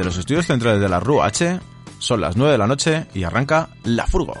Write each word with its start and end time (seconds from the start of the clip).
Desde 0.00 0.12
los 0.12 0.18
estudios 0.18 0.46
centrales 0.46 0.80
de 0.80 0.88
la 0.88 0.98
RUH 0.98 1.60
son 1.98 2.22
las 2.22 2.34
9 2.34 2.52
de 2.52 2.56
la 2.56 2.66
noche 2.66 3.06
y 3.12 3.22
arranca 3.22 3.68
La 3.84 4.06
Furgo. 4.06 4.32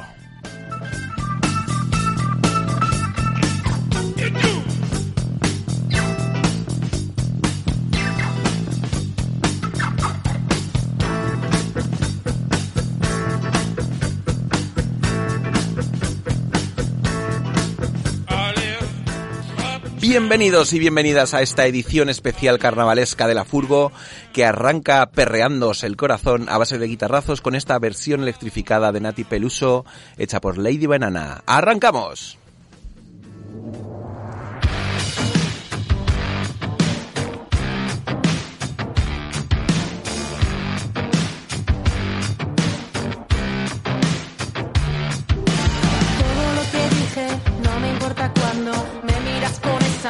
Bienvenidos 20.10 20.72
y 20.72 20.80
bienvenidas 20.80 21.34
a 21.34 21.40
esta 21.40 21.66
edición 21.66 22.08
especial 22.08 22.58
carnavalesca 22.58 23.28
de 23.28 23.34
la 23.34 23.44
Furgo 23.44 23.92
que 24.32 24.44
arranca 24.44 25.06
perreándose 25.12 25.86
el 25.86 25.96
corazón 25.96 26.48
a 26.48 26.58
base 26.58 26.78
de 26.78 26.88
guitarrazos 26.88 27.40
con 27.40 27.54
esta 27.54 27.78
versión 27.78 28.22
electrificada 28.22 28.90
de 28.90 29.00
Nati 29.00 29.22
Peluso 29.22 29.84
hecha 30.18 30.40
por 30.40 30.58
Lady 30.58 30.86
Banana. 30.86 31.44
¡Arrancamos! 31.46 32.39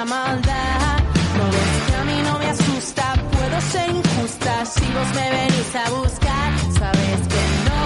Esa 0.01 0.05
maldad. 0.05 0.99
No 1.37 1.45
ves 1.45 1.83
que 1.87 1.95
a 1.97 2.05
mí 2.05 2.23
no 2.25 2.39
me 2.39 2.47
asusta, 2.47 3.15
puedo 3.33 3.61
ser 3.73 3.91
injusta 3.91 4.65
si 4.65 4.85
vos 4.93 5.09
me 5.15 5.31
venís 5.31 5.75
a 5.75 5.91
buscar. 5.91 6.51
Sabes 6.79 7.21
que 7.33 7.43
no 7.69 7.83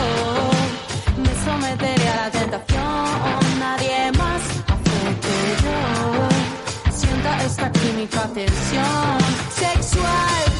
me 1.23 1.33
someteré 1.45 2.09
a 2.09 2.17
la 2.17 2.31
tentación. 2.31 3.59
Nadie 3.59 4.13
más 4.19 4.43
hace 4.73 5.01
que 5.25 5.39
yo 5.65 6.99
sienta 6.99 7.45
esta 7.45 7.73
química 7.73 8.23
tensión 8.35 9.19
sexual. 9.57 10.54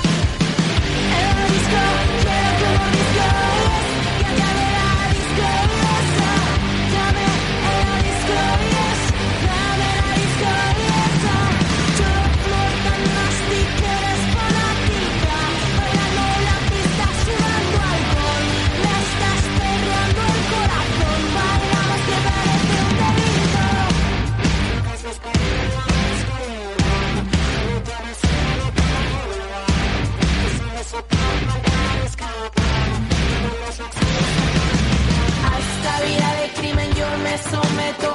A 35.45 35.53
esta 35.59 35.93
vida 36.07 36.29
de 36.41 36.47
crimen 36.59 36.91
yo 36.95 37.09
me 37.23 37.35
someto. 37.39 38.09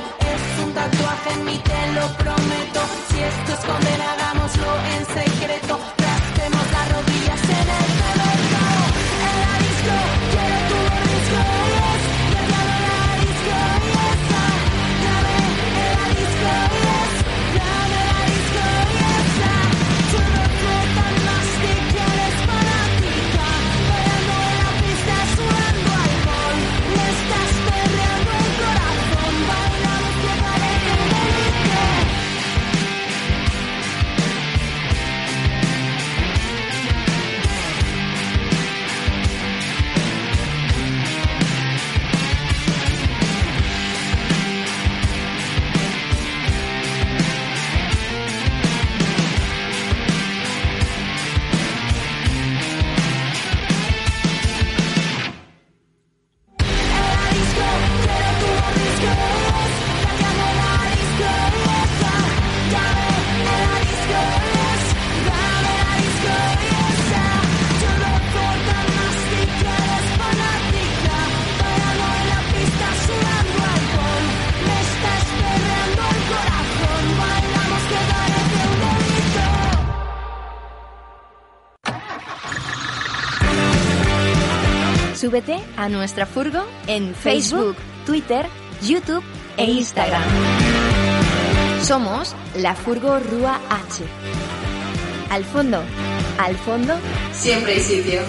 A 85.79 85.87
nuestra 85.87 86.25
furgo 86.25 86.65
en 86.87 87.15
Facebook, 87.15 87.77
Twitter, 88.05 88.45
YouTube 88.81 89.23
e 89.55 89.63
Instagram. 89.63 90.21
Somos 91.81 92.35
la 92.55 92.75
Furgo 92.75 93.17
Rúa 93.17 93.61
H. 93.69 94.03
Al 95.29 95.45
fondo, 95.45 95.81
al 96.37 96.57
fondo, 96.57 96.95
siempre 97.31 97.75
hay 97.75 97.79
sitio. 97.79 98.21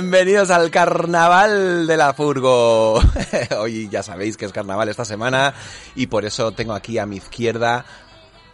Bienvenidos 0.00 0.50
al 0.50 0.70
Carnaval 0.70 1.86
de 1.86 1.96
la 1.96 2.12
Furgo. 2.12 3.00
Hoy 3.58 3.88
ya 3.88 4.02
sabéis 4.02 4.36
que 4.36 4.44
es 4.44 4.52
carnaval 4.52 4.90
esta 4.90 5.06
semana 5.06 5.54
y 5.94 6.08
por 6.08 6.26
eso 6.26 6.52
tengo 6.52 6.74
aquí 6.74 6.98
a 6.98 7.06
mi 7.06 7.16
izquierda 7.16 7.86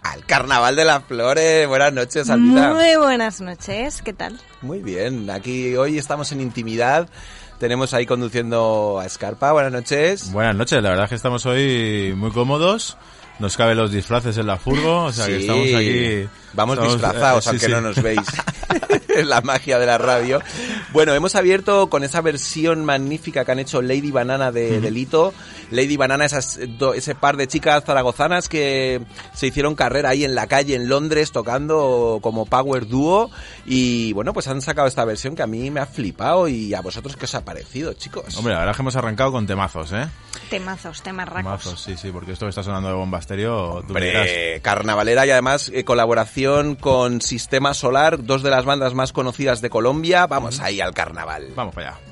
al 0.04 0.24
Carnaval 0.24 0.76
de 0.76 0.84
las 0.84 1.02
Flores. 1.02 1.66
Buenas 1.66 1.92
noches, 1.92 2.30
Albita. 2.30 2.74
Muy 2.74 2.94
buenas 2.94 3.40
noches, 3.40 4.02
¿qué 4.02 4.12
tal? 4.12 4.38
Muy 4.60 4.82
bien, 4.84 5.28
aquí 5.30 5.74
hoy 5.74 5.98
estamos 5.98 6.30
en 6.30 6.42
intimidad. 6.42 7.08
Tenemos 7.58 7.92
ahí 7.92 8.06
conduciendo 8.06 9.00
a 9.00 9.06
Escarpa. 9.06 9.50
Buenas 9.50 9.72
noches. 9.72 10.30
Buenas 10.30 10.54
noches, 10.54 10.80
la 10.80 10.90
verdad 10.90 11.06
es 11.06 11.08
que 11.08 11.16
estamos 11.16 11.44
hoy 11.44 12.14
muy 12.16 12.30
cómodos. 12.30 12.96
Nos 13.40 13.56
caben 13.56 13.76
los 13.78 13.90
disfraces 13.90 14.38
en 14.38 14.46
la 14.46 14.58
furgo, 14.58 15.06
o 15.06 15.12
sea 15.12 15.26
que 15.26 15.38
Sí. 15.38 15.40
estamos 15.40 15.66
aquí. 15.74 16.28
Vamos 16.52 16.76
estamos, 16.76 16.92
disfrazados, 16.92 17.38
eh, 17.38 17.42
sí, 17.42 17.48
aunque 17.50 17.66
sí. 17.66 17.72
no 17.72 17.80
nos 17.80 18.00
veis. 18.00 18.20
Es 19.14 19.26
la 19.26 19.40
magia 19.40 19.78
de 19.78 19.86
la 19.86 19.98
radio. 19.98 20.40
Bueno, 20.92 21.14
hemos 21.14 21.34
abierto 21.34 21.88
con 21.88 22.04
esa 22.04 22.20
versión 22.20 22.84
magnífica 22.84 23.44
que 23.44 23.52
han 23.52 23.58
hecho 23.58 23.82
Lady 23.82 24.10
Banana 24.10 24.52
de 24.52 24.80
Delito. 24.80 25.32
Lady 25.70 25.96
Banana, 25.96 26.24
esas, 26.26 26.58
do- 26.78 26.94
ese 26.94 27.14
par 27.14 27.36
de 27.36 27.48
chicas 27.48 27.84
zaragozanas 27.84 28.48
que 28.48 29.00
se 29.34 29.46
hicieron 29.46 29.74
carrera 29.74 30.10
ahí 30.10 30.24
en 30.24 30.34
la 30.34 30.46
calle 30.46 30.74
en 30.74 30.88
Londres 30.88 31.32
tocando 31.32 32.18
como 32.22 32.46
Power 32.46 32.86
Duo. 32.86 33.30
Y 33.64 34.12
bueno, 34.12 34.32
pues 34.32 34.48
han 34.48 34.60
sacado 34.60 34.86
esta 34.88 35.04
versión 35.04 35.34
que 35.34 35.42
a 35.42 35.46
mí 35.46 35.70
me 35.70 35.80
ha 35.80 35.86
flipado. 35.86 36.48
¿Y 36.48 36.74
a 36.74 36.80
vosotros 36.82 37.16
qué 37.16 37.24
os 37.24 37.34
ha 37.34 37.44
parecido, 37.44 37.92
chicos? 37.94 38.36
Hombre, 38.36 38.52
la 38.52 38.60
verdad 38.60 38.72
es 38.72 38.76
que 38.76 38.82
hemos 38.82 38.96
arrancado 38.96 39.32
con 39.32 39.46
temazos, 39.46 39.92
¿eh? 39.92 40.06
Temazos, 40.50 41.02
temarracos. 41.02 41.42
Temazos, 41.62 41.80
sí, 41.82 41.96
sí, 41.96 42.10
porque 42.12 42.32
esto 42.32 42.44
que 42.46 42.50
está 42.50 42.62
sonando 42.62 42.88
de 42.88 42.94
bombasterio. 42.94 43.76
Hombre, 43.76 44.60
carnavalera 44.62 45.24
y 45.26 45.30
además 45.30 45.70
eh, 45.74 45.84
colaboración 45.84 46.74
con 46.74 47.20
Sistema 47.22 47.72
Solar, 47.74 48.22
dos 48.24 48.42
de 48.42 48.50
las 48.50 48.64
bandas 48.64 48.94
más 49.02 49.12
conocidas 49.12 49.60
de 49.60 49.68
Colombia. 49.68 50.28
Vamos 50.28 50.60
ahí 50.60 50.80
al 50.80 50.94
carnaval. 50.94 51.48
Vamos 51.56 51.74
para 51.74 51.88
allá. 51.88 52.11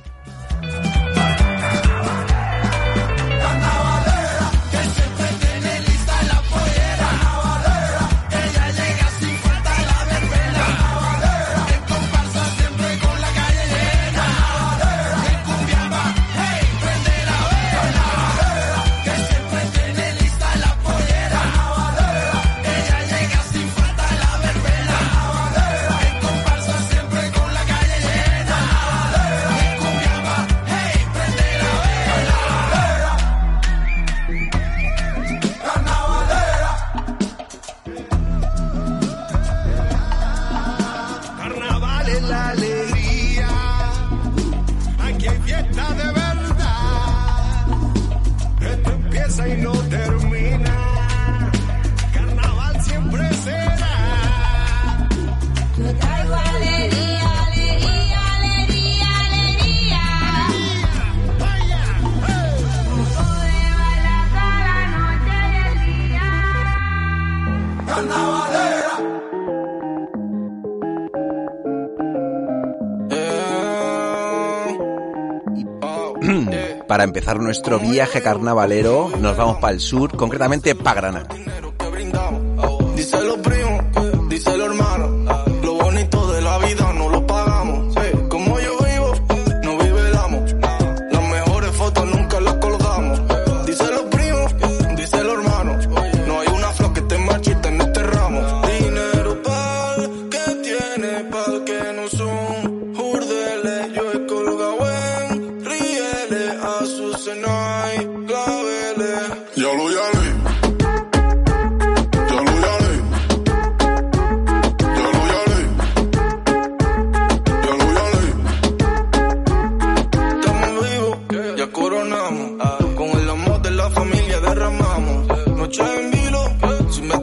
Para 77.00 77.08
empezar 77.08 77.40
nuestro 77.40 77.78
viaje 77.78 78.20
carnavalero, 78.20 79.10
nos 79.22 79.34
vamos 79.34 79.56
para 79.56 79.72
el 79.72 79.80
sur, 79.80 80.14
concretamente 80.18 80.74
para 80.74 81.00
Granada. 81.00 81.28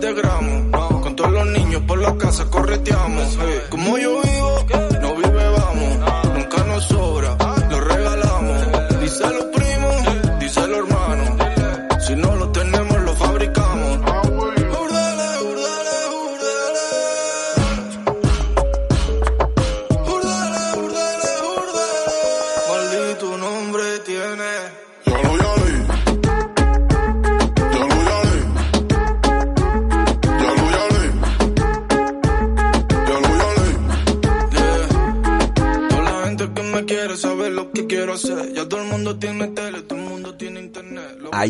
Con 0.08 1.16
todos 1.18 1.32
los 1.34 1.48
niños 1.48 1.82
por 1.86 2.00
la 2.02 2.16
casa 2.18 2.50
correteamos. 2.50 3.38
Como 3.70 3.98
yo 3.98 4.17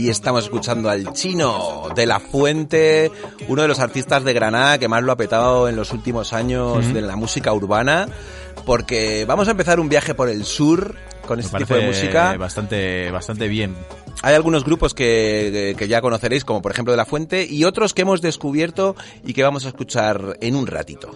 estamos 0.10 0.46
escuchando 0.46 0.90
al 0.90 1.14
chino 1.14 1.90
de 1.96 2.06
la 2.06 2.20
Fuente, 2.20 3.12
uno 3.48 3.62
de 3.62 3.68
los 3.68 3.80
artistas 3.80 4.24
de 4.24 4.34
Granada 4.34 4.78
que 4.78 4.88
más 4.88 5.04
lo 5.04 5.12
ha 5.12 5.18
petado 5.18 5.68
en 5.68 5.76
los 5.76 5.92
últimos 5.92 6.34
años 6.34 6.94
de 6.94 7.02
la 7.02 7.16
música 7.16 7.54
urbana, 7.54 8.08
porque 8.66 9.26
vamos 9.26 9.48
a 9.48 9.52
empezar 9.52 9.80
un 9.80 9.90
viaje 9.90 10.14
por 10.14 10.30
el 10.30 10.46
sur 10.46 10.96
con 11.26 11.38
Me 11.38 11.44
este 11.44 11.58
tipo 11.58 11.74
de 11.74 11.86
música. 11.86 12.36
bastante, 12.38 13.12
bastante 13.12 13.48
bien. 13.48 13.76
Hay 14.24 14.34
algunos 14.34 14.64
grupos 14.64 14.94
que, 14.94 15.76
que 15.78 15.88
ya 15.88 16.02
conoceréis, 16.02 16.44
como 16.44 16.62
por 16.62 16.72
ejemplo 16.72 16.92
de 16.92 16.98
la 16.98 17.06
Fuente, 17.06 17.46
y 17.46 17.66
otros 17.66 17.94
que 17.94 18.02
hemos 18.02 18.22
descubierto 18.22 18.96
y 19.26 19.34
que 19.34 19.44
vamos 19.44 19.66
a 19.66 19.68
escuchar 19.70 20.38
en 20.42 20.56
un 20.56 20.68
ratito. 20.68 21.12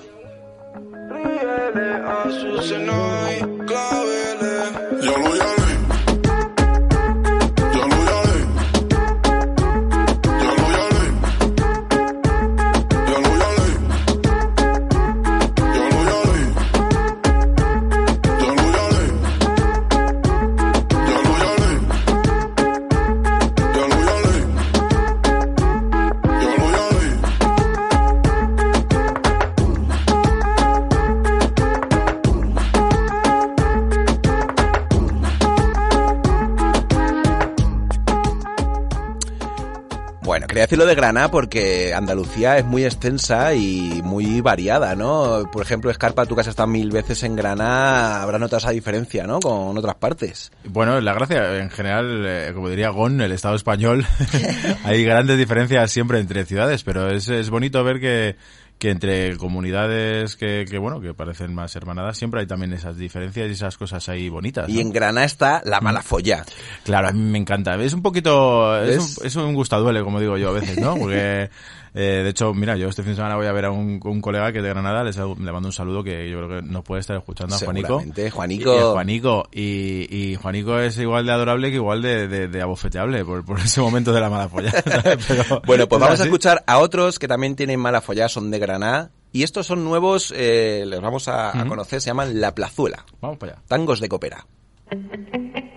Quería 40.52 40.64
decirlo 40.64 40.86
de 40.86 40.96
Granada 40.96 41.32
porque 41.32 41.94
Andalucía 41.94 42.58
es 42.58 42.66
muy 42.66 42.84
extensa 42.84 43.54
y 43.54 44.02
muy 44.04 44.42
variada, 44.42 44.98
¿no? 44.98 45.50
Por 45.50 45.64
ejemplo, 45.64 45.90
Escarpa, 45.90 46.26
tú 46.26 46.36
que 46.36 46.42
has 46.42 46.68
mil 46.68 46.92
veces 46.92 47.24
en 47.24 47.38
Granada, 47.38 48.22
habrá 48.22 48.38
notado 48.38 48.58
esa 48.58 48.72
diferencia, 48.72 49.26
¿no? 49.26 49.40
Con 49.40 49.78
otras 49.78 49.96
partes. 49.96 50.52
Bueno, 50.66 51.00
la 51.00 51.14
gracia, 51.14 51.58
en 51.60 51.70
general, 51.70 52.26
eh, 52.28 52.52
como 52.54 52.68
diría 52.68 52.90
Gon, 52.90 53.22
el 53.22 53.32
Estado 53.32 53.56
español, 53.56 54.06
hay 54.84 55.06
grandes 55.06 55.38
diferencias 55.38 55.90
siempre 55.90 56.20
entre 56.20 56.44
ciudades, 56.44 56.84
pero 56.84 57.10
es, 57.10 57.30
es 57.30 57.50
bonito 57.50 57.82
ver 57.86 58.02
que, 58.02 58.36
que 58.82 58.90
entre 58.90 59.38
comunidades 59.38 60.36
que, 60.36 60.66
que, 60.68 60.80
bueno, 60.80 61.00
que 61.00 61.14
parecen 61.14 61.54
más 61.54 61.76
hermanadas, 61.76 62.18
siempre 62.18 62.40
hay 62.40 62.48
también 62.48 62.74
esas 62.74 62.98
diferencias 62.98 63.48
y 63.48 63.52
esas 63.52 63.78
cosas 63.78 64.10
ahí 64.10 64.28
bonitas. 64.28 64.68
Y 64.70 64.80
en 64.80 64.92
Granada 64.92 65.24
está 65.24 65.62
la 65.66 65.82
mala 65.82 66.02
folla. 66.02 66.44
Claro, 66.84 67.10
a 67.10 67.12
mí 67.12 67.20
me 67.20 67.38
encanta. 67.38 67.76
Es 67.76 67.94
un 67.94 68.02
poquito, 68.02 68.76
es 68.82 68.98
¿Ves? 68.98 69.18
un, 69.20 69.28
es 69.28 69.36
un 69.36 69.54
gustaduele, 69.54 70.02
como 70.02 70.20
digo 70.20 70.36
yo 70.36 70.50
a 70.50 70.54
veces, 70.54 70.80
¿no? 70.80 70.96
Porque, 71.00 71.52
eh, 71.94 72.22
de 72.24 72.30
hecho, 72.30 72.54
mira, 72.54 72.76
yo 72.78 72.88
este 72.88 73.04
fin 73.04 73.12
de 73.12 73.16
semana 73.18 73.36
voy 73.36 73.48
a 73.48 73.52
ver 73.52 73.66
a 73.66 73.72
un, 73.72 74.00
un 74.04 74.22
colega 74.22 74.52
que 74.52 74.60
es 74.60 74.64
de 74.64 74.70
Granada, 74.70 75.04
les, 75.04 75.18
le 75.18 75.52
mando 75.52 75.68
un 75.68 75.74
saludo 75.74 76.04
que 76.04 76.30
yo 76.30 76.38
creo 76.46 76.62
que 76.62 76.68
nos 76.68 76.84
puede 76.84 77.02
estar 77.02 77.18
escuchando 77.18 77.56
a 77.56 77.60
Juanico. 77.60 78.00
Juanico. 78.32 78.74
Y, 78.74 78.78
y 78.78 78.82
Juanico. 78.82 79.50
Y, 79.52 80.16
y 80.32 80.36
Juanico 80.36 80.80
es 80.80 80.98
igual 81.00 81.26
de 81.26 81.32
adorable 81.34 81.70
que 81.70 81.76
igual 81.76 82.02
de, 82.02 82.28
de, 82.28 82.48
de 82.48 82.62
abofeteable 82.62 83.26
por, 83.26 83.44
por 83.46 83.60
ese 83.60 83.82
momento 83.82 84.14
de 84.14 84.22
la 84.22 84.30
mala 84.30 84.48
folla. 84.50 84.72
Pero- 85.28 85.62
Bueno, 85.66 85.88
pues 85.88 86.02
es 86.02 86.06
vamos 86.08 86.20
a 86.22 86.24
escuchar 86.24 86.64
a 86.68 86.80
otros 86.80 87.20
que 87.20 87.28
también 87.28 87.56
tienen 87.56 87.80
mala 87.80 88.02
folla, 88.02 88.30
son 88.30 88.52
de 88.52 88.60
Granada. 88.60 89.10
Y 89.34 89.44
estos 89.44 89.66
son 89.66 89.84
nuevos, 89.86 90.34
eh, 90.36 90.84
les 90.86 91.00
vamos 91.00 91.28
a, 91.30 91.58
a 91.58 91.66
conocer, 91.66 92.02
se 92.02 92.08
llaman 92.08 92.42
La 92.42 92.54
Plazuela. 92.54 93.06
Vamos 93.22 93.38
para 93.38 93.54
allá. 93.54 93.62
Tangos 93.68 94.00
de 94.02 94.10
copera. 94.10 94.46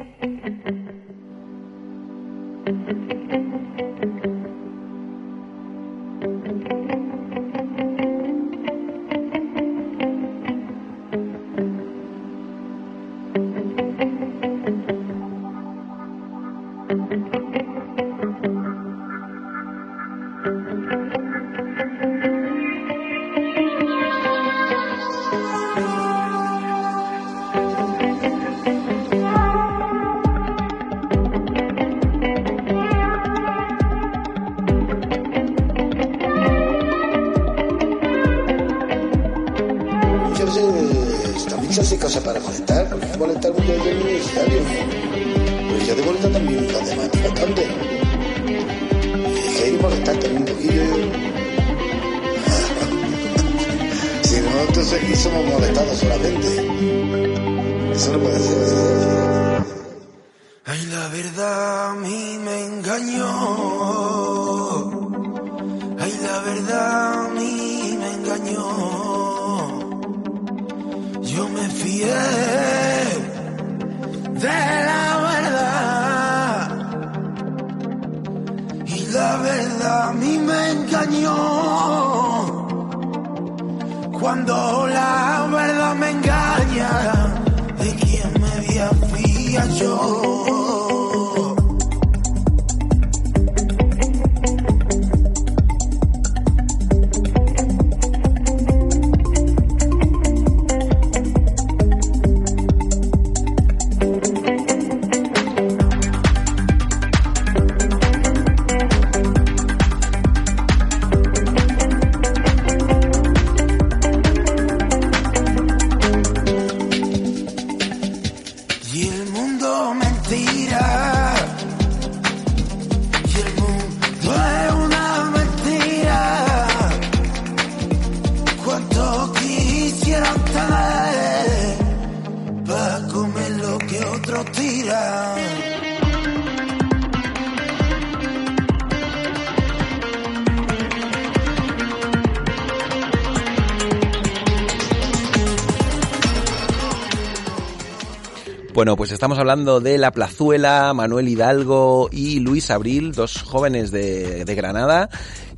pues 149.05 149.13
estamos 149.13 149.39
hablando 149.39 149.81
de 149.81 149.99
La 149.99 150.13
Plazuela, 150.13 150.95
Manuel 150.95 151.29
Hidalgo 151.29 152.09
y 152.11 152.41
Luis 152.41 152.71
Abril, 152.71 153.13
dos 153.13 153.43
jóvenes 153.43 153.91
de, 153.91 154.47
de 154.47 154.55
Granada 154.55 155.11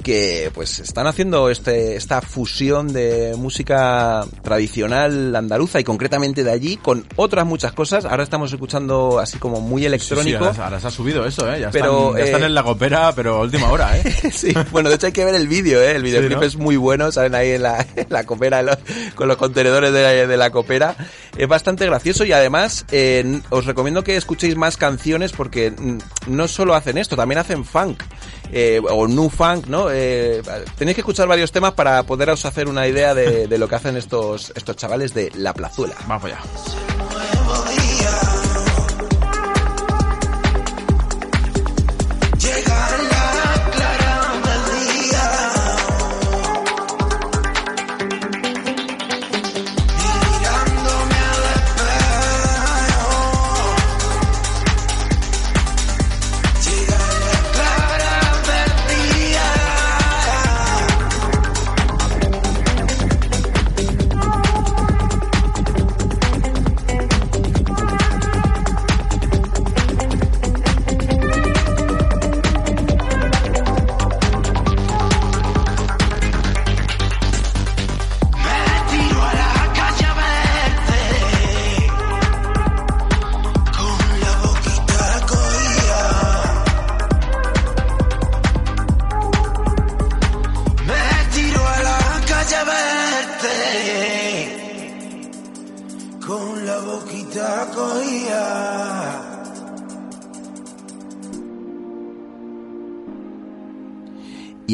que 0.07 0.53
pues 0.55 0.79
están 0.79 1.09
haciendo 1.09 1.51
este, 1.51 1.97
esta 1.97 2.21
fusión 2.21 2.93
de 2.93 3.35
música 3.37 4.25
tradicional 4.45 5.35
andaluza 5.35 5.81
y 5.81 5.85
concretamente 5.85 6.45
de 6.45 6.53
allí 6.53 6.77
con 6.77 7.05
otras 7.17 7.45
muchas 7.45 7.73
cosas. 7.73 8.05
Ahora 8.05 8.23
estamos 8.23 8.53
escuchando 8.53 9.19
así 9.19 9.39
como 9.39 9.61
muy 9.61 9.85
electrónico. 9.85 10.23
Sí, 10.23 10.31
sí, 10.31 10.37
ahora, 10.61 10.65
ahora 10.65 10.81
se 10.81 10.87
ha 10.87 10.91
subido 10.93 11.27
eso, 11.27 11.53
¿eh? 11.53 11.59
Ya, 11.59 11.71
Pero, 11.73 12.11
están, 12.11 12.19
ya 12.19 12.25
están 12.25 12.43
eh, 12.45 12.47
en 12.47 12.55
la 12.55 12.63
copera, 12.63 13.13
pero 13.17 13.39
a 13.39 13.41
última 13.41 13.69
hora, 13.73 13.99
¿eh? 13.99 14.05
Sí, 14.33 14.55
bueno, 14.71 14.91
de 14.91 14.95
hecho 14.95 15.07
hay 15.07 15.13
que 15.13 15.25
ver 15.25 15.35
el 15.35 15.49
vídeo, 15.49 15.83
¿eh? 15.83 15.91
El 15.97 16.05
videoclip 16.05 16.39
¿no? 16.39 16.45
es 16.45 16.55
muy 16.57 16.77
bueno, 16.77 17.11
salen 17.11 17.35
ahí 17.35 17.51
en 17.51 17.63
la, 17.65 17.85
en 17.97 18.07
la 18.09 18.23
copera, 18.23 18.61
en 18.61 18.67
los- 18.67 18.79
con 19.17 19.27
los 19.27 19.37
contenedores 19.37 19.93
de 19.93 20.03
la, 20.03 20.11
de 20.29 20.37
la 20.37 20.51
copera. 20.51 20.95
Es 21.37 21.49
bastante 21.49 21.85
gracioso 21.85 22.25
y 22.25 22.31
además 22.31 22.85
eh, 22.93 23.41
os 23.51 23.65
recomiendo 23.67 24.05
que 24.05 24.17
escuchéis 24.17 24.55
más 24.55 24.77
canciones 24.77 25.33
porque 25.33 25.73
no 26.29 26.47
solo 26.47 26.77
hacen 26.77 26.97
esto, 26.97 27.17
también 27.17 27.41
hacen 27.41 27.65
funk. 27.65 28.01
Eh, 28.53 28.81
o 28.89 29.07
new 29.09 29.29
funk, 29.29 29.67
¿no? 29.67 29.91
Eh, 29.91 30.43
tenéis 30.77 30.95
que 30.95 31.01
escuchar 31.01 31.29
varios 31.29 31.53
temas 31.53 31.73
para 31.73 32.03
poderos 32.05 32.45
hacer 32.45 32.69
una 32.69 32.87
idea 32.87 33.15
de, 33.15 33.47
de 33.47 33.59
lo 33.59 33.69
que 33.69 33.75
hacen 33.75 33.97
estos, 33.97 34.53
estos 34.55 34.77
chavales 34.77 35.15
de 35.15 35.31
La 35.35 35.55
Plazuela. 35.55 35.95
Vamos 36.07 36.25
allá. 36.25 36.39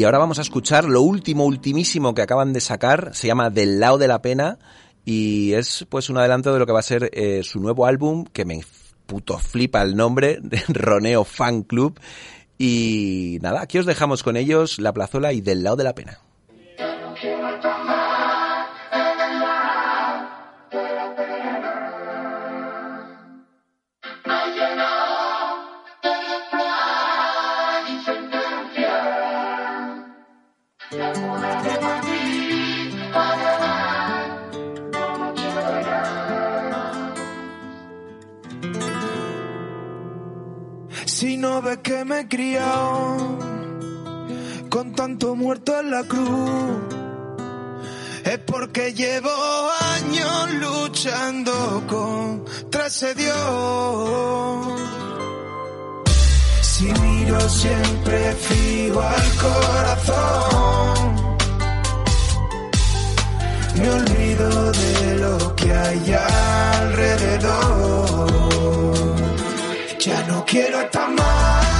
Y 0.03 0.05
ahora 0.05 0.17
vamos 0.17 0.37
a 0.37 0.41
escuchar 0.41 0.83
lo 0.83 1.01
último, 1.01 1.45
ultimísimo 1.45 2.13
que 2.13 2.21
acaban 2.21 2.51
de 2.51 2.59
sacar. 2.59 3.11
Se 3.13 3.27
llama 3.27 3.49
Del 3.49 3.79
lado 3.79 3.97
de 3.97 4.09
la 4.09 4.21
pena 4.21 4.59
y 5.05 5.53
es 5.53 5.85
pues 5.87 6.09
un 6.09 6.17
adelanto 6.17 6.51
de 6.51 6.59
lo 6.59 6.65
que 6.65 6.73
va 6.73 6.79
a 6.79 6.83
ser 6.83 7.09
eh, 7.13 7.41
su 7.41 7.61
nuevo 7.61 7.85
álbum 7.85 8.25
que 8.25 8.43
me 8.43 8.59
puto 9.05 9.39
flipa 9.39 9.81
el 9.81 9.95
nombre, 9.95 10.39
de 10.41 10.61
Roneo 10.67 11.23
Fan 11.23 11.63
Club. 11.63 11.97
Y 12.57 13.37
nada, 13.41 13.61
aquí 13.61 13.77
os 13.77 13.85
dejamos 13.85 14.23
con 14.23 14.35
ellos 14.35 14.77
La 14.77 14.91
Plazola 14.91 15.31
y 15.31 15.39
Del 15.39 15.63
lado 15.63 15.77
de 15.77 15.85
la 15.85 15.95
pena. 15.95 16.19
Si 41.15 41.37
no 41.37 41.61
ves 41.61 41.77
que 41.83 42.03
me 42.05 42.21
he 42.21 42.27
criado 42.27 43.37
con 44.67 44.93
tanto 44.93 45.35
muerto 45.35 45.79
en 45.79 45.91
la 45.91 46.03
cruz, 46.05 46.81
es 48.25 48.39
porque 48.39 48.93
llevo 48.93 49.29
años 49.93 50.53
luchando 50.55 51.83
contra 51.87 52.87
ese 52.87 53.13
Dios. 53.13 53.35
Si 56.61 56.85
miro 56.85 57.39
siempre 57.47 58.33
fijo 58.33 58.99
al 58.99 59.35
corazón, 59.45 61.15
me 63.75 63.89
olvido 63.91 64.71
de 64.71 65.15
lo 65.19 65.55
que 65.55 65.71
hay 65.73 66.15
alrededor. 66.81 68.42
Ya 70.05 70.21
no 70.27 70.43
quiero 70.45 70.81
estar 70.81 71.09
más 71.11 71.72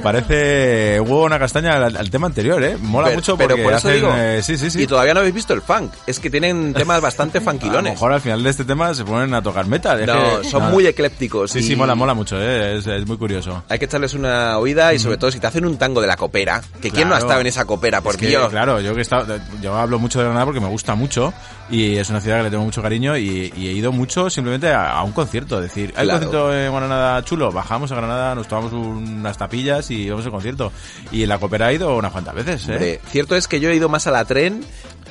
parece 0.00 0.39
castaña 1.40 1.72
al, 1.72 1.96
al 1.96 2.10
tema 2.10 2.28
anterior, 2.28 2.62
¿eh? 2.62 2.76
Mola 2.80 3.06
Pero- 3.08 3.16
mucho 3.18 3.36
pero 3.36 3.48
porque 3.50 3.62
por 3.64 3.72
eso 3.72 3.88
hacen, 3.88 4.00
digo, 4.00 4.12
eh, 4.16 4.40
sí, 4.42 4.56
sí, 4.56 4.70
sí. 4.70 4.82
Y 4.82 4.86
todavía 4.86 5.12
no 5.14 5.20
habéis 5.20 5.34
visto 5.34 5.52
el 5.54 5.62
funk. 5.62 5.92
Es 6.06 6.20
que 6.20 6.30
tienen 6.30 6.72
temas 6.74 7.00
bastante 7.00 7.38
A 7.38 7.40
lo 7.40 7.50
funkilones. 7.50 7.92
mejor 7.94 8.12
al 8.12 8.20
final 8.20 8.42
de 8.44 8.50
este 8.50 8.64
tema 8.64 8.94
se 8.94 9.04
ponen 9.04 9.34
a 9.34 9.42
tocar 9.42 9.66
metal. 9.66 10.06
No, 10.06 10.40
que- 10.40 10.48
son 10.48 10.70
muy 10.70 10.86
eclépticos. 10.86 11.50
Sí, 11.50 11.58
y 11.58 11.62
sí, 11.62 11.74
mola, 11.76 11.94
mola 11.96 12.14
mucho, 12.14 12.40
¿eh? 12.40 12.76
Es, 12.78 12.86
es 12.86 13.06
muy 13.06 13.16
curioso. 13.16 13.64
Hay 13.68 13.78
que 13.78 13.86
echarles 13.86 14.14
una 14.14 14.58
oída 14.58 14.94
y 14.94 14.98
sobre 15.00 15.16
todo 15.16 15.30
si 15.32 15.40
te 15.40 15.46
hacen 15.46 15.64
un 15.64 15.76
tango 15.76 16.00
de 16.00 16.06
la 16.06 16.16
copera, 16.16 16.60
que 16.80 16.90
quién 16.90 17.08
no 17.08 17.14
ha 17.14 17.18
Claro. 17.18 17.26
estado 17.26 17.40
en 17.40 17.46
esa 17.48 17.64
copera, 17.64 18.00
por 18.00 18.14
Es 18.14 18.20
que, 18.20 18.28
Dios. 18.28 18.48
Claro, 18.50 18.80
yo 18.80 18.92
que 18.92 18.98
he 19.00 19.02
estado, 19.02 19.38
yo 19.60 19.74
hablo 19.76 19.98
mucho 19.98 20.18
de 20.18 20.26
Granada 20.26 20.44
porque 20.44 20.60
me 20.60 20.68
gusta 20.68 20.94
mucho 20.94 21.32
y 21.70 21.96
es 21.96 22.10
una 22.10 22.20
ciudad 22.20 22.38
que 22.38 22.44
le 22.44 22.50
tengo 22.50 22.64
mucho 22.64 22.82
cariño 22.82 23.16
y, 23.16 23.52
y 23.56 23.68
he 23.68 23.72
ido 23.72 23.92
mucho 23.92 24.28
simplemente 24.28 24.68
a, 24.70 24.92
a 24.92 25.02
un 25.04 25.12
concierto. 25.12 25.56
Es 25.56 25.62
decir, 25.68 25.92
hay 25.96 26.04
Claro. 26.04 26.18
un 26.18 26.24
concierto 26.26 26.54
en 26.54 26.74
Granada 26.74 27.24
chulo, 27.24 27.52
bajamos 27.52 27.92
a 27.92 27.94
Granada, 27.96 28.34
nos 28.34 28.48
tomamos 28.48 28.72
unas 28.72 29.38
tapillas 29.38 29.90
y 29.90 30.08
vamos 30.10 30.24
al 30.26 30.32
concierto. 30.32 30.72
Y 31.12 31.26
la 31.30 31.38
copera 31.38 31.70
he 31.70 31.76
ido 31.76 31.96
unas 31.96 32.12
cuantas 32.12 32.34
veces, 32.34 32.68
¿eh? 32.68 32.72
Hombre, 32.72 33.00
cierto 33.10 33.36
es 33.36 33.48
que 33.48 33.58
yo 33.60 33.70
he 33.70 33.74
ido 33.76 33.88
más 33.88 34.06
a 34.06 34.10
la 34.10 34.24
tren, 34.26 34.62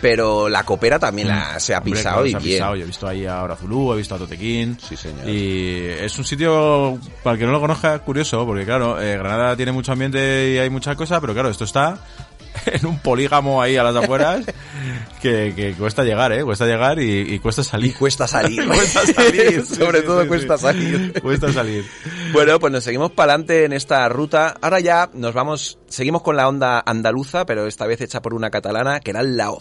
pero 0.02 0.48
la 0.50 0.64
copera 0.64 1.00
también 1.00 1.28
la, 1.30 1.60
se 1.60 1.74
ha 1.74 1.80
Hombre, 1.80 1.94
pisado 1.94 2.16
claro, 2.18 2.28
y 2.28 2.32
se 2.32 2.38
ha 2.38 2.40
bien. 2.40 2.54
pisado. 2.58 2.76
Yo 2.76 2.84
he 2.84 2.88
visto 2.88 3.08
ahí 3.08 3.26
a 3.26 3.42
Horazulú, 3.44 3.94
he 3.94 3.98
visto 3.98 4.16
a 4.16 4.18
Totequín. 4.18 4.78
Sí, 4.80 4.96
señor. 4.96 5.28
Y 5.28 5.80
es 6.00 6.18
un 6.20 6.26
sitio, 6.26 7.00
para 7.24 7.34
el 7.34 7.40
que 7.40 7.46
no 7.46 7.52
lo 7.52 7.60
conozca, 7.60 7.98
curioso, 8.00 8.46
porque 8.46 8.66
claro, 8.66 9.02
eh, 9.02 9.18
Granada 9.18 9.56
tiene 9.56 9.72
mucho 9.72 9.92
ambiente 9.92 10.52
y 10.54 10.58
hay 10.58 10.70
mucha 10.70 10.96
cosa, 10.96 11.20
pero 11.20 11.34
claro, 11.34 11.50
esto 11.50 11.64
está 11.66 11.98
en 12.66 12.86
un 12.86 13.00
polígamo 13.00 13.62
ahí 13.62 13.76
a 13.78 13.84
las 13.84 13.96
afueras 13.96 14.46
que, 15.22 15.54
que 15.56 15.74
cuesta 15.74 16.04
llegar, 16.04 16.32
¿eh? 16.32 16.44
Cuesta 16.44 16.66
llegar 16.66 17.00
y, 17.00 17.34
y 17.34 17.40
cuesta 17.40 17.64
salir. 17.64 17.96
Cuesta 17.96 18.28
salir. 18.28 18.66
Cuesta 18.68 19.06
salir. 19.06 19.66
Sobre 19.66 20.00
sí, 20.00 20.06
todo 20.06 20.22
sí, 20.24 20.28
cuesta 20.28 20.58
sí. 20.58 20.64
salir. 20.64 21.22
Cuesta 21.22 21.52
salir. 21.54 21.86
Bueno, 22.32 22.60
pues 22.60 22.72
nos 22.72 22.84
seguimos 22.84 23.12
para 23.12 23.34
adelante 23.34 23.66
en 23.66 23.74
esta 23.74 24.08
ruta. 24.08 24.56
Ahora 24.62 24.80
ya 24.80 25.10
nos 25.14 25.34
vamos, 25.34 25.80
seguimos 25.88 26.22
con 26.22 26.36
la 26.36 26.48
onda 26.48 26.84
andaluza, 26.86 27.46
pero 27.46 27.66
esta 27.66 27.88
vez 27.88 28.02
hecha 28.02 28.22
por 28.22 28.34
una 28.34 28.52
catalana, 28.52 29.00
que 29.00 29.12
era 29.12 29.24
la 29.24 29.52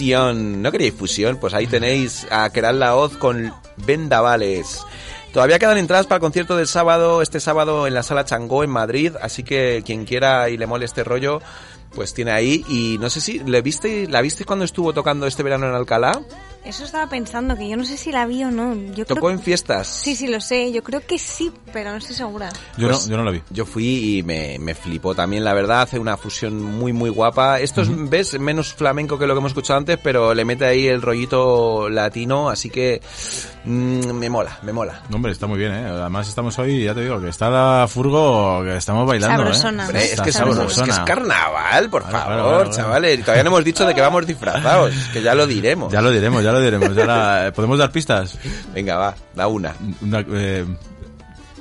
¿No 0.00 0.72
queréis 0.72 0.94
fusión? 0.94 1.36
Pues 1.36 1.52
ahí 1.52 1.66
tenéis 1.66 2.26
a 2.30 2.48
Keral 2.48 2.80
Laoz 2.80 3.18
con 3.18 3.52
Vendavales. 3.76 4.82
Todavía 5.30 5.58
quedan 5.58 5.76
entradas 5.76 6.06
para 6.06 6.16
el 6.16 6.20
concierto 6.22 6.56
del 6.56 6.66
sábado, 6.66 7.20
este 7.20 7.38
sábado 7.38 7.86
en 7.86 7.92
la 7.92 8.02
Sala 8.02 8.24
Changó 8.24 8.64
en 8.64 8.70
Madrid, 8.70 9.12
así 9.20 9.42
que 9.42 9.82
quien 9.84 10.06
quiera 10.06 10.48
y 10.48 10.56
le 10.56 10.66
mole 10.66 10.86
este 10.86 11.04
rollo, 11.04 11.42
pues 11.94 12.14
tiene 12.14 12.30
ahí. 12.30 12.64
Y 12.66 12.96
no 12.98 13.10
sé 13.10 13.20
si, 13.20 13.40
¿le 13.40 13.60
viste, 13.60 14.08
¿la 14.08 14.22
viste 14.22 14.46
cuando 14.46 14.64
estuvo 14.64 14.94
tocando 14.94 15.26
este 15.26 15.42
verano 15.42 15.68
en 15.68 15.74
Alcalá? 15.74 16.18
Eso 16.64 16.84
estaba 16.84 17.08
pensando, 17.08 17.56
que 17.56 17.68
yo 17.68 17.76
no 17.76 17.84
sé 17.84 17.96
si 17.96 18.12
la 18.12 18.26
vi 18.26 18.44
o 18.44 18.50
no. 18.50 18.74
Yo 18.74 19.04
creo 19.04 19.16
Tocó 19.16 19.30
en 19.30 19.40
fiestas. 19.40 19.86
Sí, 19.86 20.14
sí, 20.14 20.28
lo 20.28 20.40
sé. 20.40 20.70
Yo 20.72 20.82
creo 20.82 21.00
que 21.00 21.18
sí, 21.18 21.50
pero 21.72 21.90
no 21.90 21.96
estoy 21.96 22.14
segura. 22.14 22.50
Yo, 22.76 22.88
Pues 22.88 23.06
no, 23.06 23.10
yo 23.10 23.16
no 23.16 23.24
la 23.24 23.30
vi. 23.30 23.42
Yo 23.50 23.64
fui 23.64 24.18
y 24.18 24.22
me, 24.22 24.58
me 24.58 24.74
flipó 24.74 25.14
también, 25.14 25.42
la 25.42 25.54
verdad, 25.54 25.82
hace 25.82 25.98
una 25.98 26.16
fusión 26.16 26.62
muy 26.62 26.92
muy 26.92 27.08
guapa. 27.10 27.60
Esto 27.60 27.80
es, 27.82 27.88
ves, 28.10 28.38
menos 28.38 28.74
flamenco 28.74 29.18
que 29.18 29.26
lo 29.26 29.34
que 29.34 29.38
hemos 29.38 29.52
escuchado 29.52 29.78
antes, 29.78 29.98
pero 30.02 30.34
le 30.34 30.44
mete 30.44 30.66
ahí 30.66 30.86
el 30.86 31.00
rollito 31.00 31.88
latino, 31.88 32.50
así 32.50 32.68
que 32.68 33.00
mm, 33.64 34.12
me 34.12 34.28
mola, 34.28 34.58
me 34.62 34.72
mola. 34.72 35.02
No, 35.08 35.16
hombre, 35.16 35.32
está 35.32 35.46
muy 35.46 35.58
bien, 35.58 35.72
¿eh? 35.72 35.86
Además 35.86 36.28
estamos 36.28 36.58
hoy, 36.58 36.84
ya 36.84 36.94
te 36.94 37.00
digo, 37.00 37.20
que 37.20 37.28
está 37.28 37.48
la 37.48 37.86
furgo, 37.88 38.62
que 38.64 38.76
estamos 38.76 39.06
bailando, 39.06 39.38
Sabrosona, 39.54 39.86
¿eh? 39.86 39.88
es, 39.94 39.94
que 39.94 40.14
es 40.14 40.20
que 40.20 40.30
es 40.30 40.36
sabrosona. 40.36 41.04
carnaval, 41.04 41.88
por 41.88 42.02
favor, 42.08 42.70
chavales. 42.70 43.20
Todavía 43.20 43.44
no 43.44 43.48
hemos 43.50 43.64
dicho 43.64 43.86
de 43.86 43.94
que 43.94 44.00
vamos 44.00 44.26
disfrazados, 44.26 44.94
que 45.12 45.22
ya 45.22 45.34
lo 45.34 45.46
diremos. 45.46 45.90
Ya 45.92 46.02
lo 46.02 46.10
diremos, 46.10 46.42
ya 46.44 46.49
lo 46.52 46.60
diremos. 46.60 46.94
Ya 46.94 47.04
la- 47.06 47.52
¿Podemos 47.54 47.78
dar 47.78 47.90
pistas? 47.92 48.38
Venga, 48.74 48.96
va, 48.96 49.14
da 49.34 49.46
una. 49.46 49.74
Una, 50.00 50.24
eh, 50.32 50.64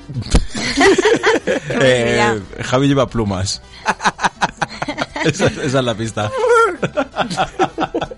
Ya. 1.69 2.33
eh, 2.35 2.41
Javi 2.63 2.87
lleva 2.87 3.07
plumas. 3.07 3.61
esa, 5.25 5.45
esa 5.47 5.61
es 5.79 5.85
la 5.85 5.93
pista. 5.95 6.31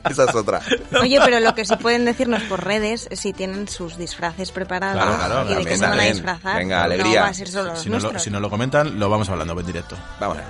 Esa 0.10 0.24
es 0.26 0.36
otra. 0.36 0.62
Oye, 1.02 1.20
pero 1.24 1.40
lo 1.40 1.54
que 1.56 1.66
sí 1.66 1.76
pueden 1.78 2.06
decirnos 2.06 2.42
por 2.44 2.64
redes 2.66 3.08
es 3.12 3.20
si 3.20 3.34
tienen 3.34 3.68
sus 3.68 3.98
disfraces 3.98 4.52
preparados 4.52 5.02
Claro, 5.04 5.18
claro, 5.46 5.52
y 5.52 5.56
de 5.56 5.66
qué 5.72 5.78
se 5.78 5.86
van 5.86 6.00
a 6.00 6.04
disfrazar. 6.04 6.58
Venga, 6.58 6.84
alegría. 6.84 7.20
No 7.20 7.26
va 7.26 7.30
a 7.30 7.34
ser 7.34 7.48
solo 7.50 7.70
los 7.72 7.82
Si 7.82 7.90
nos, 7.90 8.04
lo, 8.04 8.20
si 8.20 8.30
comentan, 8.32 9.00
lo 9.00 9.10
vamos 9.10 9.30
hablando 9.30 9.58
en 9.60 9.66
directo. 9.66 9.98
Vamos 10.20 10.38
a 10.38 10.42
ver. 10.42 10.50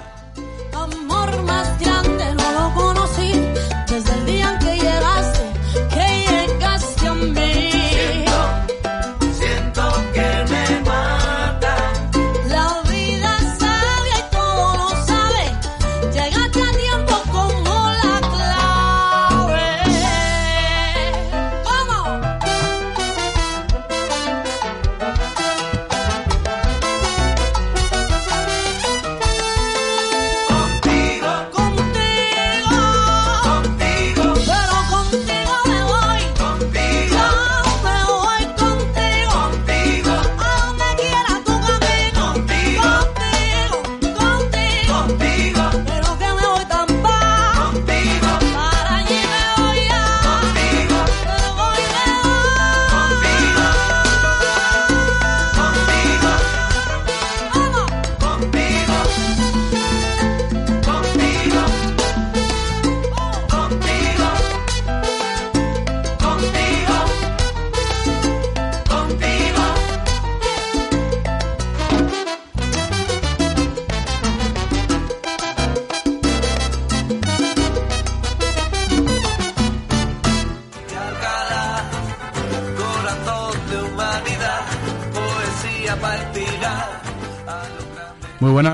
Amor 0.73 1.43
más 1.43 1.79
grande 1.79 2.25
no 2.35 2.51
lo 2.51 2.73
conocí 2.75 3.31
desde 3.87 4.13
el 4.13 4.25
día 4.25 4.40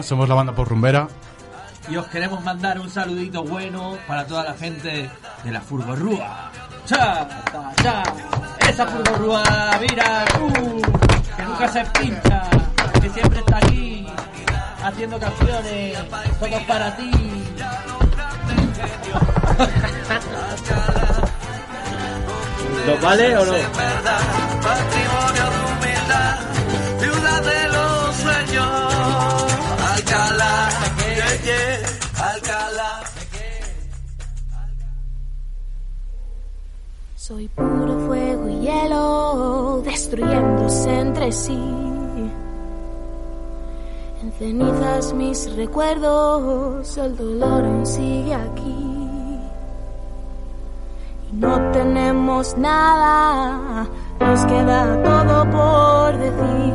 somos 0.08 0.30
la 0.30 0.36
banda 0.36 0.54
por 0.56 0.70
Rumbera. 0.70 1.10
Y 1.90 1.98
os 1.98 2.08
queremos 2.08 2.42
mandar 2.42 2.80
un 2.80 2.90
saludito 2.90 3.44
bueno 3.44 3.98
para 4.08 4.26
toda 4.26 4.44
la 4.46 4.54
gente 4.54 5.10
de 5.44 5.52
la 5.52 5.60
Furgorrúa. 5.60 6.50
¡Cha! 6.86 7.28
¡Cha! 7.84 8.04
Esa 8.70 8.88
Furgorrúa, 8.88 9.44
mira, 9.82 10.26
uh, 10.40 10.82
que 11.36 11.44
nunca 11.44 11.68
se 11.68 11.84
pincha, 12.00 12.44
que 13.02 13.10
siempre 13.10 13.40
está 13.40 13.58
aquí, 13.58 14.08
haciendo 14.82 15.20
canciones, 15.20 15.98
todo 16.40 16.68
para 16.68 16.96
ti. 16.96 17.12
¿Nos 22.88 23.02
vale 23.02 23.38
o 23.38 23.46
no? 23.46 23.54
Soy 37.28 37.50
puro 37.50 38.08
fuego 38.08 38.48
y 38.48 38.60
hielo, 38.62 39.82
destruyéndose 39.84 40.98
entre 40.98 41.30
sí. 41.34 41.60
En 44.22 44.32
cenizas 44.40 45.14
mis 45.14 45.54
recuerdos, 45.58 46.98
el 46.98 47.18
dolor 47.18 47.66
aún 47.66 47.86
sigue 47.86 48.34
aquí. 48.34 49.42
Y 51.30 51.34
no 51.34 51.70
tenemos 51.74 52.58
nada, 52.58 53.90
nos 54.22 54.46
queda 54.46 55.04
todo 55.04 55.52
por 55.52 56.18
decir. 56.18 56.74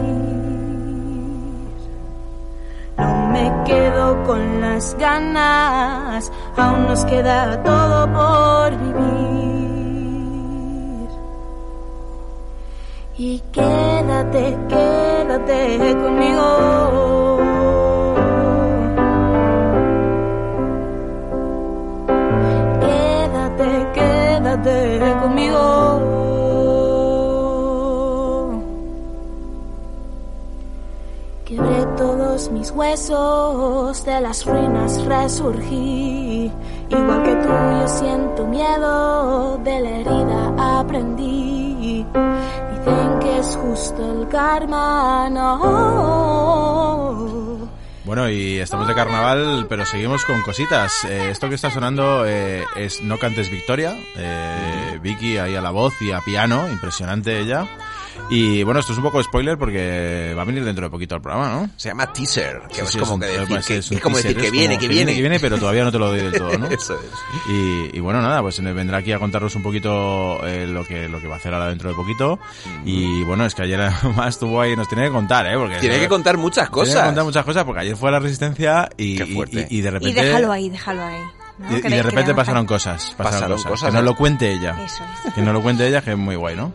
No 2.99 3.29
me 3.29 3.65
quedo 3.65 4.23
con 4.25 4.61
las 4.61 4.95
ganas, 4.99 6.31
aún 6.59 6.88
nos 6.88 7.07
queda 7.07 7.62
todo 7.62 8.07
por 8.12 8.77
vivir. 8.77 9.32
Y 13.25 13.41
quédate, 13.53 14.59
quédate 14.69 15.95
conmigo. 16.03 16.49
Quédate, 22.81 23.71
quédate 23.95 25.15
conmigo. 25.23 25.63
Quebré 31.45 31.87
todos 31.97 32.51
mis 32.51 32.73
huesos, 32.73 34.05
de 34.05 34.21
las 34.21 34.45
ruinas 34.45 35.01
resurgí. 35.05 36.51
Igual 36.91 37.23
que 37.23 37.35
tú, 37.37 37.49
yo 37.49 37.87
siento 37.87 38.47
miedo, 38.49 39.59
de 39.59 39.79
la 39.79 39.91
herida 39.91 40.81
aprendí. 40.81 42.05
Dicen 42.85 43.18
que 43.21 43.38
es 43.38 43.57
justo 43.57 44.23
el 44.23 44.29
karma, 44.29 45.29
no. 45.31 46.73
Bueno, 48.05 48.29
y 48.29 48.59
estamos 48.59 48.88
de 48.88 48.95
carnaval, 48.95 49.66
pero 49.68 49.87
seguimos 49.87 50.25
con 50.25 50.42
cositas. 50.42 51.05
Eh, 51.05 51.31
esto 51.31 51.49
que 51.49 51.55
está 51.55 51.71
sonando 51.71 52.27
eh, 52.27 52.64
es 52.75 53.01
No 53.01 53.18
Cantes 53.18 53.49
Victoria. 53.51 53.97
Eh, 54.16 54.99
Vicky 55.01 55.38
ahí 55.38 55.55
a 55.55 55.62
la 55.62 55.71
voz 55.71 55.95
y 56.03 56.11
a 56.11 56.21
piano, 56.21 56.68
impresionante 56.68 57.38
ella. 57.38 57.68
Y 58.35 58.62
bueno, 58.62 58.81
esto 58.81 58.92
es 58.92 58.99
un 58.99 59.05
poco 59.05 59.23
spoiler 59.23 59.59
porque 59.59 60.35
va 60.37 60.42
a 60.42 60.45
venir 60.45 60.64
dentro 60.64 60.85
de 60.87 60.90
poquito 60.90 61.14
al 61.14 61.21
programa, 61.21 61.49
¿no? 61.51 61.71
Se 61.77 61.88
llama 61.90 62.12
teaser, 62.12 62.62
que 62.68 62.77
Sí, 62.77 62.81
es 62.83 62.90
sí, 62.90 62.99
como 62.99 63.14
un- 63.14 63.21
que 63.21 63.27
decir, 63.27 63.61
que, 63.66 63.77
es 63.77 64.01
como 64.01 64.16
teaser, 64.16 64.23
decir 64.35 64.37
que 64.40 64.47
es 64.47 64.53
viene, 64.53 64.75
como 64.75 64.81
que 64.81 64.88
viene. 64.88 65.14
que 65.14 65.21
viene, 65.21 65.40
pero 65.40 65.59
todavía 65.59 65.85
no 65.85 65.92
te 65.92 65.99
lo 65.99 66.09
doy 66.09 66.21
del 66.21 66.33
todo, 66.33 66.57
¿no? 66.59 66.66
Eso 66.71 66.95
es. 66.95 67.51
Y, 67.51 67.97
y 67.97 68.01
bueno, 68.01 68.23
nada, 68.23 68.40
pues 68.42 68.62
vendrá 68.62 68.99
aquí 68.99 69.12
a 69.12 69.18
contarnos 69.18 69.55
un 69.55 69.62
poquito 69.62 70.40
eh, 70.47 70.66
lo 70.66 70.85
que 70.85 71.09
lo 71.09 71.21
que 71.21 71.29
va 71.29 71.35
a 71.35 71.38
hacer 71.38 71.53
ahora 71.53 71.68
dentro 71.68 71.88
de 71.90 71.95
poquito. 71.95 72.38
Y 72.85 73.23
bueno, 73.25 73.45
es 73.45 73.55
que 73.55 73.62
ayer 73.62 73.81
además 74.03 74.29
estuvo 74.29 74.61
ahí, 74.61 74.75
nos 74.77 74.88
tiene 74.88 75.05
que 75.05 75.11
contar, 75.11 75.47
¿eh? 75.47 75.57
Porque 75.57 75.79
Tiene 75.79 75.99
que 76.01 76.09
contar 76.09 76.37
muchas 76.38 76.71
Tiene 76.71 76.85
que 76.87 76.90
cosas. 76.92 77.05
contar 77.07 77.25
muchas 77.25 77.45
cosas 77.45 77.64
porque 77.64 77.81
ayer 77.81 77.97
fue 77.97 78.09
a 78.09 78.12
la 78.12 78.18
resistencia 78.21 78.88
y, 78.97 79.18
Qué 79.18 79.25
y- 79.25 79.33
y- 79.33 79.79
y 79.79 79.81
de 79.83 79.88
Y 79.88 79.90
repente... 79.90 80.25
déjalo 80.25 80.53
ahí, 80.53 80.71
déjalo 80.71 81.03
ahí. 81.05 81.21
¿No? 81.59 81.79
Y, 81.79 81.81
de 81.81 82.03
repente 82.03 82.35
pasaron 82.35 82.67
cosas, 82.67 83.15
pasaron, 83.17 83.33
Pasaron 83.33 83.57
cosas. 83.57 83.71
cosas, 83.71 83.87
Que 83.88 83.93
nos 83.93 84.03
¿eh? 84.03 84.05
lo 84.05 84.17
cuente 84.17 84.53
ella. 84.53 84.77
Eso 84.85 85.05
es. 85.27 85.35
Que 85.35 85.43
nos 85.43 85.55
lo 85.55 85.62
cuente 85.62 85.87
ella, 85.87 86.01
que 86.03 86.12
es 86.12 86.19
muy 86.19 86.37
guay, 86.37 86.57
¿no? 86.57 86.73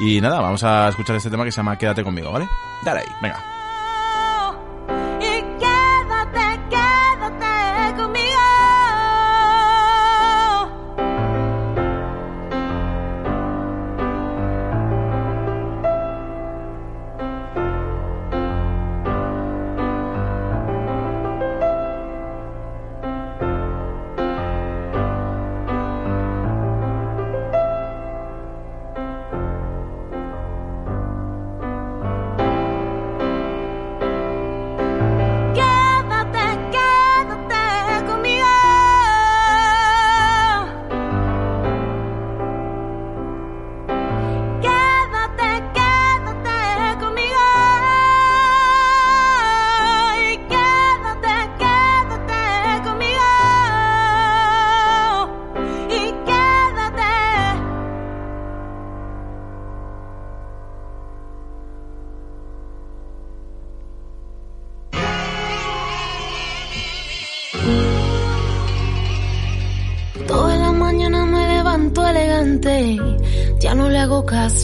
Y 0.00 0.20
nada, 0.20 0.40
vamos 0.40 0.62
a 0.64 0.88
escuchar 0.88 1.16
este 1.16 1.30
tema 1.30 1.44
que 1.44 1.52
se 1.52 1.56
llama 1.58 1.76
Quédate 1.76 2.02
conmigo, 2.02 2.32
¿vale? 2.32 2.46
Dale 2.84 3.00
ahí. 3.00 3.06
Venga. 3.20 3.42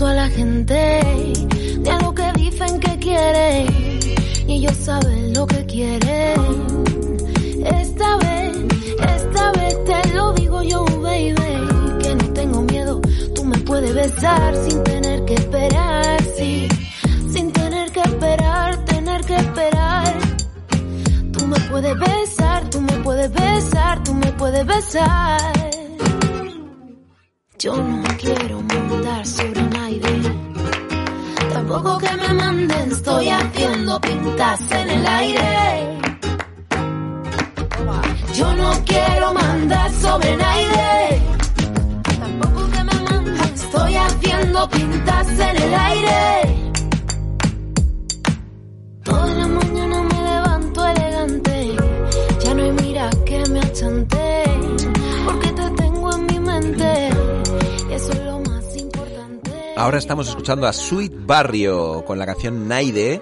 A 0.04 0.12
la 0.12 0.28
gente, 0.28 0.55
escuchando 60.46 60.68
a 60.68 60.72
Sweet 60.72 61.26
Barrio 61.26 62.04
con 62.04 62.20
la 62.20 62.24
canción 62.24 62.68
Naide. 62.68 63.20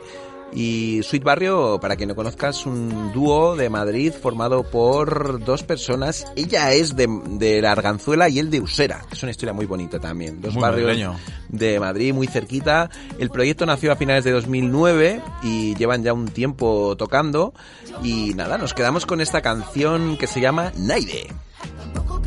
Y 0.52 1.00
Sweet 1.02 1.24
Barrio, 1.24 1.78
para 1.80 1.96
quien 1.96 2.10
no 2.10 2.14
conozca, 2.14 2.50
es 2.50 2.66
un 2.66 3.12
dúo 3.14 3.56
de 3.56 3.70
Madrid 3.70 4.12
formado 4.12 4.62
por 4.70 5.42
dos 5.42 5.62
personas. 5.62 6.26
Ella 6.36 6.72
es 6.72 6.94
de, 6.96 7.08
de 7.30 7.62
la 7.62 7.72
Arganzuela 7.72 8.28
y 8.28 8.40
él 8.40 8.50
de 8.50 8.60
Usera. 8.60 9.06
Es 9.10 9.22
una 9.22 9.30
historia 9.30 9.54
muy 9.54 9.64
bonita 9.64 9.98
también. 9.98 10.42
Dos 10.42 10.52
Muy 10.52 10.60
barrios 10.60 10.86
madrileño. 10.86 11.16
de 11.48 11.80
Madrid, 11.80 12.12
muy 12.12 12.26
cerquita. 12.26 12.90
El 13.18 13.30
proyecto 13.30 13.64
nació 13.64 13.90
a 13.92 13.96
finales 13.96 14.24
de 14.24 14.32
2009 14.32 15.22
y 15.42 15.74
llevan 15.76 16.02
ya 16.02 16.12
un 16.12 16.28
tiempo 16.28 16.94
tocando. 16.98 17.54
Y 18.02 18.34
nada, 18.34 18.58
nos 18.58 18.74
quedamos 18.74 19.06
con 19.06 19.22
esta 19.22 19.40
canción 19.40 20.18
que 20.18 20.26
se 20.26 20.42
llama 20.42 20.72
Naide. 20.76 21.28
Tampoco 21.78 22.20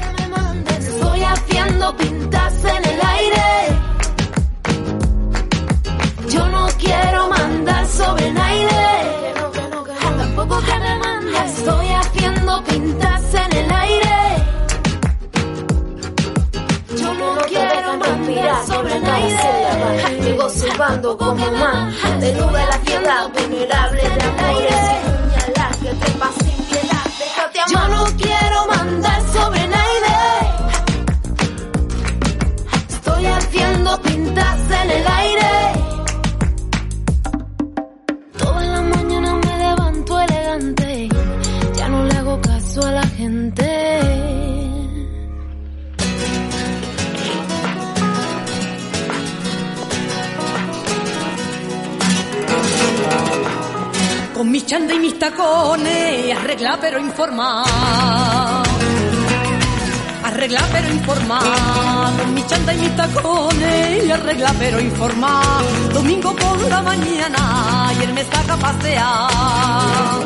sobre 7.90 8.32
nadie. 8.32 8.68
Tampoco 10.18 10.60
que 10.62 10.80
me 10.80 10.96
mandes, 11.00 11.58
estoy 11.58 11.88
haciendo 11.90 12.64
pintas 12.64 13.34
en 13.34 13.56
el 13.58 13.72
aire. 13.72 14.18
Yo 16.98 17.14
no 17.14 17.36
quiero 17.48 17.98
mandar 17.98 18.66
sobre 18.66 19.00
nadie. 19.00 19.38
Llego 20.22 20.50
silbando 20.50 21.18
como 21.18 21.52
más 21.52 22.20
De 22.20 22.34
nube 22.34 22.66
la 22.72 22.80
ciudad 22.86 23.30
vulnerable 23.34 24.02
de 24.02 24.24
amores 24.24 25.08
que 25.82 25.90
te 25.90 26.12
piedad 26.70 27.06
Déjate 27.20 27.60
Yo 27.72 27.88
no 27.88 28.06
quiero 28.18 28.68
mandar 28.68 29.22
sobre 29.32 29.68
nadie. 29.68 30.18
Estoy 32.90 33.26
haciendo 33.26 34.02
pintas 34.02 34.60
en 34.82 34.92
el 34.92 35.08
aire. 35.08 35.17
A 42.86 42.92
la 42.92 43.08
gente. 43.08 44.00
Con 54.34 54.52
mis 54.52 54.66
chanda 54.66 54.94
y 54.94 55.00
mis 55.00 55.18
tacones, 55.18 56.38
arregla 56.38 56.78
pero 56.80 57.00
informa. 57.00 57.64
Arregla 60.24 60.62
pero 60.72 60.90
informa. 60.90 61.40
Con 62.20 62.34
mis 62.34 62.48
chanda 62.48 62.74
y 62.74 62.78
mis 62.78 62.96
tacones, 62.96 64.12
arregla 64.12 64.54
pero 64.60 64.80
informa. 64.80 65.42
Domingo 65.94 66.36
por 66.36 66.60
la 66.70 66.82
mañana, 66.82 67.92
y 68.00 68.04
él 68.04 68.14
me 68.14 68.24
saca 68.24 68.54
a 68.54 68.58
pasear. 68.58 70.18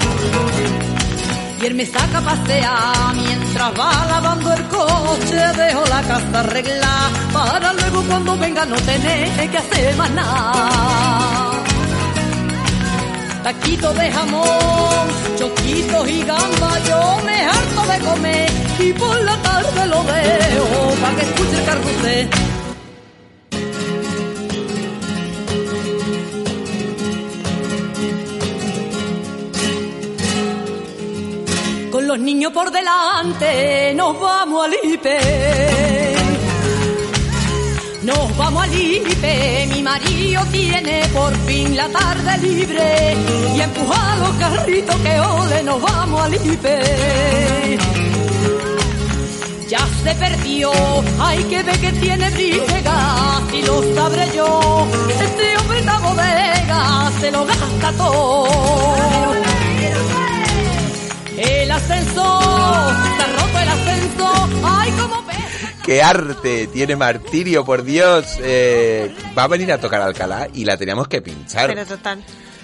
Y 1.61 1.65
él 1.65 1.75
me 1.75 1.85
saca 1.85 2.17
a 2.17 2.21
pasear 2.21 3.15
mientras 3.15 3.71
va 3.79 4.05
lavando 4.09 4.53
el 4.53 4.63
coche, 4.67 5.35
dejo 5.35 5.83
la 5.89 6.01
casa 6.01 6.39
arreglada 6.39 7.09
para 7.31 7.73
luego 7.73 8.01
cuando 8.07 8.37
venga 8.37 8.65
no 8.65 8.75
tener 8.77 9.49
que 9.51 9.57
hacer 9.57 9.95
más 9.95 10.09
nada 10.11 11.31
taquito 13.43 13.91
de 13.93 14.11
jamón, 14.11 15.07
choquitos 15.37 16.09
y 16.09 16.23
gamba, 16.23 16.79
yo 16.87 17.19
me 17.25 17.45
harto 17.45 17.91
de 17.91 17.99
comer 18.09 18.49
y 18.79 18.93
por 18.93 19.23
la 19.23 19.35
tarde 19.41 19.87
lo 19.87 20.03
veo 20.03 20.95
para 21.01 21.15
que 21.15 21.21
escuche 21.23 21.57
el 21.57 21.65
carrusel. 21.65 22.50
Los 32.11 32.19
niños 32.19 32.51
por 32.51 32.69
delante 32.69 33.93
nos 33.95 34.19
vamos 34.19 34.65
al 34.65 34.73
IPE. 34.83 36.15
Nos 38.03 38.37
vamos 38.37 38.63
al 38.63 38.73
IPE, 38.73 39.67
mi 39.73 39.81
marido 39.81 40.43
tiene 40.51 41.07
por 41.13 41.33
fin 41.45 41.77
la 41.77 41.87
tarde 41.87 42.37
libre 42.39 43.15
y 43.55 43.61
empuja 43.61 44.17
los 44.17 44.31
carritos 44.31 44.95
que 44.97 45.19
ole, 45.21 45.63
nos 45.63 45.81
vamos 45.81 46.21
al 46.21 46.33
IPE. 46.33 47.77
Ya 49.69 49.87
se 50.03 50.13
perdió, 50.15 50.69
hay 51.17 51.41
que 51.45 51.63
ver 51.63 51.79
que 51.79 51.93
tiene 51.93 52.29
briga, 52.31 53.41
si 53.51 53.61
lo 53.61 53.95
sabré 53.95 54.27
yo, 54.35 54.85
este 55.07 55.57
hombre 55.59 55.79
está 55.79 55.97
bodega, 55.99 57.11
se 57.21 57.31
lo 57.31 57.45
gasta 57.45 57.91
todo. 57.93 59.50
El 61.41 61.71
ascensor, 61.71 62.43
se 62.43 63.23
ha 63.23 63.27
roto 63.35 63.59
el 63.59 63.69
ascensor. 63.69 64.49
Ay, 64.63 64.91
como 64.91 65.23
ve. 65.25 65.33
¡Qué 65.83 66.03
arte! 66.03 66.67
Tiene 66.67 66.95
Martirio, 66.95 67.65
por 67.65 67.83
Dios. 67.83 68.37
Eh, 68.41 69.13
va 69.37 69.43
a 69.43 69.47
venir 69.47 69.71
a 69.71 69.79
tocar 69.79 70.01
Alcalá 70.01 70.47
y 70.53 70.65
la 70.65 70.77
teníamos 70.77 71.07
que 71.07 71.21
pinchar. 71.21 71.67
Pero 71.67 71.85
total. 71.85 72.23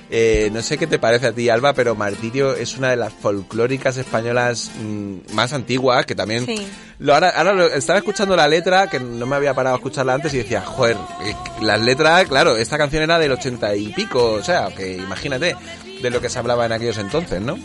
Eh, 0.10 0.50
no 0.54 0.62
sé 0.62 0.78
qué 0.78 0.88
te 0.88 1.00
parece 1.00 1.28
a 1.28 1.32
ti, 1.34 1.50
Alba, 1.50 1.74
pero 1.74 1.94
Martirio 1.94 2.54
es 2.56 2.78
una 2.78 2.90
de 2.92 2.96
las 2.96 3.12
folclóricas 3.12 3.98
españolas 3.98 4.72
mm, 4.82 5.34
más 5.34 5.52
antiguas, 5.52 6.06
que 6.06 6.16
también... 6.16 6.46
Sí. 6.46 6.66
Lo, 7.00 7.14
ahora, 7.14 7.30
ahora 7.32 7.52
lo- 7.54 7.68
estaba 7.68 8.00
escuchando 8.00 8.34
la 8.36 8.48
letra, 8.48 8.88
que 8.88 9.02
no 9.02 9.26
me 9.26 9.36
había 9.36 9.54
parado 9.54 9.76
a 9.76 9.80
escucharla 9.80 10.14
antes, 10.14 10.34
y 10.34 10.38
decía, 10.38 10.62
joder, 10.62 10.96
eh, 11.26 11.36
las 11.62 11.82
letras, 11.82 12.26
claro, 12.26 12.56
esta 12.56 12.78
canción 12.78 13.04
era 13.04 13.20
del 13.20 13.34
ochenta 13.34 13.76
y 13.76 13.90
pico, 13.90 14.32
o 14.32 14.42
sea, 14.44 14.70
que 14.70 14.94
imagínate 14.96 15.58
de 16.02 16.10
lo 16.10 16.22
que 16.22 16.30
se 16.30 16.40
hablaba 16.40 16.66
en 16.66 16.72
aquellos 16.72 16.98
entonces, 17.00 17.42
¿no? 17.42 17.58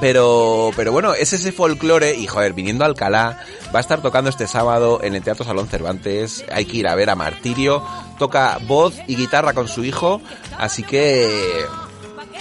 Pero, 0.00 0.70
pero 0.76 0.92
bueno, 0.92 1.14
es 1.14 1.32
ese 1.32 1.52
folclore 1.52 2.14
y 2.14 2.26
joder, 2.26 2.52
viniendo 2.52 2.84
a 2.84 2.86
Alcalá, 2.86 3.38
va 3.74 3.78
a 3.78 3.80
estar 3.80 4.02
tocando 4.02 4.28
este 4.30 4.46
sábado 4.46 5.00
en 5.02 5.14
el 5.14 5.22
Teatro 5.22 5.44
Salón 5.44 5.68
Cervantes. 5.68 6.44
Hay 6.52 6.66
que 6.66 6.76
ir 6.78 6.88
a 6.88 6.94
ver 6.94 7.08
a 7.10 7.14
Martirio. 7.14 7.82
Toca 8.18 8.58
voz 8.66 8.94
y 9.06 9.16
guitarra 9.16 9.52
con 9.54 9.68
su 9.68 9.84
hijo, 9.84 10.20
así 10.58 10.82
que 10.82 11.64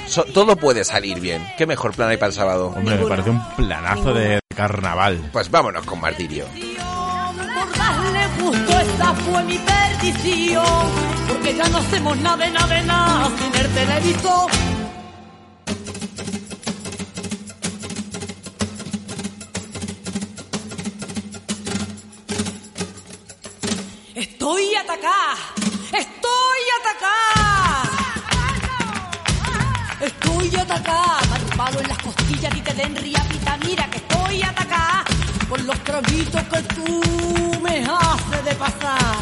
so- 0.07 0.25
todo 0.25 0.55
puede 0.57 0.83
salir 0.83 1.19
bien. 1.19 1.45
¿Qué 1.57 1.65
mejor 1.65 1.93
plan 1.93 2.09
hay 2.09 2.17
para 2.17 2.27
el 2.29 2.33
sábado? 2.33 2.73
Hombre, 2.75 2.97
me 2.97 3.05
parece 3.07 3.29
un 3.29 3.43
planazo 3.55 4.13
de 4.13 4.39
carnaval. 4.55 5.29
Pues 5.31 5.49
vámonos 5.49 5.85
con 5.85 5.99
Martirio. 6.01 6.45
Por 6.45 7.77
darle 7.77 8.27
gusto, 8.41 8.79
esa 8.79 9.13
fue 9.13 9.43
mi 9.43 9.57
perdición. 9.59 10.65
Porque 11.27 11.55
ya 11.55 11.67
no 11.69 11.77
hacemos 11.77 12.17
nada 12.17 12.37
de 12.45 12.51
nada 12.51 12.75
de 12.75 12.83
nada 12.83 13.29
sin 13.37 13.55
el 13.61 13.69
televisor. 13.73 14.51
Estoy 24.45 24.75
atacada, 24.75 25.37
estoy 25.91 26.63
atacada. 26.79 27.81
Estoy 29.99 30.55
atacada, 30.55 31.19
palo 31.57 31.79
en 31.79 31.87
las 31.87 31.97
costillas 31.97 32.55
y 32.55 32.61
te 32.61 32.73
den 32.75 32.95
riapita. 32.95 33.57
Mira 33.65 33.89
que 33.89 33.97
estoy 33.97 34.43
atacada 34.43 35.03
por 35.49 35.59
los 35.61 35.79
traguitos 35.79 36.43
que 36.43 36.61
tú 36.75 37.59
me 37.63 37.85
haces 37.85 38.45
de 38.45 38.53
pasar. 38.53 39.15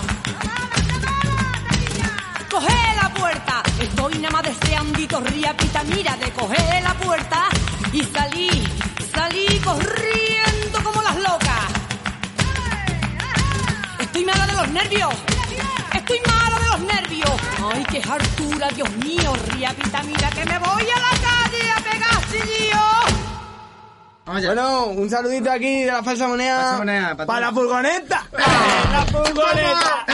Coge 2.51 2.95
la 3.01 3.13
puerta, 3.13 3.63
estoy 3.79 4.15
nada 4.15 4.29
más 4.29 4.43
deseandito 4.43 5.21
riapita. 5.21 5.83
Mira 5.83 6.17
de 6.17 6.31
coger 6.31 6.83
la 6.83 6.93
puerta 6.95 7.47
y 7.93 8.03
salí, 8.03 8.49
salí 9.13 9.57
corriendo 9.59 10.52
Estoy 14.13 14.25
mala 14.25 14.45
de 14.45 14.53
los 14.53 14.67
nervios. 14.69 15.09
Estoy 15.91 16.19
mala 16.27 16.59
de 16.59 16.67
los 16.69 16.79
nervios. 16.81 17.31
Ay, 17.73 17.83
qué 17.89 17.97
hartura, 18.07 18.67
Dios 18.69 18.91
mío, 18.97 19.33
riapita, 19.47 20.03
mira 20.03 20.29
que 20.29 20.45
me 20.45 20.59
voy 20.59 20.83
a 20.83 20.99
la 20.99 21.09
calle 21.17 21.71
a 21.71 21.77
pegar 21.81 22.21
chillillo. 22.29 22.77
Bueno, 24.23 24.85
un 24.89 25.09
saludito 25.09 25.51
aquí 25.51 25.85
de 25.85 25.91
la 25.91 26.03
falsa 26.03 26.27
moneda, 26.27 26.59
Falsa 26.59 26.77
moneda, 26.77 27.07
para 27.15 27.25
para 27.25 27.39
la 27.47 27.51
furgoneta. 27.53 28.27
la 28.91 29.05
furgoneta. 29.07 30.05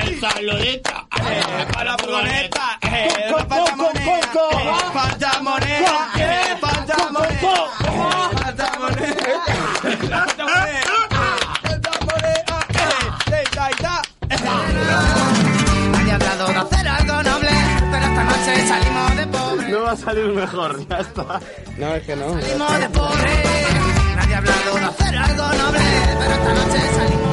El 0.00 0.20
saludito 0.20 1.08
para 1.72 1.84
la 1.90 1.98
furgoneta. 1.98 2.78
Falta 3.32 3.56
moneda, 3.74 4.22
eh, 4.22 4.92
falta 4.92 5.40
moneda, 5.42 6.08
eh, 6.16 6.56
falta 6.60 6.96
moneda, 7.10 8.13
Nadie 15.92 16.12
ha 16.12 16.14
hablado 16.14 16.46
de 16.48 16.56
hacer 16.56 16.88
algo 16.88 17.22
noble, 17.22 17.50
pero 17.90 18.04
esta 18.04 18.24
noche 18.24 18.66
salimos 18.68 19.16
de 19.16 19.26
pobre. 19.26 19.68
No 19.70 19.80
va 19.82 19.92
a 19.92 19.96
salir 19.96 20.26
mejor, 20.26 20.88
ya 20.88 20.98
está. 20.98 21.40
No, 21.78 21.94
es 21.94 22.02
que 22.06 22.16
no. 22.16 22.28
Salimos 22.40 22.78
de 22.80 22.88
pobre. 22.90 23.32
Nadie 24.16 24.34
ha 24.34 24.38
hablado 24.38 24.74
de 24.74 24.84
hacer 24.84 25.16
algo 25.16 25.46
noble, 25.62 25.84
pero 26.18 26.34
esta 26.34 26.52
noche 26.54 26.80
salimos 26.96 27.23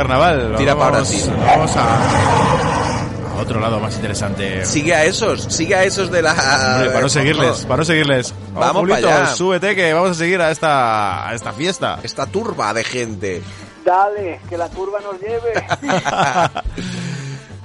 carnaval. 0.00 0.54
Tira 0.56 0.74
vamos, 0.74 1.10
para. 1.10 1.46
Vamos 1.46 1.76
a, 1.76 3.36
a 3.36 3.42
otro 3.42 3.60
lado 3.60 3.80
más 3.80 3.94
interesante. 3.94 4.64
Sigue 4.64 4.94
a 4.94 5.04
esos, 5.04 5.42
sigue 5.42 5.74
a 5.74 5.84
esos 5.84 6.10
de 6.10 6.22
la... 6.22 6.32
Hombre, 6.32 6.88
para 6.90 7.00
no 7.02 7.08
seguirles, 7.08 7.64
para 7.66 7.76
no 7.76 7.84
seguirles. 7.84 8.34
Vamos 8.54 8.80
Julito, 8.82 9.02
para 9.02 9.24
allá. 9.24 9.34
súbete 9.34 9.74
que 9.76 9.92
vamos 9.92 10.12
a 10.12 10.14
seguir 10.14 10.40
a 10.40 10.50
esta, 10.50 11.28
a 11.28 11.34
esta 11.34 11.52
fiesta. 11.52 11.98
Esta 12.02 12.26
turba 12.26 12.72
de 12.72 12.84
gente. 12.84 13.42
Dale, 13.84 14.40
que 14.48 14.56
la 14.56 14.68
curva 14.68 15.00
nos 15.00 15.20
lleve. 15.20 15.52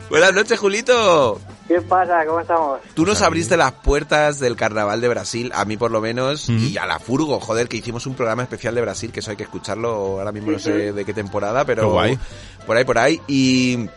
Buenas 0.09 0.33
noches, 0.33 0.59
Julito. 0.59 1.39
¿Qué 1.67 1.81
pasa? 1.81 2.23
¿Cómo 2.27 2.39
estamos? 2.41 2.79
Tú 2.93 3.05
nos 3.05 3.21
abriste 3.23 3.57
las 3.57 3.71
puertas 3.71 4.39
del 4.39 4.55
carnaval 4.55 5.01
de 5.01 5.07
Brasil, 5.07 5.51
a 5.55 5.65
mí 5.65 5.77
por 5.77 5.89
lo 5.89 5.99
menos, 5.99 6.47
y 6.47 6.77
a 6.77 6.85
la 6.85 6.99
Furgo, 6.99 7.39
joder, 7.39 7.67
que 7.67 7.77
hicimos 7.77 8.05
un 8.05 8.13
programa 8.13 8.43
especial 8.43 8.75
de 8.75 8.81
Brasil, 8.81 9.11
que 9.11 9.21
eso 9.21 9.31
hay 9.31 9.37
que 9.37 9.43
escucharlo, 9.43 9.89
ahora 10.19 10.31
mismo 10.31 10.51
no 10.51 10.59
sé 10.59 10.89
sí. 10.89 10.95
de 10.95 11.05
qué 11.05 11.13
temporada, 11.13 11.65
pero 11.65 11.83
Qué 11.83 11.87
guay. 11.89 12.19
por 12.67 12.77
ahí, 12.77 12.83
por 12.83 12.97
ahí, 12.99 13.21
y, 13.27 13.89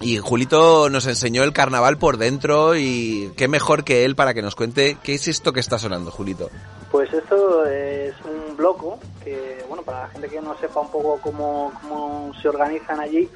y 0.00 0.16
Julito 0.18 0.88
nos 0.88 1.06
enseñó 1.06 1.42
el 1.44 1.52
carnaval 1.52 1.98
por 1.98 2.16
dentro, 2.16 2.76
y 2.76 3.30
qué 3.36 3.46
mejor 3.46 3.84
que 3.84 4.06
él 4.06 4.16
para 4.16 4.32
que 4.32 4.40
nos 4.40 4.54
cuente 4.56 4.96
qué 5.02 5.14
es 5.14 5.28
esto 5.28 5.52
que 5.52 5.60
está 5.60 5.78
sonando, 5.78 6.10
Julito. 6.10 6.48
Pues 6.90 7.12
esto 7.12 7.66
es 7.66 8.14
un 8.24 8.56
bloco 8.56 8.98
que, 9.22 9.64
bueno, 9.68 9.82
para 9.82 10.02
la 10.02 10.08
gente 10.08 10.28
que 10.28 10.40
no 10.40 10.56
sepa 10.58 10.80
un 10.80 10.90
poco 10.90 11.18
cómo, 11.22 11.72
cómo 11.80 12.32
se 12.40 12.48
organizan 12.48 13.00
allí, 13.00 13.28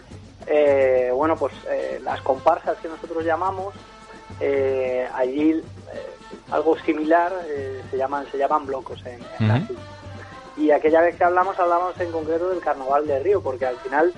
eh, 0.46 1.10
bueno, 1.12 1.36
pues 1.36 1.52
eh, 1.68 2.00
las 2.02 2.20
comparsas 2.22 2.78
que 2.78 2.88
nosotros 2.88 3.24
llamamos, 3.24 3.74
eh, 4.40 5.06
allí 5.14 5.50
eh, 5.52 5.62
algo 6.50 6.78
similar 6.78 7.32
eh, 7.48 7.82
se 7.90 7.96
llaman 7.96 8.26
se 8.30 8.38
llaman 8.38 8.66
blocos 8.66 9.04
en, 9.06 9.20
en 9.40 9.48
Brasil. 9.48 9.78
Y 10.58 10.70
aquella 10.70 11.02
vez 11.02 11.16
que 11.16 11.24
hablamos, 11.24 11.58
hablamos 11.58 12.00
en 12.00 12.10
concreto 12.10 12.48
del 12.48 12.60
carnaval 12.60 13.06
de 13.06 13.18
Río, 13.18 13.42
porque 13.42 13.66
al 13.66 13.76
final 13.76 14.14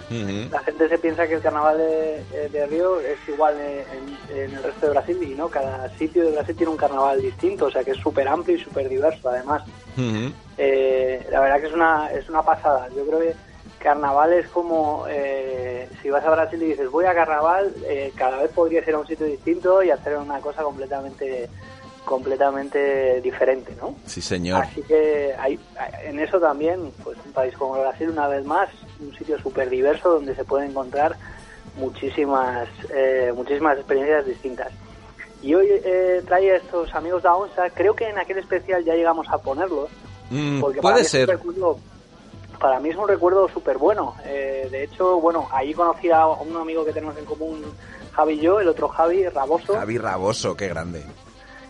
la 0.53 0.61
gente 0.61 0.89
se 0.89 0.97
piensa 0.99 1.27
que 1.27 1.35
el 1.35 1.43
carnaval 1.43 1.79
de, 1.79 2.49
de 2.51 2.67
Río 2.67 3.01
es 3.01 3.19
igual 3.29 3.57
en, 3.61 4.37
en 4.39 4.55
el 4.55 4.63
resto 4.63 4.87
de 4.87 4.93
Brasil 4.93 5.21
y 5.21 5.35
no, 5.35 5.49
cada 5.49 5.89
sitio 5.97 6.25
de 6.25 6.31
Brasil 6.31 6.55
tiene 6.55 6.71
un 6.71 6.79
carnaval 6.79 7.21
distinto, 7.21 7.67
o 7.67 7.71
sea 7.73 7.83
que 7.83 7.91
es 7.91 7.97
súper 7.99 8.29
amplio 8.29 8.57
y 8.57 8.61
súper 8.61 8.89
diverso 8.89 9.29
además. 9.29 9.65
La 11.31 11.41
verdad 11.41 11.61
que 11.61 11.67
es 11.67 11.75
una, 11.75 12.09
es 12.13 12.29
una 12.29 12.43
pasada. 12.43 12.89
Yo 12.97 13.05
creo 13.05 13.19
que 13.19 13.35
carnaval 13.79 14.33
es 14.33 14.49
como 14.49 15.05
eh, 15.09 15.89
si 16.03 16.11
vas 16.11 16.25
a 16.25 16.31
Brasil 16.31 16.63
y 16.63 16.67
dices 16.67 16.91
voy 16.91 17.05
a 17.07 17.15
carnaval, 17.15 17.73
eh, 17.87 18.13
cada 18.17 18.43
vez 18.43 18.51
podrías 18.53 18.87
ir 18.87 18.95
a 18.95 18.99
un 18.99 19.07
sitio 19.07 19.27
distinto 19.27 19.83
y 19.83 19.91
hacer 19.91 20.17
una 20.17 20.41
cosa 20.41 20.63
completamente 20.63 21.49
completamente 22.05 23.21
diferente, 23.21 23.77
¿no? 23.79 23.95
Sí, 24.07 24.23
señor. 24.23 24.63
Así 24.63 24.83
que 24.83 25.35
hay, 25.39 25.59
en 26.05 26.19
eso 26.19 26.41
también, 26.41 26.91
pues 27.05 27.19
un 27.25 27.33
país 27.33 27.55
como 27.57 27.79
Brasil, 27.79 28.09
una 28.09 28.27
vez 28.29 28.45
más, 28.47 28.71
un 28.99 29.15
sitio 29.15 29.39
súper 29.39 29.69
diverso 29.69 30.15
donde 30.15 30.35
se 30.35 30.43
pueden 30.45 30.71
encontrar 30.71 31.17
muchísimas, 31.77 32.67
eh, 32.95 33.31
muchísimas 33.37 33.77
experiencias 33.79 34.25
distintas. 34.27 34.73
Y 35.43 35.55
hoy 35.55 35.69
eh, 35.71 36.23
trae 36.27 36.51
a 36.53 36.57
estos 36.57 36.93
amigos 36.95 37.23
de 37.23 37.29
Aonsa, 37.29 37.71
creo 37.71 37.95
que 37.95 38.09
en 38.09 38.19
aquel 38.19 38.39
especial 38.39 38.83
ya 38.85 38.95
llegamos 38.95 39.27
a 39.31 39.39
ponerlos, 39.39 39.91
Mm, 40.31 40.61
porque 40.61 40.83
para 40.83 40.95
puede 40.97 41.03
mí 41.03 41.07
es 41.07 41.15
un 41.15 41.21
ser. 41.21 41.29
recuerdo- 41.31 41.79
para 42.61 42.81
mí 42.81 42.91
es 42.91 42.97
un 42.97 43.09
recuerdo 43.09 43.49
súper 43.49 43.79
bueno. 43.79 44.15
Eh, 44.25 44.69
de 44.71 44.85
hecho, 44.85 45.21
bueno, 45.21 45.49
ahí 45.53 45.73
conocí 45.75 46.11
a 46.11 46.27
un 46.27 46.57
amigo 46.57 46.85
que 46.85 46.93
tenemos 46.93 47.17
en 47.17 47.25
común, 47.25 47.65
Javi 48.13 48.35
y 48.35 48.41
yo, 48.41 48.61
el 48.61 48.69
otro 48.69 48.89
Javi, 48.89 49.29
Raboso, 49.29 49.75
Javi 49.75 49.99
Raboso, 49.99 50.57
qué 50.57 50.69
grande. 50.69 51.05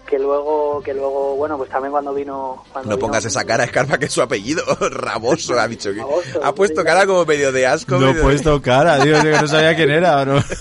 que 0.07 0.19
luego, 0.19 0.81
que 0.83 0.95
luego, 0.95 1.37
bueno, 1.37 1.59
pues 1.59 1.69
también 1.69 1.93
cuando 1.93 2.15
vino... 2.15 2.65
Cuando 2.73 2.89
No 2.91 2.97
vino- 2.97 3.07
pongas 3.07 3.27
esa 3.27 3.45
cara, 3.45 3.65
Escarpa, 3.65 3.99
que 3.99 4.07
es 4.07 4.13
su 4.13 4.23
apellido. 4.23 4.63
Raboso, 4.91 5.59
ha 5.61 5.69
dicho 5.69 5.93
que. 5.93 5.99
Raboso, 5.99 6.41
Ha 6.43 6.55
puesto 6.55 6.81
sí, 6.81 6.87
cara 6.87 7.07
como 7.07 7.27
medio 7.27 7.53
de 7.53 7.67
asco. 7.67 7.97
No 7.97 8.09
he 8.09 8.15
de- 8.15 8.23
puesto 8.23 8.63
cara, 8.63 8.99
tío, 9.03 9.21
que 9.23 9.33
no 9.33 9.47
sabía 9.47 9.77
quién 9.77 9.91
era. 9.91 10.25
¿no? 10.25 10.43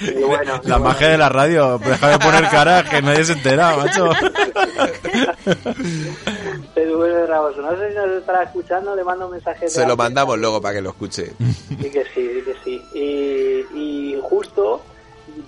Y 0.00 0.22
bueno, 0.22 0.60
La 0.64 0.78
magia 0.78 1.08
de 1.08 1.18
la 1.18 1.28
radio, 1.28 1.78
déjame 1.78 2.18
poner 2.18 2.48
cara 2.48 2.82
que 2.88 3.02
nadie 3.02 3.24
se 3.24 3.32
entera, 3.34 3.76
macho. 3.76 4.08
Pero 6.74 6.96
bueno, 6.98 7.26
Raboso, 7.26 7.62
no 7.62 7.76
sé 7.76 7.90
si 7.90 7.94
nos 7.94 8.10
estará 8.10 8.42
escuchando, 8.42 8.96
le 8.96 9.04
mando 9.04 9.26
un 9.26 9.32
mensaje. 9.32 9.68
Se 9.68 9.86
lo 9.86 9.96
mandamos 9.96 10.36
luego 10.38 10.60
para 10.60 10.74
que 10.74 10.80
lo 10.82 10.90
escuche. 10.90 11.32
Sí 11.68 11.90
que 11.90 12.04
sí, 12.04 12.30
sí 12.34 12.42
que 12.44 12.54
sí. 12.64 12.82
Y, 12.94 13.78
y 13.78 14.20
justo 14.22 14.82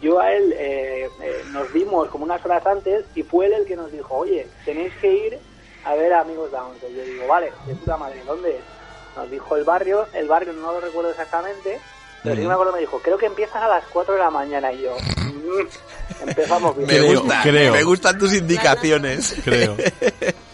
yo 0.01 0.21
a 0.21 0.33
él 0.33 0.53
eh, 0.57 1.09
eh, 1.23 1.43
nos 1.53 1.73
vimos 1.73 2.09
como 2.09 2.25
unas 2.25 2.45
horas 2.45 2.65
antes 2.67 3.05
y 3.15 3.23
fue 3.23 3.47
él 3.47 3.53
el 3.55 3.65
que 3.67 3.77
nos 3.77 3.91
dijo, 3.93 4.15
oye, 4.15 4.47
tenéis 4.65 4.93
que 5.01 5.13
ir 5.13 5.39
a 5.85 5.95
ver 5.95 6.13
a 6.13 6.21
Amigos 6.21 6.51
de 6.51 6.57
Aonce. 6.59 6.93
Yo 6.95 7.03
digo, 7.05 7.27
vale, 7.27 7.53
de 7.67 7.75
puta 7.75 7.97
madre, 7.97 8.23
¿dónde 8.27 8.51
es? 8.51 8.63
Nos 9.17 9.31
dijo 9.31 9.57
el 9.57 9.65
barrio, 9.65 10.07
el 10.15 10.29
barrio 10.29 10.53
no 10.53 10.73
lo 10.73 10.81
recuerdo 10.81 11.11
exactamente, 11.11 11.79
pero 12.23 12.37
sí 12.37 12.43
me 12.47 12.53
acuerdo, 12.53 12.73
me 12.73 12.81
dijo, 12.81 12.99
creo 13.03 13.17
que 13.19 13.27
empiezan 13.27 13.63
a 13.63 13.69
las 13.69 13.85
4 13.93 14.15
de 14.15 14.21
la 14.21 14.31
mañana 14.31 14.73
y 14.73 14.83
yo, 14.83 14.97
"Mm, 15.17 16.29
empezamos 16.29 16.77
bien. 16.77 16.89
Me 16.89 17.15
gusta, 17.15 17.41
creo. 17.43 17.73
me 17.73 17.83
gustan 17.85 18.19
tus 18.19 18.33
indicaciones. 18.35 19.37
Creo. 19.45 19.77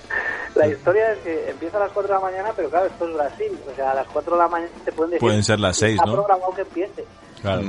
La 0.55 0.67
historia 0.69 1.13
es 1.13 1.19
que 1.21 1.51
empieza 1.51 1.79
a 1.79 1.81
las 1.81 1.93
4 1.93 2.15
de 2.15 2.21
la 2.21 2.31
mañana, 2.31 2.53
pero 2.55 2.69
claro, 2.69 2.87
esto 2.87 3.07
es 3.09 3.15
Brasil, 3.15 3.59
o 3.71 3.75
sea, 3.75 3.93
a 3.93 3.95
las 3.95 4.07
4 4.09 4.33
de 4.35 4.39
la 4.43 4.49
mañana 4.49 4.71
te 4.85 4.93
pueden 4.93 5.11
decir... 5.13 5.21
Pueden 5.21 5.43
ser 5.45 5.59
las 5.61 5.77
seis, 5.77 5.95
Está 5.95 6.07
¿no? 6.07 6.13
programado 6.13 6.53
que 6.55 6.61
empiece. 6.63 7.05
Claro. 7.41 7.63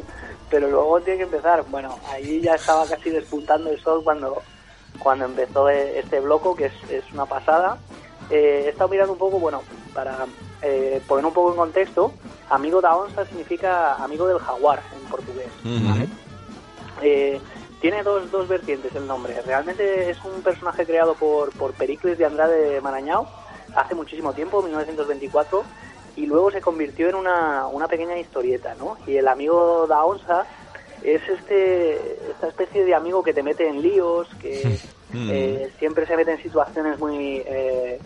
pero 0.50 0.68
luego 0.68 1.00
tiene 1.00 1.18
que 1.18 1.24
empezar. 1.24 1.62
Bueno, 1.68 1.98
ahí 2.10 2.40
ya 2.40 2.54
estaba 2.54 2.86
casi 2.86 3.10
despuntando 3.10 3.70
el 3.70 3.80
sol 3.80 4.02
cuando, 4.02 4.42
cuando 4.98 5.26
empezó 5.26 5.68
e- 5.68 5.98
este 5.98 6.18
bloco, 6.20 6.56
que 6.56 6.66
es, 6.66 6.72
es 6.90 7.04
una 7.12 7.26
pasada. 7.26 7.78
Eh, 8.30 8.62
he 8.66 8.68
estado 8.70 8.88
mirando 8.90 9.12
un 9.12 9.18
poco, 9.18 9.38
bueno, 9.38 9.62
para 9.94 10.26
eh, 10.62 11.00
poner 11.06 11.24
un 11.26 11.32
poco 11.32 11.50
en 11.50 11.56
contexto, 11.56 12.12
amigo 12.48 12.80
da 12.80 12.96
onza 12.96 13.24
significa 13.26 13.94
amigo 14.02 14.26
del 14.26 14.38
jaguar 14.38 14.80
en 14.94 15.08
portugués. 15.08 15.48
Ujú. 15.64 16.08
Eh, 17.02 17.40
tiene 17.80 18.02
dos, 18.02 18.30
dos 18.30 18.46
vertientes 18.48 18.94
el 18.94 19.06
nombre. 19.06 19.40
Realmente 19.42 20.10
es 20.10 20.18
un 20.24 20.42
personaje 20.42 20.84
creado 20.84 21.14
por, 21.14 21.50
por 21.52 21.72
Pericles 21.72 22.18
de 22.18 22.26
Andrade 22.26 22.70
de 22.70 22.80
Marañao 22.80 23.26
hace 23.74 23.94
muchísimo 23.94 24.32
tiempo, 24.32 24.62
1924, 24.62 25.64
y 26.16 26.26
luego 26.26 26.50
se 26.50 26.60
convirtió 26.60 27.08
en 27.08 27.14
una, 27.14 27.66
una 27.66 27.88
pequeña 27.88 28.18
historieta, 28.18 28.74
¿no? 28.74 28.98
Y 29.06 29.16
el 29.16 29.28
amigo 29.28 29.86
da 29.88 30.04
onza 30.04 30.44
es 31.02 31.22
este 31.28 31.94
esta 32.30 32.48
especie 32.48 32.84
de 32.84 32.94
amigo 32.94 33.22
que 33.22 33.32
te 33.32 33.42
mete 33.42 33.68
en 33.68 33.80
líos, 33.80 34.28
que 34.40 34.78
eh, 35.14 35.72
siempre 35.78 36.06
se 36.06 36.16
mete 36.16 36.32
en 36.32 36.42
situaciones 36.42 36.98
muy 36.98 37.42
eh, 37.46 37.98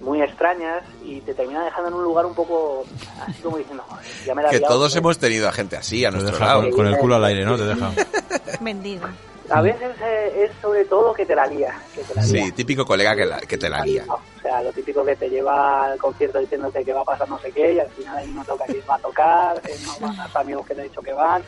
muy 0.00 0.22
extrañas 0.22 0.82
y 1.04 1.20
te 1.22 1.34
termina 1.34 1.64
dejando 1.64 1.88
en 1.88 1.94
un 1.94 2.04
lugar 2.04 2.24
un 2.26 2.34
poco 2.34 2.84
así 3.26 3.42
como 3.42 3.58
diciendo, 3.58 3.82
"Joder, 3.88 4.04
ya 4.26 4.34
me 4.34 4.42
la 4.42 4.48
he 4.48 4.52
Que 4.52 4.58
liado". 4.60 4.74
todos 4.74 4.94
hemos 4.96 5.18
tenido 5.18 5.48
a 5.48 5.52
gente 5.52 5.76
así 5.76 6.04
a 6.04 6.10
Te 6.10 6.18
nuestro 6.18 6.38
lado. 6.44 6.60
con, 6.62 6.70
con 6.72 6.86
el 6.86 6.96
culo 6.98 7.16
al 7.16 7.24
aire, 7.24 7.44
¿no? 7.44 7.56
Te 7.56 7.64
deja. 7.64 7.90
Vendido. 8.60 9.08
A 9.50 9.62
veces 9.62 9.88
eh, 10.04 10.44
es 10.44 10.50
sobre 10.60 10.84
todo 10.84 11.14
que 11.14 11.24
te 11.24 11.34
la 11.34 11.46
lía. 11.46 11.74
Que 11.94 12.02
te 12.02 12.14
la 12.14 12.22
lía. 12.22 12.44
Sí, 12.44 12.52
típico 12.52 12.84
colega 12.84 13.16
que, 13.16 13.24
la- 13.24 13.40
que 13.40 13.56
te 13.56 13.68
la 13.70 13.82
lía. 13.82 14.04
O 14.06 14.20
sea, 14.42 14.62
lo 14.62 14.70
típico 14.72 15.02
que 15.06 15.16
te 15.16 15.28
lleva 15.30 15.86
al 15.86 15.98
concierto 15.98 16.38
diciéndote 16.38 16.84
que 16.84 16.92
va 16.92 17.00
a 17.00 17.04
pasar 17.04 17.26
no 17.30 17.38
sé 17.40 17.50
qué 17.52 17.72
y 17.72 17.80
al 17.80 17.88
final 17.88 18.16
ahí 18.18 18.28
no 18.28 18.44
toca 18.44 18.64
quién 18.66 18.82
va 18.88 18.96
a 18.96 18.98
tocar, 18.98 19.60
eh, 19.66 19.74
no 19.86 20.06
van 20.06 20.20
a 20.20 20.24
amigos 20.38 20.66
que 20.66 20.74
te 20.74 20.82
han 20.82 20.88
dicho 20.88 21.00
que 21.00 21.12
van. 21.14 21.42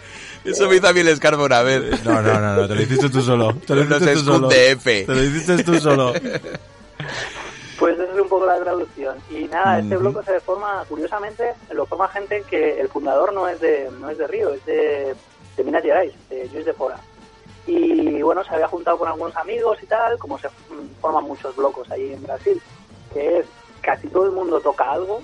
Eso 0.44 0.66
me 0.66 0.76
hizo 0.76 0.88
a 0.88 0.92
mí 0.94 1.00
el 1.00 1.08
escarpa 1.08 1.42
una 1.44 1.60
vez. 1.62 2.02
No, 2.02 2.22
no, 2.22 2.40
no, 2.40 2.56
no, 2.56 2.66
te 2.66 2.74
lo 2.74 2.80
hiciste 2.82 3.10
tú 3.10 3.20
solo. 3.20 3.54
Te 3.66 3.74
lo 3.74 3.84
No 3.84 3.96
hiciste 3.98 4.04
sé, 4.06 4.12
tú 4.14 4.18
es 4.20 4.26
un 4.26 4.34
solo. 4.34 4.48
DF. 4.48 4.84
Te 4.84 5.06
lo 5.06 5.22
hiciste 5.22 5.62
tú 5.64 5.78
solo. 5.78 6.12
Pues 7.80 7.98
esa 7.98 8.12
es 8.12 8.20
un 8.20 8.28
poco 8.28 8.44
la 8.44 8.60
traducción. 8.60 9.16
Y 9.30 9.44
nada, 9.48 9.78
este 9.78 9.96
Ujú. 9.96 10.10
bloque 10.10 10.30
se 10.30 10.40
forma, 10.40 10.84
curiosamente, 10.86 11.54
lo 11.70 11.86
forma 11.86 12.08
gente 12.08 12.44
que 12.48 12.78
el 12.78 12.88
fundador 12.90 13.32
no 13.32 13.48
es 13.48 13.58
de, 13.58 13.90
no 13.90 14.10
es 14.10 14.18
de 14.18 14.26
Río, 14.26 14.52
es 14.52 14.62
de, 14.66 15.16
de 15.56 15.64
Minas 15.64 15.82
Gerais, 15.82 16.12
de 16.28 16.46
Luis 16.50 16.66
de 16.66 16.74
Fora. 16.74 17.00
Y 17.66 18.20
bueno, 18.20 18.44
se 18.44 18.54
había 18.54 18.68
juntado 18.68 18.98
con 18.98 19.08
algunos 19.08 19.34
amigos 19.36 19.78
y 19.82 19.86
tal, 19.86 20.18
como 20.18 20.38
se 20.38 20.48
forman 21.00 21.24
muchos 21.24 21.56
blocos 21.56 21.90
ahí 21.90 22.12
en 22.12 22.22
Brasil, 22.22 22.60
que 23.14 23.38
es 23.38 23.46
casi 23.80 24.08
todo 24.08 24.24
el 24.26 24.32
mundo 24.32 24.60
toca 24.60 24.90
algo. 24.92 25.22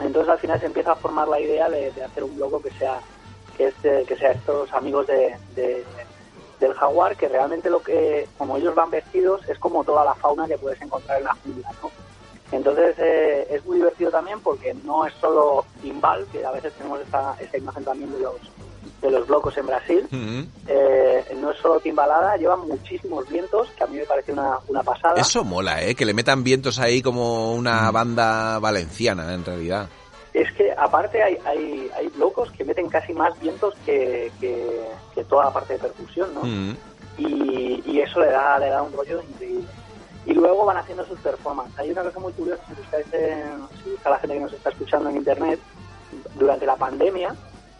Entonces 0.00 0.32
al 0.32 0.38
final 0.40 0.58
se 0.58 0.66
empieza 0.66 0.92
a 0.92 0.96
formar 0.96 1.28
la 1.28 1.40
idea 1.40 1.68
de, 1.68 1.92
de 1.92 2.04
hacer 2.04 2.24
un 2.24 2.36
bloco 2.36 2.60
que 2.60 2.70
sea 2.72 3.00
que, 3.56 3.66
este, 3.66 4.04
que 4.04 4.16
sea 4.16 4.32
estos 4.32 4.72
amigos 4.74 5.06
de, 5.06 5.36
de- 5.54 5.86
del 6.60 6.74
jaguar, 6.74 7.16
que 7.16 7.28
realmente 7.28 7.70
lo 7.70 7.80
que, 7.82 8.28
como 8.36 8.56
ellos 8.56 8.74
van 8.74 8.90
vestidos, 8.90 9.48
es 9.48 9.58
como 9.58 9.84
toda 9.84 10.04
la 10.04 10.14
fauna 10.14 10.46
que 10.46 10.58
puedes 10.58 10.80
encontrar 10.80 11.18
en 11.18 11.24
la 11.24 11.34
jungla, 11.34 11.70
¿no? 11.82 11.90
Entonces 12.50 12.94
eh, 12.98 13.46
es 13.50 13.64
muy 13.66 13.76
divertido 13.76 14.10
también 14.10 14.40
porque 14.40 14.72
no 14.84 15.06
es 15.06 15.12
solo 15.20 15.64
timbal, 15.82 16.26
que 16.32 16.44
a 16.44 16.50
veces 16.50 16.72
tenemos 16.74 17.00
esta, 17.00 17.36
esta 17.38 17.58
imagen 17.58 17.84
también 17.84 18.10
de 18.10 18.20
los, 18.20 18.36
de 19.02 19.10
los 19.10 19.26
blocos 19.26 19.56
en 19.58 19.66
Brasil, 19.66 20.08
eh, 20.66 21.24
no 21.36 21.50
es 21.50 21.58
solo 21.58 21.78
timbalada, 21.78 22.36
llevan 22.36 22.66
muchísimos 22.66 23.28
vientos, 23.28 23.68
que 23.76 23.84
a 23.84 23.86
mí 23.86 23.98
me 23.98 24.04
parece 24.04 24.32
una, 24.32 24.58
una 24.66 24.82
pasada. 24.82 25.20
Eso 25.20 25.44
mola, 25.44 25.82
¿eh? 25.82 25.94
Que 25.94 26.06
le 26.06 26.14
metan 26.14 26.42
vientos 26.42 26.78
ahí 26.78 27.02
como 27.02 27.54
una 27.54 27.90
banda 27.90 28.58
valenciana, 28.58 29.34
en 29.34 29.44
realidad. 29.44 29.88
Es 30.42 30.52
que 30.52 30.72
aparte 30.72 31.20
hay, 31.20 31.36
hay, 31.44 31.90
hay 31.96 32.08
blocos 32.08 32.50
que 32.52 32.64
meten 32.64 32.88
casi 32.88 33.12
más 33.12 33.38
vientos 33.40 33.74
que, 33.84 34.30
que, 34.40 34.80
que 35.14 35.24
toda 35.24 35.46
la 35.46 35.52
parte 35.52 35.72
de 35.72 35.80
percusión, 35.80 36.32
¿no? 36.32 36.42
Mm. 36.44 36.76
y, 37.18 37.82
y 37.84 38.00
eso 38.00 38.20
le 38.20 38.30
da, 38.30 38.58
le 38.58 38.68
da 38.68 38.82
un 38.82 38.92
rollo 38.92 39.20
increíble. 39.22 39.66
Y 40.26 40.34
luego 40.34 40.64
van 40.64 40.76
haciendo 40.76 41.04
sus 41.06 41.18
performances. 41.20 41.76
Hay 41.78 41.90
una 41.90 42.02
cosa 42.02 42.20
muy 42.20 42.32
curiosa, 42.34 42.62
si 42.68 42.74
buscáis 42.74 43.06
si 43.82 43.90
busca 43.90 44.10
la 44.10 44.18
gente 44.18 44.34
que 44.36 44.40
nos 44.40 44.52
está 44.52 44.70
escuchando 44.70 45.10
en 45.10 45.16
internet, 45.16 45.58
durante 46.38 46.66
la 46.66 46.76
pandemia, 46.76 47.34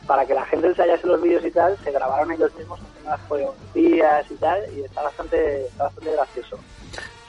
para 0.06 0.26
que 0.26 0.34
la 0.34 0.44
gente 0.46 0.68
ensayase 0.68 1.06
los 1.06 1.20
vídeos 1.20 1.44
y 1.44 1.50
tal, 1.50 1.76
se 1.84 1.92
grabaron 1.92 2.32
ellos 2.32 2.54
mismos 2.56 2.80
haciendo 2.80 3.10
las 3.10 3.20
coreografías 3.28 4.30
y 4.30 4.34
tal, 4.34 4.74
y 4.74 4.80
está 4.80 5.02
bastante, 5.02 5.66
está 5.66 5.84
bastante 5.84 6.12
gracioso. 6.12 6.58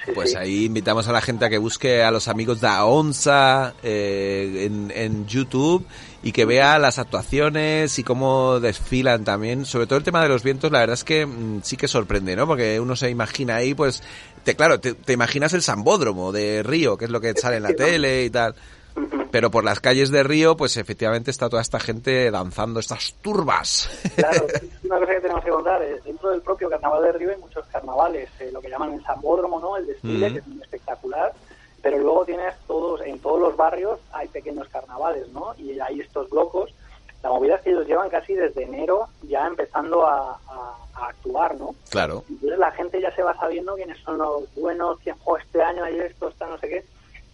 Sí, 0.10 0.16
Pues 0.16 0.32
sí. 0.32 0.38
ahí 0.38 0.66
invitamos 0.66 1.08
a 1.08 1.12
la 1.14 1.22
gente 1.22 1.46
a 1.46 1.50
que 1.50 1.58
busque 1.58 2.04
a 2.04 2.12
los 2.12 2.28
amigos 2.28 2.62
de 2.62 2.68
Aonza 2.68 3.74
eh, 3.84 4.66
en, 4.66 4.92
en 4.96 5.26
YouTube 5.28 5.86
y 6.22 6.32
que 6.34 6.46
vea 6.46 6.78
las 6.80 7.00
actuaciones 7.00 7.98
y 8.00 8.04
cómo 8.04 8.60
desfilan 8.60 9.24
también. 9.24 9.66
Sobre 9.66 9.88
todo 9.88 9.98
el 9.98 10.04
tema 10.04 10.22
de 10.22 10.30
los 10.30 10.44
vientos, 10.44 10.72
la 10.72 10.80
verdad 10.80 10.96
es 10.96 11.04
que 11.04 11.26
mm, 11.26 11.62
sí 11.64 11.78
que 11.78 11.88
sorprende, 11.88 12.36
¿no? 12.36 12.46
Porque 12.48 12.80
uno 12.80 12.96
se 12.96 13.10
imagina 13.10 13.56
ahí, 13.56 13.74
pues, 13.74 14.04
te, 14.44 14.56
claro, 14.56 14.80
te, 14.80 14.94
te 14.94 15.14
imaginas 15.14 15.54
el 15.54 15.62
Sambódromo 15.62 16.32
de 16.32 16.62
Río, 16.64 16.98
que 16.98 17.06
es 17.06 17.12
lo 17.12 17.22
que 17.22 17.34
sale 17.34 17.58
en 17.58 17.64
la 17.64 17.74
tele 17.74 18.26
y 18.26 18.30
tal. 18.30 18.56
Pero 19.32 19.52
por 19.52 19.64
las 19.64 19.80
calles 19.80 20.10
de 20.12 20.24
Río, 20.24 20.58
pues 20.58 20.76
efectivamente 20.78 21.30
está 21.32 21.50
toda 21.50 21.62
esta 21.62 21.80
gente 21.80 22.32
danzando 22.32 22.80
estas 22.80 23.14
turbas. 23.22 23.90
Claro, 24.16 24.48
es 24.54 24.84
una 24.86 25.00
cosa 25.00 25.14
que 25.14 25.22
tenemos 25.22 25.44
que 25.44 25.52
contar. 25.52 25.82
eh, 25.84 26.00
Dentro 26.04 26.32
del 26.32 26.42
propio 26.42 26.70
Carnaval 26.70 27.04
de 27.04 27.12
Río 27.14 27.30
hay 27.32 27.38
muchos 27.38 27.66
carnavales, 27.68 28.30
eh, 28.40 28.50
lo 28.52 28.60
que 28.62 28.70
llaman 28.70 28.94
el 28.94 29.04
Sambódromo, 29.04 29.60
¿no? 29.60 29.78
El 29.78 29.86
desfile, 29.88 30.30
Mm. 30.30 30.34
que 30.34 30.40
es 30.40 30.48
muy 30.48 30.62
espectacular. 30.64 31.34
Pero 31.82 31.98
luego 32.00 32.26
tienes 32.26 32.54
todos, 32.68 33.02
en 33.06 33.20
todos 33.20 33.40
los 33.40 33.56
barrios 33.56 34.00
hay 34.12 34.28
pequeños 34.28 34.68
carnavales, 34.70 35.30
¿no? 35.30 35.54
Y 35.58 35.80
hay 35.80 36.02
estos 36.02 36.30
blocos. 36.30 36.74
La 37.24 37.30
movida 37.30 37.56
es 37.56 37.62
que 37.62 37.70
ellos 37.72 37.86
llevan 37.88 38.10
casi 38.10 38.34
desde 38.34 38.64
enero 38.64 39.08
ya 39.24 39.46
empezando 39.48 40.06
a, 40.08 40.40
a- 40.48 40.76
a 40.96 41.08
actuar, 41.10 41.56
¿no? 41.58 41.76
Claro. 41.90 42.24
Entonces 42.30 42.58
la 42.60 42.72
gente 42.72 43.00
ya 43.02 43.14
se 43.16 43.24
va 43.24 43.34
sabiendo 43.38 43.76
quiénes 43.76 43.98
son 44.00 44.18
los 44.18 44.54
buenos, 44.56 44.98
quién, 45.04 45.16
"Jo, 45.20 45.38
este 45.38 45.62
año 45.62 45.84
hay 45.84 46.00
esto, 46.00 46.28
está 46.30 46.48
no 46.48 46.58
sé 46.58 46.68
qué. 46.70 46.86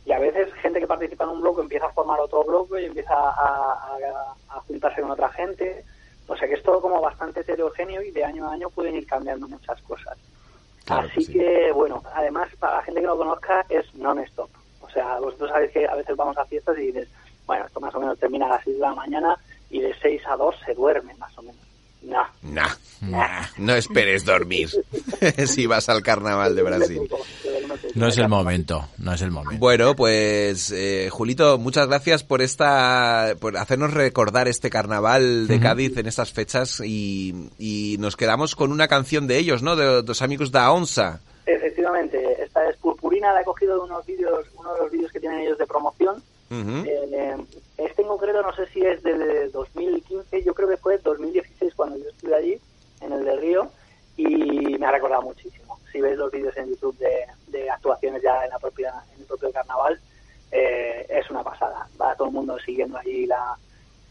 Y 0.05 0.11
a 0.11 0.19
veces 0.19 0.53
gente 0.55 0.79
que 0.79 0.87
participa 0.87 1.23
en 1.23 1.31
un 1.31 1.41
bloque 1.41 1.61
empieza 1.61 1.87
a 1.87 1.91
formar 1.93 2.19
otro 2.19 2.43
bloque 2.43 2.81
y 2.81 2.85
empieza 2.85 3.13
a, 3.13 3.73
a- 3.73 4.35
a 4.49 4.59
juntarse 4.61 5.01
con 5.01 5.11
otra 5.11 5.29
gente. 5.29 5.83
O 6.27 6.35
sea 6.35 6.47
que 6.47 6.55
es 6.55 6.63
todo 6.63 6.81
como 6.81 7.01
bastante 7.01 7.41
heterogéneo 7.41 8.01
y 8.01 8.11
de 8.11 8.23
año 8.23 8.47
a 8.47 8.53
año 8.53 8.69
pueden 8.69 8.95
ir 8.95 9.05
cambiando 9.07 9.47
muchas 9.47 9.81
cosas. 9.83 10.17
Claro 10.85 11.07
Así 11.07 11.25
que 11.31 11.71
bueno, 11.71 12.03
además 12.13 12.49
para 12.59 12.77
la 12.77 12.83
gente 12.83 13.01
que 13.01 13.07
no 13.07 13.17
conozca 13.17 13.65
es 13.69 13.93
non-stop. 13.95 14.49
O 14.81 14.89
sea, 14.89 15.19
vosotros 15.19 15.49
sabéis 15.49 15.71
que 15.71 15.87
a 15.87 15.95
veces 15.95 16.15
vamos 16.15 16.37
a 16.37 16.45
fiestas 16.45 16.77
y 16.77 16.87
dices, 16.91 17.09
bueno, 17.47 17.65
esto 17.65 17.79
más 17.79 17.93
o 17.95 17.99
menos 17.99 18.17
termina 18.19 18.45
a 18.45 18.49
las 18.49 18.63
6 18.63 18.75
de 18.77 18.81
la 18.81 18.93
mañana 18.95 19.37
y 19.71 19.79
de 19.81 19.93
6 19.99 20.21
a 20.27 20.35
2 20.37 20.55
se 20.65 20.73
duerme 20.75 21.13
más 21.15 21.35
o 21.37 21.41
menos. 21.41 21.57
No, 22.05 22.23
Nah, 22.43 22.69
nah, 23.01 23.47
no 23.57 23.73
esperes 23.73 24.25
dormir 24.25 24.69
si 25.47 25.65
vas 25.65 25.89
al 25.89 26.03
carnaval 26.03 26.55
de 26.55 26.61
Brasil. 26.61 27.01
No 27.95 28.07
es 28.07 28.17
el 28.17 28.29
momento, 28.29 28.87
no 28.99 29.13
es 29.13 29.21
el 29.21 29.31
momento. 29.31 29.59
Bueno, 29.59 29.95
pues 29.95 30.71
eh, 30.71 31.09
Julito, 31.11 31.57
muchas 31.57 31.87
gracias 31.87 32.23
por 32.23 32.43
esta, 32.43 33.33
por 33.39 33.57
hacernos 33.57 33.93
recordar 33.93 34.47
este 34.47 34.69
carnaval 34.69 35.47
de. 35.47 35.59
Cádiz 35.59 35.97
en 35.97 36.05
estas 36.05 36.31
fechas 36.31 36.79
y, 36.85 37.49
y 37.57 37.95
nos 37.99 38.15
quedamos 38.15 38.55
con 38.55 38.71
una 38.71 38.87
canción 38.87 39.25
de 39.25 39.39
ellos, 39.39 39.63
¿no? 39.63 39.75
De 39.75 40.03
los 40.03 40.21
amigos 40.21 40.51
da 40.51 40.71
Onza. 40.71 41.21
Efectivamente, 41.45 42.43
esta 42.43 42.69
es 42.69 42.75
Purpurina, 42.77 43.33
la 43.33 43.41
he 43.41 43.45
cogido 43.45 43.75
de 43.77 43.85
unos 43.85 44.05
vídeos, 44.05 44.45
uno 44.57 44.73
de 44.73 44.81
los 44.81 44.91
vídeos 44.91 45.11
que 45.11 45.19
tienen 45.19 45.39
ellos 45.39 45.57
de 45.57 45.65
promoción. 45.65 46.21
Eh, 46.51 47.35
este 47.77 48.01
en 48.01 48.07
concreto 48.07 48.41
no 48.41 48.53
sé 48.55 48.67
si 48.67 48.81
es 48.81 49.01
de 49.03 49.49
2015, 49.49 50.43
yo 50.43 50.53
creo 50.53 50.69
que 50.69 50.77
fue 50.77 50.97
2016 50.97 51.73
cuando 51.75 51.97
yo 51.97 52.09
estuve 52.09 52.35
allí, 52.35 52.57
en 53.01 53.11
el 53.11 53.25
de 53.25 53.35
Río, 53.37 53.69
y 54.17 54.77
me 54.77 54.85
ha 54.85 54.91
recordado 54.91 55.23
muchísimo. 55.23 55.77
Si 55.91 56.01
ves 56.01 56.17
los 56.17 56.31
vídeos 56.31 56.55
en 56.57 56.69
YouTube 56.69 56.97
de, 56.97 57.25
de 57.47 57.69
actuaciones 57.69 58.21
ya 58.21 58.43
en 58.43 58.49
la 58.49 58.59
propia 58.59 58.93
en 59.13 59.21
el 59.21 59.27
propio 59.27 59.51
carnaval, 59.51 59.99
eh, 60.51 61.05
es 61.09 61.29
una 61.29 61.43
pasada. 61.43 61.87
Va 61.99 62.15
todo 62.15 62.29
el 62.29 62.33
mundo 62.33 62.57
siguiendo 62.65 62.97
allí 62.97 63.25
la, 63.25 63.57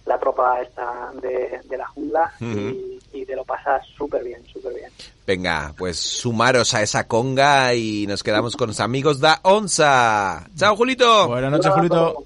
la 0.07 0.19
tropa 0.19 0.61
esta 0.61 1.11
de, 1.21 1.61
de 1.65 1.77
la 1.79 1.87
jungla 1.89 2.33
y, 2.41 2.99
y 3.13 3.25
te 3.25 3.35
lo 3.35 3.45
pasas 3.45 3.87
súper 3.97 4.23
bien, 4.23 4.45
súper 4.47 4.75
bien. 4.75 4.91
Venga, 5.27 5.73
pues 5.77 5.99
sumaros 5.99 6.75
a 6.75 6.83
esa 6.83 7.07
conga 7.07 7.75
y 7.75 8.07
nos 8.07 8.23
quedamos 8.23 8.57
con 8.57 8.69
los 8.69 8.81
amigos 8.81 9.21
da 9.21 9.41
Onza. 9.43 10.47
Chao, 10.55 10.77
Julito. 10.77 11.29
Buenas 11.29 11.51
noches, 11.51 11.73
Julito. 11.73 12.25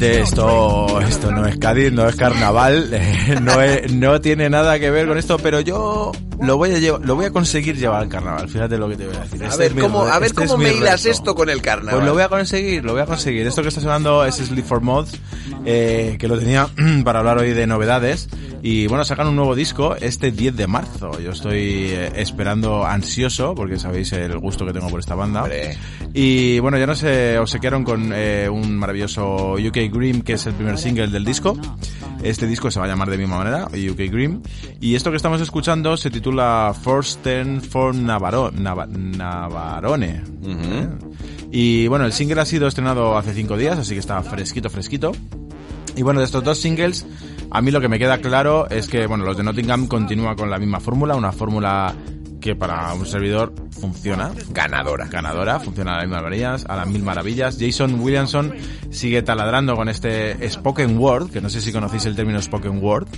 Efectivamente, 0.00 0.22
esto, 0.22 0.69
esto 1.10 1.32
no 1.32 1.44
es 1.44 1.58
Cádiz, 1.58 1.92
no 1.92 2.08
es 2.08 2.14
carnaval, 2.14 2.88
no, 3.42 3.60
es- 3.60 3.92
no 3.92 4.20
tiene 4.20 4.48
nada 4.48 4.78
que 4.78 4.90
ver 4.90 5.08
con 5.08 5.18
esto, 5.18 5.38
pero 5.38 5.60
yo 5.60 6.12
lo 6.40 6.56
voy 6.56 6.70
a 6.72 6.78
llevar, 6.78 7.00
lo 7.04 7.16
voy 7.16 7.24
a 7.26 7.30
conseguir 7.32 7.76
llevar 7.76 8.02
al 8.02 8.08
carnaval. 8.08 8.48
Fíjate 8.48 8.78
lo 8.78 8.88
que 8.88 8.96
te 8.96 9.06
voy 9.06 9.16
a 9.16 9.20
decir. 9.20 9.42
A 9.42 9.48
Este 9.48 9.62
ver 9.64 9.74
mi 9.74 9.80
cómo, 9.82 10.02
a 10.02 10.18
ver 10.20 10.28
este 10.30 10.44
es 10.44 10.50
cómo 10.50 10.62
me 10.62 10.72
hilas 10.72 11.04
esto 11.06 11.34
con 11.34 11.50
el 11.50 11.60
carnaval. 11.62 11.96
Pues 11.96 12.06
lo 12.06 12.14
voy 12.14 12.22
a 12.22 12.28
conseguir, 12.28 12.84
lo 12.84 12.92
voy 12.92 13.02
a 13.02 13.06
conseguir. 13.06 13.46
Esto 13.46 13.60
que 13.62 13.68
está 13.68 13.80
sonando 13.80 14.24
es 14.24 14.36
Sleep 14.36 14.64
for 14.64 14.80
Mods, 14.80 15.20
eh, 15.66 16.16
que 16.18 16.28
lo 16.28 16.38
tenía 16.38 16.68
para 17.04 17.18
hablar 17.18 17.38
hoy 17.38 17.50
de 17.52 17.66
novedades. 17.66 18.28
Y 18.62 18.86
bueno, 18.88 19.06
sacan 19.06 19.26
un 19.26 19.36
nuevo 19.36 19.54
disco 19.54 19.96
este 20.00 20.30
10 20.32 20.54
de 20.54 20.66
marzo. 20.66 21.18
Yo 21.18 21.30
estoy 21.32 21.88
eh, 21.92 22.12
esperando 22.16 22.84
ansioso, 22.86 23.54
porque 23.54 23.78
sabéis 23.78 24.12
el 24.12 24.38
gusto 24.38 24.66
que 24.66 24.72
tengo 24.74 24.88
por 24.90 25.00
esta 25.00 25.14
banda. 25.14 25.44
Y 26.12 26.58
bueno, 26.58 26.76
ya 26.78 26.86
no 26.86 26.94
se 26.94 27.38
obsequiaron 27.38 27.84
con 27.84 28.12
eh, 28.14 28.48
un 28.50 28.76
maravilloso 28.76 29.54
UK 29.54 29.76
Dream, 29.92 30.20
que 30.22 30.34
es 30.34 30.44
el 30.46 30.52
primer 30.54 30.76
single 30.76 30.99
del 31.08 31.24
disco. 31.24 31.56
Este 32.22 32.46
disco 32.46 32.70
se 32.70 32.78
va 32.78 32.84
a 32.84 32.88
llamar 32.88 33.08
de 33.08 33.16
misma 33.16 33.38
manera, 33.38 33.66
UK 33.68 34.10
Dream. 34.10 34.42
Y 34.80 34.94
esto 34.94 35.10
que 35.10 35.16
estamos 35.16 35.40
escuchando 35.40 35.96
se 35.96 36.10
titula 36.10 36.74
Forsten 36.78 37.62
for 37.62 37.94
Navaro- 37.94 38.52
Nava- 38.52 38.86
Navarone. 38.86 40.22
¿eh? 40.44 40.88
Y 41.50 41.86
bueno, 41.88 42.04
el 42.04 42.12
single 42.12 42.40
ha 42.40 42.44
sido 42.44 42.68
estrenado 42.68 43.16
hace 43.16 43.32
cinco 43.32 43.56
días, 43.56 43.78
así 43.78 43.94
que 43.94 44.00
está 44.00 44.22
fresquito, 44.22 44.68
fresquito. 44.68 45.12
Y 45.96 46.02
bueno, 46.02 46.20
de 46.20 46.26
estos 46.26 46.44
dos 46.44 46.58
singles, 46.58 47.06
a 47.50 47.60
mí 47.62 47.70
lo 47.70 47.80
que 47.80 47.88
me 47.88 47.98
queda 47.98 48.18
claro 48.18 48.68
es 48.70 48.86
que, 48.86 49.06
bueno, 49.06 49.24
los 49.24 49.36
de 49.36 49.42
Nottingham 49.42 49.86
continúan 49.86 50.36
con 50.36 50.50
la 50.50 50.58
misma 50.58 50.78
fórmula, 50.80 51.16
una 51.16 51.32
fórmula 51.32 51.94
que 52.40 52.56
para 52.56 52.92
un 52.94 53.06
servidor 53.06 53.52
funciona. 53.70 54.32
Ganadora. 54.50 55.06
Ganadora, 55.06 55.60
funciona 55.60 55.94
a 55.94 55.98
las 55.98 56.06
mil 56.06 56.16
maravillas, 56.16 56.64
a 56.68 56.76
las 56.76 56.86
mil 56.88 57.02
maravillas. 57.02 57.58
Jason 57.60 58.00
Williamson 58.00 58.54
sigue 58.90 59.22
taladrando 59.22 59.76
con 59.76 59.88
este 59.88 60.48
spoken 60.50 60.98
word, 60.98 61.30
que 61.30 61.40
no 61.40 61.50
sé 61.50 61.60
si 61.60 61.72
conocéis 61.72 62.06
el 62.06 62.16
término 62.16 62.40
spoken 62.40 62.82
word. 62.82 63.08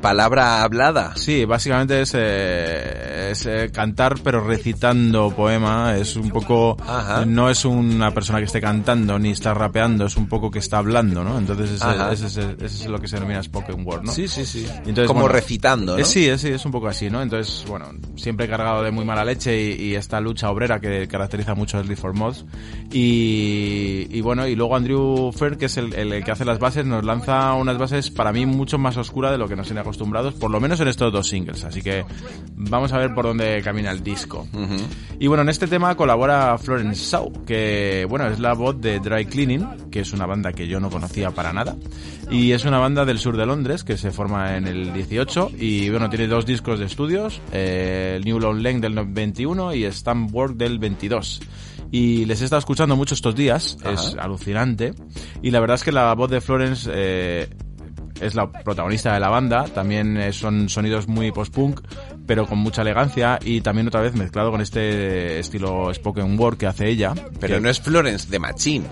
Palabra 0.00 0.62
hablada. 0.62 1.12
Sí, 1.16 1.44
básicamente 1.44 2.00
es, 2.00 2.12
eh, 2.14 3.30
es 3.32 3.46
eh, 3.46 3.70
cantar 3.72 4.14
pero 4.22 4.40
recitando 4.42 5.30
poema. 5.30 5.96
Es 5.96 6.16
un 6.16 6.30
poco, 6.30 6.76
Ajá. 6.86 7.24
no 7.26 7.50
es 7.50 7.64
una 7.64 8.12
persona 8.12 8.38
que 8.38 8.44
esté 8.46 8.60
cantando 8.60 9.18
ni 9.18 9.30
está 9.30 9.54
rapeando, 9.54 10.06
es 10.06 10.16
un 10.16 10.28
poco 10.28 10.50
que 10.50 10.58
está 10.58 10.78
hablando, 10.78 11.22
¿no? 11.24 11.38
Entonces 11.38 11.70
ese, 11.72 11.86
ese 12.12 12.26
es, 12.26 12.36
ese 12.36 12.64
es 12.64 12.86
lo 12.86 12.98
que 12.98 13.08
se 13.08 13.16
denomina 13.16 13.42
spoken 13.42 13.86
word, 13.86 14.02
¿no? 14.04 14.12
Sí, 14.12 14.28
sí, 14.28 14.44
sí. 14.44 14.66
Entonces, 14.78 15.06
Como 15.06 15.20
bueno, 15.20 15.34
recitando, 15.34 15.92
¿no? 15.96 15.98
eh, 15.98 16.04
sí, 16.04 16.28
eh, 16.28 16.38
sí, 16.38 16.48
es 16.48 16.64
un 16.64 16.72
poco 16.72 16.88
así, 16.88 17.10
¿no? 17.10 17.20
Entonces, 17.22 17.64
bueno, 17.68 17.86
siempre 18.16 18.48
cargado 18.48 18.82
de 18.82 18.90
muy 18.90 19.04
mala 19.04 19.24
leche 19.24 19.60
y, 19.60 19.88
y 19.90 19.94
esta 19.94 20.20
lucha 20.20 20.50
obrera 20.50 20.80
que 20.80 21.06
caracteriza 21.08 21.54
mucho 21.54 21.78
a 21.78 21.82
Sleep 21.84 21.98
for 21.98 22.14
Mods. 22.14 22.44
Y, 22.92 24.06
y 24.10 24.20
bueno, 24.20 24.46
y 24.46 24.54
luego 24.56 24.76
Andrew 24.76 25.32
Fair, 25.32 25.56
que 25.56 25.66
es 25.66 25.76
el, 25.76 25.92
el 25.94 26.24
que 26.24 26.30
hace 26.30 26.44
las 26.44 26.58
bases, 26.58 26.84
nos 26.86 27.04
lanza 27.04 27.52
unas 27.54 27.78
bases 27.78 28.10
para 28.10 28.32
mí 28.32 28.46
mucho 28.46 28.78
más 28.78 28.96
oscuras 28.96 29.30
de 29.32 29.38
lo 29.38 29.48
que 29.48 29.56
nos 29.58 29.66
tiene 29.66 29.80
acostumbrados, 29.80 30.34
por 30.34 30.50
lo 30.50 30.60
menos 30.60 30.80
en 30.80 30.88
estos 30.88 31.12
dos 31.12 31.28
singles. 31.28 31.64
Así 31.64 31.82
que 31.82 32.04
vamos 32.54 32.92
a 32.92 32.98
ver 32.98 33.12
por 33.12 33.26
dónde 33.26 33.60
camina 33.62 33.90
el 33.90 34.02
disco. 34.02 34.46
Y 35.18 35.26
bueno, 35.26 35.42
en 35.42 35.50
este 35.50 35.66
tema 35.66 35.94
colabora 35.96 36.56
Florence 36.56 37.04
Shaw, 37.04 37.44
que 37.44 38.06
bueno, 38.08 38.28
es 38.28 38.38
la 38.38 38.54
voz 38.54 38.80
de 38.80 39.00
Dry 39.00 39.26
Cleaning, 39.26 39.90
que 39.90 40.00
es 40.00 40.12
una 40.12 40.26
banda 40.26 40.52
que 40.52 40.66
yo 40.66 40.80
no 40.80 40.88
conocía 40.88 41.30
para 41.32 41.52
nada. 41.52 41.76
Y 42.30 42.52
es 42.52 42.64
una 42.64 42.78
banda 42.78 43.04
del 43.04 43.18
sur 43.18 43.36
de 43.36 43.46
Londres 43.46 43.84
que 43.84 43.96
se 43.96 44.10
forma 44.10 44.56
en 44.56 44.66
el 44.66 44.92
18 44.92 45.52
y 45.58 45.90
bueno, 45.90 46.08
tiene 46.08 46.26
dos 46.26 46.46
discos 46.46 46.78
de 46.78 46.84
estudios, 46.84 47.40
eh, 47.52 48.20
New 48.24 48.38
Long 48.38 48.60
Lane 48.60 48.80
del 48.80 48.94
21 49.06 49.74
y 49.74 49.84
Stamp 49.86 50.32
Work 50.32 50.56
del 50.56 50.78
22. 50.78 51.40
Y 51.90 52.26
les 52.26 52.42
he 52.42 52.44
estado 52.44 52.60
escuchando 52.60 52.96
mucho 52.96 53.14
estos 53.14 53.34
días, 53.34 53.78
es 53.84 54.14
alucinante. 54.18 54.94
Y 55.42 55.50
la 55.50 55.60
verdad 55.60 55.76
es 55.76 55.84
que 55.84 55.92
la 55.92 56.14
voz 56.14 56.30
de 56.30 56.40
Florence 56.40 56.90
eh, 56.92 57.48
es 58.20 58.34
la 58.34 58.50
protagonista 58.50 59.14
de 59.14 59.20
la 59.20 59.28
banda. 59.28 59.64
También 59.64 60.16
eh, 60.16 60.32
son 60.32 60.68
sonidos 60.68 61.08
muy 61.08 61.32
post-punk, 61.32 61.80
pero 62.26 62.46
con 62.46 62.58
mucha 62.58 62.82
elegancia 62.82 63.38
y 63.44 63.60
también 63.60 63.88
otra 63.88 64.00
vez 64.00 64.14
mezclado 64.14 64.50
con 64.50 64.60
este 64.60 65.38
estilo 65.38 65.92
spoken 65.94 66.38
word 66.38 66.56
que 66.58 66.66
hace 66.66 66.88
ella. 66.88 67.14
Pero 67.40 67.56
que- 67.56 67.60
no 67.60 67.68
es 67.70 67.80
Florence 67.80 68.28
de 68.30 68.38
Machine. 68.38 68.84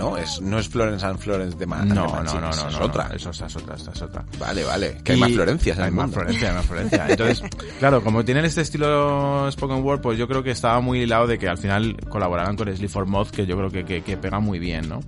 No, 0.00 0.16
es, 0.16 0.40
no 0.40 0.58
es 0.58 0.68
Florence 0.68 1.04
and 1.04 1.18
Florence 1.18 1.56
de, 1.58 1.66
Ma- 1.66 1.80
de 1.82 1.86
no, 1.94 2.06
no, 2.06 2.22
no, 2.22 2.22
esa 2.22 2.40
no, 2.40 2.50
es 2.50 2.78
no, 2.78 2.84
otra. 2.86 3.08
no, 3.08 3.14
eso, 3.14 3.30
esa 3.30 3.46
es 3.46 3.56
otra, 3.56 3.76
esta 3.76 3.90
es 3.92 4.02
otra. 4.02 4.24
Vale, 4.38 4.64
vale. 4.64 4.96
Que 5.04 5.12
hay 5.12 5.20
más 5.20 5.32
Florencias 5.32 5.78
en 5.78 5.84
Hay 5.84 5.90
más. 5.90 6.10
Florencia, 6.10 6.48
hay 6.48 6.54
más 6.54 6.66
Florencia. 6.66 7.06
Entonces, 7.08 7.42
claro, 7.78 8.02
como 8.02 8.24
tienen 8.24 8.44
este 8.44 8.62
estilo 8.62 9.50
spoken 9.52 9.82
word, 9.84 10.00
pues 10.00 10.18
yo 10.18 10.26
creo 10.26 10.42
que 10.42 10.50
estaba 10.52 10.80
muy 10.80 11.00
hilado 11.02 11.26
de 11.26 11.38
que 11.38 11.48
al 11.48 11.58
final 11.58 11.96
colaboraran 12.08 12.56
con 12.56 12.74
Sleep 12.74 12.90
for 12.90 13.06
Mod, 13.06 13.28
que 13.28 13.44
yo 13.46 13.56
creo 13.56 13.70
que, 13.70 13.84
que, 13.84 14.02
que 14.02 14.16
pega 14.16 14.40
muy 14.40 14.58
bien, 14.58 14.88
¿no? 14.88 15.00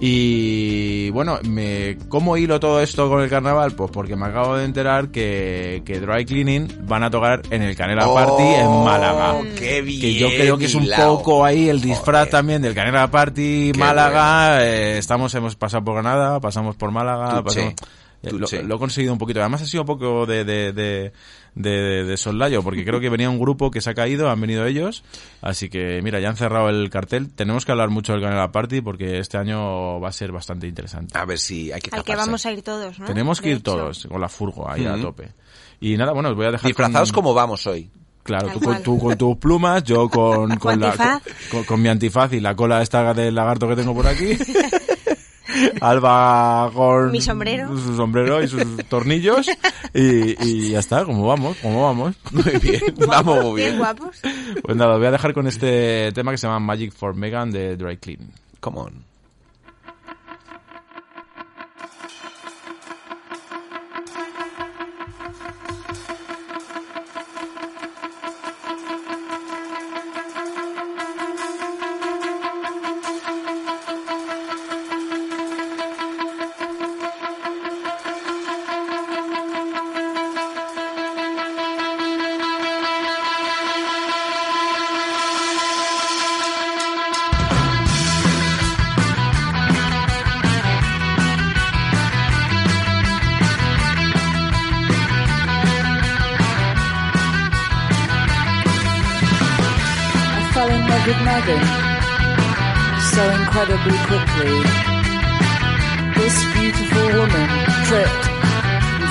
Y 0.00 1.08
bueno, 1.10 1.38
me, 1.48 1.96
¿cómo 2.08 2.36
hilo 2.36 2.60
todo 2.60 2.80
esto 2.82 3.08
con 3.08 3.22
el 3.22 3.30
carnaval? 3.30 3.72
Pues 3.72 3.90
porque 3.90 4.14
me 4.14 4.26
acabo 4.26 4.56
de 4.56 4.64
enterar 4.64 5.08
que, 5.08 5.82
que 5.86 6.00
Dry 6.00 6.24
Cleaning 6.26 6.82
van 6.86 7.02
a 7.02 7.10
tocar 7.10 7.40
en 7.50 7.62
el 7.62 7.74
Canela 7.74 8.04
Party 8.06 8.42
en 8.42 8.84
Málaga. 8.84 9.34
Oh, 9.34 9.44
qué 9.58 9.80
bien 9.80 10.00
que 10.00 10.14
yo 10.14 10.28
creo 10.28 10.58
que 10.58 10.66
es 10.66 10.74
un 10.74 10.84
hilado. 10.84 11.16
poco 11.18 11.44
ahí 11.44 11.68
el 11.70 11.80
disfraz 11.80 12.28
también 12.28 12.60
del 12.60 12.74
Canela 12.74 13.10
Party 13.10 13.72
Qué 13.72 13.78
Málaga. 13.78 14.25
Eh, 14.60 14.98
estamos, 14.98 15.34
hemos 15.34 15.56
pasado 15.56 15.84
por 15.84 15.94
Granada, 15.94 16.40
pasamos 16.40 16.76
por 16.76 16.90
Málaga, 16.90 17.42
pasamos- 17.42 17.74
eh, 18.22 18.32
lo, 18.32 18.76
he 18.76 18.78
conseguido 18.78 19.12
un 19.12 19.18
poquito. 19.18 19.40
Además 19.40 19.62
ha 19.62 19.66
sido 19.66 19.82
un 19.82 19.86
poco 19.86 20.26
de, 20.26 20.44
de, 20.44 20.72
de, 20.72 21.12
de, 21.54 22.04
de 22.04 22.16
soslayo, 22.16 22.62
porque 22.62 22.84
creo 22.84 22.98
que 22.98 23.08
venía 23.10 23.30
un 23.30 23.38
grupo 23.38 23.70
que 23.70 23.80
se 23.80 23.90
ha 23.90 23.94
caído, 23.94 24.30
han 24.30 24.40
venido 24.40 24.64
ellos. 24.66 25.04
Así 25.42 25.68
que, 25.68 26.00
mira, 26.02 26.18
ya 26.18 26.30
han 26.30 26.36
cerrado 26.36 26.68
el 26.70 26.90
cartel. 26.90 27.32
Tenemos 27.32 27.64
que 27.64 27.72
hablar 27.72 27.90
mucho 27.90 28.12
del 28.14 28.22
Canela 28.22 28.50
Party 28.50 28.80
porque 28.80 29.18
este 29.18 29.36
año 29.38 30.00
va 30.00 30.08
a 30.08 30.12
ser 30.12 30.32
bastante 30.32 30.66
interesante. 30.66 31.16
A 31.16 31.24
ver 31.24 31.38
si 31.38 31.70
hay 31.70 31.80
que 31.80 31.94
Al 31.94 32.02
que 32.02 32.16
vamos 32.16 32.44
a 32.46 32.52
ir 32.52 32.62
todos, 32.62 32.98
¿no? 32.98 33.06
Tenemos 33.06 33.40
que 33.40 33.48
De 33.48 33.54
ir 33.54 33.58
hecho. 33.60 33.72
todos 33.76 34.06
con 34.10 34.20
la 34.20 34.28
furgo 34.28 34.68
ahí 34.68 34.86
a 34.86 35.00
tope. 35.00 35.28
Y 35.78 35.96
nada, 35.96 36.12
bueno, 36.12 36.30
os 36.30 36.36
voy 36.36 36.46
a 36.46 36.52
dejar 36.52 36.66
Disfrazados 36.68 37.12
con- 37.12 37.22
como 37.22 37.34
vamos 37.34 37.66
hoy. 37.66 37.90
Claro, 38.26 38.48
tú 38.52 38.60
con, 38.60 38.82
tú 38.82 38.98
con 38.98 39.16
tus 39.16 39.36
plumas, 39.38 39.82
yo 39.84 40.08
con, 40.08 40.56
con, 40.58 40.80
la, 40.80 41.20
con, 41.50 41.64
con 41.64 41.80
mi 41.80 41.88
antifaz 41.88 42.32
y 42.32 42.40
la 42.40 42.54
cola 42.54 42.82
esta 42.82 43.14
del 43.14 43.34
lagarto 43.34 43.68
que 43.68 43.76
tengo 43.76 43.94
por 43.94 44.06
aquí. 44.06 44.36
Alba 45.80 46.70
con 46.74 47.10
Mi 47.12 47.20
sombrero. 47.22 47.68
su 47.78 47.96
sombrero 47.96 48.42
y 48.42 48.48
sus 48.48 48.62
tornillos 48.88 49.48
y, 49.94 50.44
y 50.46 50.70
ya 50.70 50.80
está, 50.80 51.04
como 51.04 51.26
vamos, 51.26 51.56
como 51.62 51.84
vamos. 51.84 52.16
Muy 52.32 52.58
bien, 52.60 52.82
vamos 53.06 53.42
muy 53.44 53.60
Bien 53.62 53.68
bien. 53.70 53.78
guapos. 53.78 54.20
Pues 54.62 54.76
nada, 54.76 54.92
os 54.94 54.98
voy 54.98 55.06
a 55.06 55.12
dejar 55.12 55.32
con 55.32 55.46
este 55.46 56.12
tema 56.12 56.32
que 56.32 56.38
se 56.38 56.46
llama 56.46 56.60
Magic 56.60 56.92
for 56.92 57.14
Megan 57.14 57.50
de 57.52 57.76
Dry 57.76 57.96
Clean. 57.96 58.18
Come 58.60 58.78
on. 58.80 59.15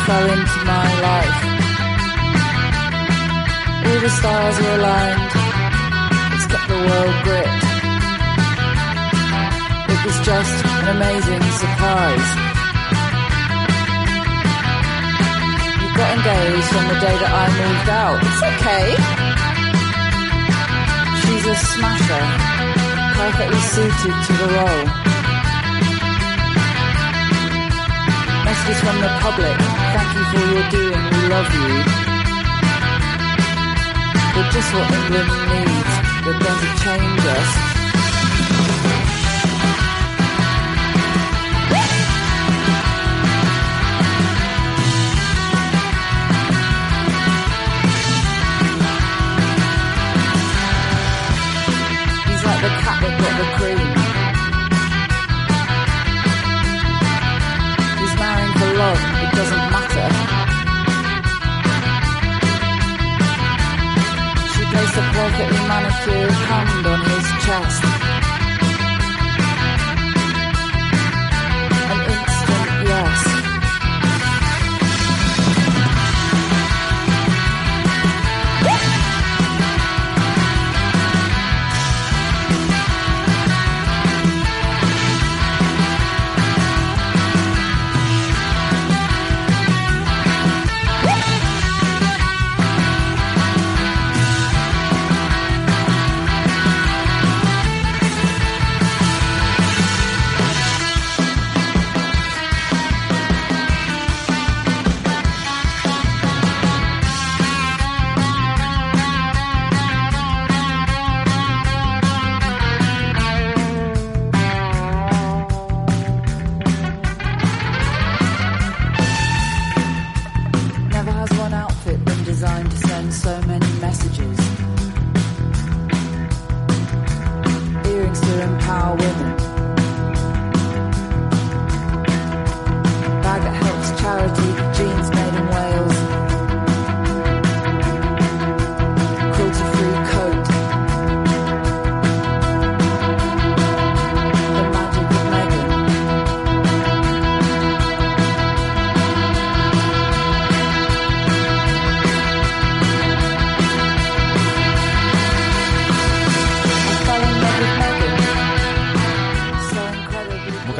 Fell 0.05 0.29
into 0.29 0.59
my 0.69 0.87
life. 1.09 1.39
All 3.85 3.99
the 4.05 4.13
stars 4.19 4.55
are 4.61 4.73
aligned. 4.77 5.31
It's 6.35 6.45
kept 6.45 6.67
the 6.69 6.79
world 6.87 7.15
gripped. 7.25 7.65
It 9.93 9.99
was 10.05 10.17
just 10.29 10.57
an 10.77 10.87
amazing 10.95 11.45
surprise. 11.61 12.29
We 15.81 15.87
got 15.97 16.09
engaged 16.17 16.73
on 16.79 16.85
the 16.91 16.97
day 17.05 17.15
that 17.23 17.31
I 17.41 17.45
moved 17.61 17.89
out. 18.03 18.19
It's 18.29 18.43
okay. 18.51 18.85
She's 21.21 21.45
a 21.49 21.57
smasher, 21.73 22.25
perfectly 23.17 23.63
suited 23.73 24.15
to 24.27 24.33
the 24.41 24.49
role. 24.53 24.85
Messages 28.45 28.79
from 28.85 28.97
the 29.01 29.11
public, 29.25 29.57
Thank 29.95 30.11
you 30.13 30.25
for 30.25 30.43
your 30.51 30.67
doing, 30.71 31.05
we 31.09 31.21
love 31.29 31.49
you. 31.55 31.67
You're 34.35 34.51
just 34.51 34.69
what 34.73 34.91
England 34.91 35.31
needs. 35.47 35.93
You're 36.25 36.39
going 36.43 36.59
to 36.59 36.71
change 36.83 37.23
us. 37.35 37.49
He's 52.27 52.43
like 52.43 52.61
the 52.61 52.71
cat 52.83 52.97
that 53.01 53.13
got 53.21 53.33
the 53.39 53.47
cream. 53.55 53.89
He's 58.01 58.13
marrying 58.19 58.53
for 58.59 58.71
love. 58.77 59.14
a 64.97 65.01
perfect 65.11 65.51
manicure, 65.67 66.31
hand 66.31 66.87
on 66.87 66.99
his 67.03 67.45
chest. 67.45 68.04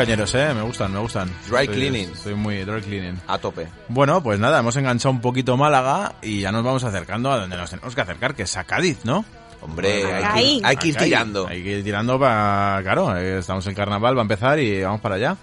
Cañeros, 0.06 0.36
¿eh? 0.36 0.54
Me 0.54 0.62
gustan, 0.62 0.92
me 0.94 1.00
gustan. 1.00 1.28
Dry 1.50 1.62
Estoy- 1.66 1.68
cleaning. 1.76 2.10
Estoy 2.12 2.36
muy 2.36 2.64
dry 2.64 2.82
cleaning. 2.82 3.20
A 3.28 3.38
tope. 3.38 3.68
Bueno, 3.90 4.22
pues 4.22 4.40
nada, 4.40 4.60
hemos 4.60 4.76
enganchado 4.76 5.12
un 5.12 5.22
poquito 5.22 5.58
Málaga 5.58 6.14
y 6.22 6.42
ya 6.42 6.52
nos 6.52 6.64
vamos 6.64 6.84
acercando 6.84 7.32
a 7.32 7.40
donde 7.40 7.58
nos 7.58 7.70
tenemos 7.70 7.94
que 7.96 8.02
acercar, 8.02 8.36
que 8.36 8.44
es 8.44 8.56
a 8.58 8.64
Cádiz, 8.64 9.00
¿no? 9.04 9.26
Hombre, 9.62 10.06
hay 10.14 10.22
que, 10.22 10.28
Ahí. 10.28 10.62
hay 10.64 10.78
que 10.78 10.88
ir 10.90 10.96
Acá 10.96 11.04
hay- 11.04 11.10
tirando. 11.10 11.48
Hay 11.48 11.64
que 11.64 11.78
ir 11.80 11.84
tirando 11.84 12.20
para... 12.20 12.80
Claro, 12.84 13.18
eh, 13.18 13.40
estamos 13.40 13.66
en 13.66 13.74
carnaval, 13.74 14.16
va 14.16 14.22
a 14.22 14.24
empezar 14.24 14.60
y 14.60 14.84
vamos 14.84 15.02
para 15.02 15.16
allá. 15.16 15.38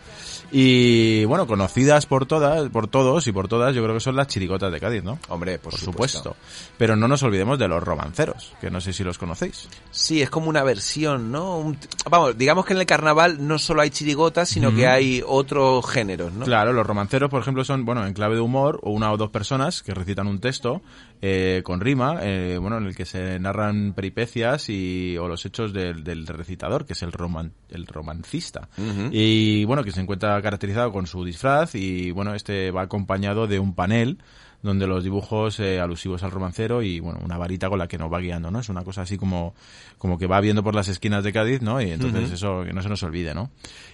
Y 0.54 1.24
bueno, 1.24 1.46
conocidas 1.46 2.04
por 2.04 2.26
todas, 2.26 2.68
por 2.68 2.86
todos 2.86 3.26
y 3.26 3.32
por 3.32 3.48
todas, 3.48 3.74
yo 3.74 3.82
creo 3.82 3.94
que 3.94 4.00
son 4.00 4.16
las 4.16 4.26
chirigotas 4.26 4.70
de 4.70 4.80
Cádiz, 4.80 5.02
¿no? 5.02 5.18
Hombre, 5.28 5.58
por, 5.58 5.70
Por 5.72 5.80
supuesto. 5.80 6.18
supuesto. 6.18 6.36
Pero 6.76 6.94
no 6.94 7.08
nos 7.08 7.22
olvidemos 7.22 7.58
de 7.58 7.68
los 7.68 7.82
romanceros, 7.82 8.52
que 8.60 8.70
no 8.70 8.78
sé 8.82 8.92
si 8.92 9.02
los 9.02 9.16
conocéis. 9.16 9.66
Sí, 9.90 10.20
es 10.20 10.28
como 10.28 10.50
una 10.50 10.62
versión, 10.62 11.32
¿no? 11.32 11.56
Un- 11.58 11.78
vamos, 12.10 12.36
digamos 12.36 12.66
que 12.66 12.74
en 12.74 12.80
el 12.80 12.86
carnaval 12.86 13.46
no 13.48 13.58
solo 13.58 13.80
hay 13.80 13.88
chirigotas, 13.88 14.50
sino 14.50 14.74
que 14.74 14.86
hay 14.86 15.22
otros 15.26 15.88
géneros, 15.88 16.32
¿no? 16.34 16.44
Claro, 16.44 16.74
los 16.74 16.86
romanceros, 16.86 17.30
por 17.30 17.40
ejemplo, 17.40 17.64
son, 17.64 17.86
bueno, 17.86 18.06
en 18.06 18.12
clave 18.12 18.34
de 18.34 18.42
humor, 18.42 18.78
o 18.82 18.90
una 18.90 19.10
o 19.10 19.16
dos 19.16 19.30
personas 19.30 19.82
que 19.82 19.94
recitan 19.94 20.26
un 20.26 20.38
texto 20.38 20.82
eh, 21.24 21.62
con 21.62 21.80
rima, 21.80 22.18
eh, 22.20 22.58
bueno, 22.60 22.78
en 22.78 22.86
el 22.86 22.96
que 22.96 23.04
se 23.04 23.38
narran 23.38 23.92
peripecias 23.94 24.68
y, 24.68 25.16
o 25.18 25.28
los 25.28 25.46
hechos 25.46 25.72
del, 25.72 26.02
del 26.02 26.26
recitador, 26.26 26.84
que 26.84 26.94
es 26.94 27.02
el, 27.04 27.12
roman, 27.12 27.52
el 27.68 27.86
romancista. 27.86 28.68
Y, 29.12 29.64
bueno, 29.64 29.84
que 29.84 29.92
se 29.92 30.00
encuentra 30.00 30.42
caracterizado 30.42 30.90
con 30.90 31.06
su 31.06 31.24
disfraz 31.24 31.76
y, 31.76 32.10
bueno, 32.10 32.34
este 32.34 32.72
va 32.72 32.82
acompañado 32.82 33.46
de 33.46 33.60
un 33.60 33.76
panel 33.76 34.18
donde 34.62 34.86
los 34.86 35.02
dibujos 35.02 35.58
eh, 35.60 35.80
alusivos 35.80 36.22
al 36.22 36.30
romancero 36.30 36.82
y 36.82 37.00
bueno 37.00 37.20
una 37.24 37.36
varita 37.36 37.68
con 37.68 37.78
la 37.78 37.88
que 37.88 37.98
nos 37.98 38.12
va 38.12 38.20
guiando 38.20 38.50
no 38.50 38.60
es 38.60 38.68
una 38.68 38.84
cosa 38.84 39.02
así 39.02 39.18
como 39.18 39.54
como 39.98 40.18
que 40.18 40.26
va 40.26 40.40
viendo 40.40 40.62
por 40.62 40.74
las 40.74 40.88
esquinas 40.88 41.24
de 41.24 41.32
Cádiz 41.32 41.62
no 41.62 41.80
y 41.80 41.90
entonces 41.90 42.30
eso 42.30 42.62
que 42.64 42.72
no 42.72 42.82
se 42.82 42.88
nos 42.88 43.02
olvide 43.02 43.34
no 43.34 43.50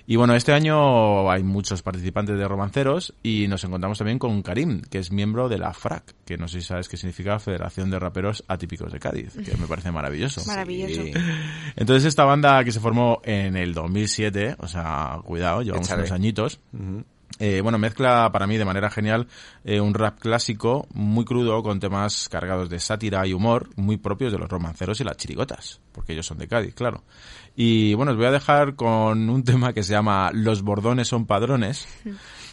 y 0.07 0.16
bueno 0.16 0.35
este 0.35 0.53
año 0.53 1.31
hay 1.31 1.43
muchos 1.43 1.83
participantes 1.83 2.39
de 2.39 2.47
romanceros 2.47 3.14
y 3.23 3.49
nos 3.49 3.64
encontramos 3.64 3.99
también 3.99 4.19
con 4.19 4.43
Karim 4.43 4.83
que 4.83 4.99
es 4.99 5.11
miembro 5.11 5.49
de 5.49 5.59
la 5.59 5.73
FRAC 5.73 6.14
que 6.25 6.37
no 6.37 6.49
sé 6.49 6.61
si 6.61 6.66
sabes 6.66 6.89
qué 6.89 6.97
significa 6.97 7.39
Federación 7.39 7.91
de 7.91 7.99
Raperos 7.99 8.45
Atípicos 8.47 8.93
de 8.93 9.01
Cádiz 9.01 9.37
que 9.45 9.57
me 9.57 9.66
parece 9.66 9.91
maravilloso 9.91 10.45
Maravilloso. 10.47 11.03
Sí. 11.03 11.12
entonces 11.77 12.05
esta 12.05 12.25
banda 12.25 12.62
que 12.62 12.73
se 12.73 12.81
formó 12.81 13.21
en 13.25 13.57
el 13.57 13.73
2007 13.73 14.57
o 14.59 14.69
sea 14.69 15.19
cuidado 15.25 15.62
llevamos 15.62 15.91
unos 15.91 16.12
añitos. 16.12 16.61
Eh, 17.39 17.61
bueno, 17.62 17.78
mezcla 17.78 18.30
para 18.32 18.47
mí 18.47 18.57
de 18.57 18.64
manera 18.64 18.91
genial 18.91 19.28
eh, 19.64 19.80
un 19.80 19.95
rap 19.95 20.18
clásico 20.18 20.86
muy 20.93 21.24
crudo 21.24 21.62
con 21.62 21.80
temas 21.80 22.28
cargados 22.28 22.68
de 22.68 22.80
sátira 22.80 23.26
y 23.26 23.32
humor 23.32 23.70
muy 23.76 23.97
propios 23.97 24.32
de 24.32 24.39
los 24.39 24.49
romanceros 24.49 25.01
y 25.01 25.05
las 25.05 25.16
chirigotas, 25.16 25.80
porque 25.93 26.12
ellos 26.12 26.26
son 26.26 26.39
de 26.39 26.49
Cádiz, 26.49 26.74
claro. 26.74 27.05
Y 27.55 27.95
bueno, 27.95 28.12
os 28.12 28.18
voy 28.18 28.26
a 28.26 28.30
dejar 28.30 28.74
con 28.74 29.30
un 29.30 29.45
tema 29.45 29.72
que 29.72 29.82
se 29.82 29.93
llama 29.93 30.30
Los 30.32 30.62
bordones 30.62 31.09
son 31.09 31.26
padrones 31.26 31.86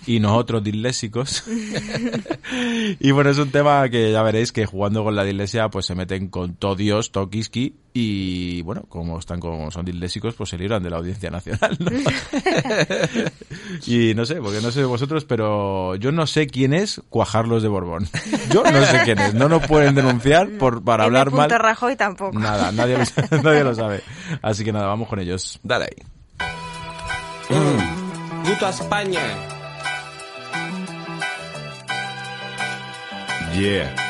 y 0.07 0.19
nosotros 0.19 0.63
dislésicos. 0.63 1.43
y 2.99 3.11
bueno, 3.11 3.29
es 3.29 3.37
un 3.37 3.51
tema 3.51 3.87
que 3.89 4.11
ya 4.11 4.21
veréis 4.23 4.51
que 4.51 4.65
jugando 4.65 5.03
con 5.03 5.15
la 5.15 5.23
dislexia 5.23 5.69
pues 5.69 5.85
se 5.85 5.95
meten 5.95 6.27
con 6.27 6.55
todo 6.55 6.75
Dios, 6.75 7.11
todo 7.11 7.29
Kiski 7.29 7.75
y 7.93 8.61
bueno, 8.63 8.83
como 8.89 9.17
están 9.19 9.39
como 9.39 9.71
son 9.71 9.85
dislésicos 9.85 10.35
pues 10.35 10.49
se 10.49 10.57
libran 10.57 10.83
de 10.83 10.89
la 10.89 10.97
audiencia 10.97 11.29
nacional, 11.29 11.77
¿no? 11.79 11.91
y 13.85 14.13
no 14.13 14.25
sé, 14.25 14.35
porque 14.35 14.61
no 14.61 14.71
sé 14.71 14.83
vosotros, 14.83 15.25
pero 15.25 15.95
yo 15.95 16.11
no 16.11 16.27
sé 16.27 16.47
quién 16.47 16.73
es 16.73 17.01
Cuajarlos 17.09 17.63
de 17.63 17.69
Borbón. 17.69 18.07
Yo 18.51 18.63
no 18.63 18.85
sé 18.85 19.01
quién 19.05 19.19
es, 19.19 19.33
no 19.33 19.49
nos 19.49 19.65
pueden 19.67 19.95
denunciar 19.95 20.49
por 20.57 20.83
para 20.83 21.05
hablar 21.05 21.31
mal. 21.31 21.49
Rajoy 21.49 21.95
tampoco. 21.95 22.37
Nada, 22.37 22.71
nadie 22.71 22.97
lo, 22.97 23.05
sabe- 23.05 23.41
nadie 23.43 23.63
lo 23.63 23.73
sabe. 23.73 24.01
Así 24.41 24.63
que 24.63 24.71
nada, 24.71 24.87
vamos 24.87 25.07
con 25.07 25.19
ellos. 25.19 25.59
Dale 25.63 25.85
ahí. 25.85 26.03
Puta 28.43 28.69
España. 28.69 29.19
Yeah. 33.55 34.05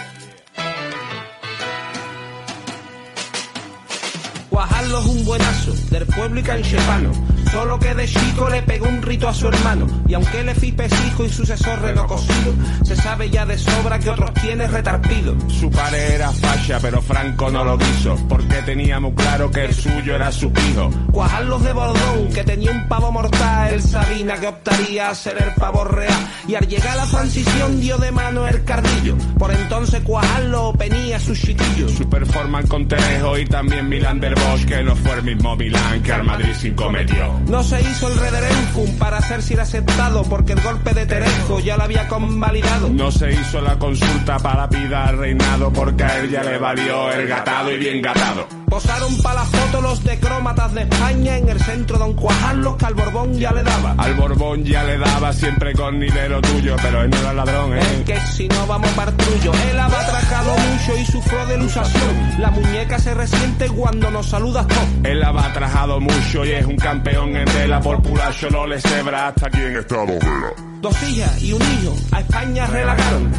Es 4.85 5.05
un 5.05 5.25
buenazo, 5.25 5.73
del 5.89 6.05
pueblo 6.05 6.39
y 6.39 6.43
canchepano. 6.43 7.11
Solo 7.51 7.79
que 7.79 7.93
de 7.95 8.05
chico 8.05 8.49
le 8.49 8.61
pegó 8.63 8.87
un 8.87 9.01
rito 9.01 9.27
a 9.27 9.33
su 9.33 9.47
hermano. 9.47 9.87
Y 10.07 10.13
aunque 10.13 10.41
él 10.41 10.49
es 10.49 10.61
hijo 10.63 11.23
y 11.23 11.29
sucesor 11.29 11.81
renocosido, 11.81 12.53
se 12.83 12.95
sabe 12.95 13.29
ya 13.29 13.45
de 13.45 13.57
sobra 13.57 13.97
que 13.97 14.09
otros 14.09 14.33
tiene 14.33 14.67
retarpido. 14.67 15.35
Su 15.49 15.69
padre 15.71 16.15
era 16.15 16.31
facha, 16.31 16.79
pero 16.81 17.01
Franco 17.01 17.49
no 17.49 17.63
lo 17.63 17.77
quiso, 17.77 18.17
porque 18.27 18.61
teníamos 18.63 19.13
claro 19.15 19.49
que 19.51 19.65
el 19.65 19.73
suyo 19.73 20.15
era 20.15 20.31
su 20.31 20.47
hijo. 20.47 20.89
Guajarlos 21.07 21.63
de 21.63 21.73
Bordón, 21.73 22.29
que 22.33 22.43
tenía 22.43 22.71
un 22.71 22.87
pavo 22.87 23.11
mortal, 23.11 23.73
el 23.73 23.81
Sabina 23.81 24.35
que 24.35 24.47
optaría 24.47 25.09
a 25.09 25.15
ser 25.15 25.41
el 25.41 25.53
pavo 25.53 25.85
real. 25.85 26.29
Y 26.47 26.55
al 26.55 26.67
llegar 26.67 26.99
a 26.99 27.05
la 27.05 27.11
transición 27.11 27.79
dio 27.79 27.97
de 27.97 28.11
mano 28.11 28.47
el 28.47 28.63
cardillo. 28.63 29.15
Por 29.39 29.51
entonces 29.51 30.01
Cuajarlo 30.01 30.73
venía 30.73 31.19
su 31.19 31.33
chiquillo. 31.33 31.87
Su 31.89 32.07
performance 32.09 32.69
con 32.69 32.87
Terejo 32.87 33.37
y 33.37 33.45
también 33.45 33.87
Milán 33.87 34.19
del 34.19 34.35
Bosque 34.35 34.74
no 34.83 34.95
fue 34.95 35.13
el 35.15 35.23
mismo 35.23 35.55
Milán 35.55 36.01
que 36.03 36.11
al 36.13 36.23
Madrid 36.23 36.53
sin 36.57 36.73
cometió. 36.75 37.39
No 37.47 37.63
se 37.63 37.81
hizo 37.81 38.07
el 38.07 38.19
Rederenfum 38.19 38.97
para 38.97 39.21
ser 39.21 39.41
si 39.41 39.55
aceptado, 39.55 40.23
porque 40.23 40.53
el 40.53 40.61
golpe 40.61 40.93
de 40.93 41.05
Terejo 41.05 41.59
ya 41.59 41.77
lo 41.77 41.83
había 41.83 42.07
convalidado. 42.07 42.89
No 42.89 43.11
se 43.11 43.31
hizo 43.31 43.61
la 43.61 43.77
consulta 43.77 44.37
para 44.39 44.67
pida 44.69 45.05
al 45.07 45.17
reinado 45.17 45.71
porque 45.71 46.03
a 46.03 46.19
él 46.19 46.29
ya 46.29 46.43
le 46.43 46.57
valió 46.57 47.11
el 47.11 47.27
gatado 47.27 47.71
y 47.71 47.77
bien 47.77 48.01
gatado. 48.01 48.47
Posaron 48.69 49.15
para 49.21 49.35
la 49.35 49.45
foto 49.45 49.81
los 49.81 50.03
decrómatas 50.03 50.73
de 50.73 50.81
España 50.81 51.37
en 51.37 51.49
el 51.49 51.59
centro 51.61 51.97
Don 51.97 52.13
Cuajarlos 52.13 52.75
que 52.75 52.85
al 52.85 52.93
Borbón 52.95 53.33
ya 53.35 53.51
le 53.51 53.63
daba. 53.63 53.95
Al 53.97 54.15
Borbón 54.15 54.63
ya 54.63 54.83
le 54.83 54.97
daba 54.97 55.31
siempre 55.31 55.73
con 55.73 55.99
dinero 55.99 56.41
tuyo, 56.41 56.75
pero 56.81 57.03
él 57.03 57.09
no 57.09 57.17
era 57.17 57.33
ladrón, 57.33 57.77
Es 57.77 57.85
¿eh? 57.85 58.03
que 58.05 58.19
si 58.21 58.47
no 58.47 58.67
vamos 58.67 58.89
partrullo, 58.91 59.51
él 59.69 59.79
ha 59.79 59.87
trajado 59.87 60.51
mucho 60.57 60.97
y 60.99 61.05
sufrió 61.05 61.45
de 61.45 61.57
lusación. 61.57 62.39
La 62.39 62.51
muñeca 62.51 62.99
se 62.99 63.13
resiente 63.13 63.67
cuando 63.69 64.09
nos 64.11 64.27
saludas 64.27 64.64
tú. 64.64 64.64
Él 65.03 65.19
la 65.19 65.29
ha 65.29 65.53
trabajado 65.53 65.99
mucho 65.99 66.45
y 66.45 66.51
es 66.51 66.65
un 66.65 66.77
campeón 66.77 67.35
en 67.35 67.45
tela 67.45 67.79
por 67.79 68.01
pura 68.01 68.31
solo 68.33 68.65
le 68.65 68.79
cebra 68.79 69.27
hasta 69.27 69.47
aquí 69.47 69.61
en 69.61 69.77
Estado 69.77 70.07
Vera. 70.07 70.53
Dos 70.81 71.03
hijas 71.09 71.41
y 71.41 71.53
un 71.53 71.61
hijo 71.61 71.95
a 72.11 72.19
España 72.21 72.65
relagaron. 72.67 73.31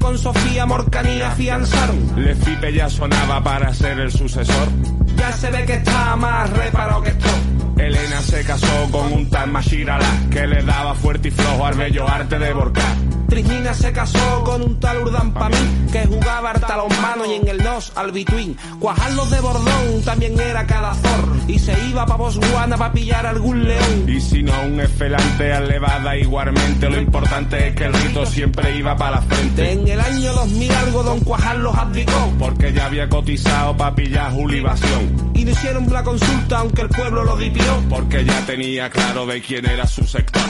con 0.00 0.18
Sofía 0.18 0.66
Morcanía 0.66 1.28
afianzaron. 1.28 2.12
Le 2.16 2.34
Fipe 2.34 2.72
ya 2.72 2.88
sonaba 2.88 3.42
para 3.42 3.72
ser 3.72 3.98
el 4.00 4.12
sucesor. 4.12 4.68
Ya 5.16 5.32
se 5.32 5.50
ve 5.50 5.64
que 5.64 5.74
está 5.74 6.16
más 6.16 6.50
reparado 6.50 7.02
que 7.02 7.10
esto. 7.10 7.28
Elena 7.76 8.20
se 8.22 8.44
casó 8.44 8.88
con 8.90 9.12
un 9.12 9.28
tal 9.30 9.50
Mashirala 9.50 10.06
que 10.30 10.46
le 10.46 10.62
daba 10.62 10.94
fuerte 10.94 11.28
y 11.28 11.30
flojo 11.30 11.66
al 11.66 11.74
bello 11.74 12.08
arte 12.08 12.38
de 12.38 12.52
borcar. 12.52 12.94
Trismina 13.28 13.74
se 13.74 13.92
casó 13.92 14.44
con 14.44 14.62
un 14.62 14.78
tal 14.78 14.98
Urdan 14.98 15.32
Pamín 15.32 15.88
que 15.90 16.06
jugaba 16.06 16.50
harta 16.50 16.76
los 16.76 17.00
manos 17.00 17.26
y 17.26 17.34
en 17.34 17.48
el 17.48 17.58
nos 17.58 17.92
al 17.96 18.12
between. 18.12 18.56
Cuajarlos 18.78 19.30
de 19.30 19.40
Bordón 19.40 20.02
también 20.04 20.38
era 20.38 20.66
calazor 20.66 21.36
y 21.48 21.58
se 21.58 21.74
iba 21.88 22.06
pa' 22.06 22.16
Botswana 22.16 22.76
pa' 22.76 22.92
pillar 22.92 23.26
algún 23.26 23.64
león. 23.64 24.04
Y 24.08 24.20
si 24.20 24.42
no, 24.42 24.52
un 24.66 24.80
esfelante 24.80 25.52
al 25.52 25.68
levada 25.68 26.16
igualmente. 26.16 26.88
Lo 26.88 27.00
importante 27.00 27.68
es 27.68 27.74
que 27.74 27.84
el 27.86 27.94
rito 27.94 28.24
siempre 28.26 28.76
iba 28.76 28.96
para 28.96 29.16
la 29.16 29.22
frente. 29.22 29.72
En 29.72 29.88
el 29.88 30.00
año 30.00 30.32
2000 30.32 30.72
algo 30.72 31.02
Don 31.02 31.20
Cuajar 31.20 31.56
los 31.56 31.74
abdicó 31.74 32.32
Porque 32.38 32.72
ya 32.72 32.86
había 32.86 33.08
cotizado 33.08 33.76
pa' 33.76 33.94
pillar 33.94 34.32
julibación. 34.32 35.03
Y 35.34 35.44
no 35.44 35.50
hicieron 35.50 35.92
la 35.92 36.02
consulta 36.02 36.58
aunque 36.58 36.82
el 36.82 36.88
pueblo 36.88 37.24
lo 37.24 37.36
dipió. 37.36 37.64
Porque 37.88 38.24
ya 38.24 38.46
tenía 38.46 38.90
claro 38.90 39.26
de 39.26 39.40
quién 39.40 39.66
era 39.66 39.86
su 39.86 40.04
sector. 40.06 40.42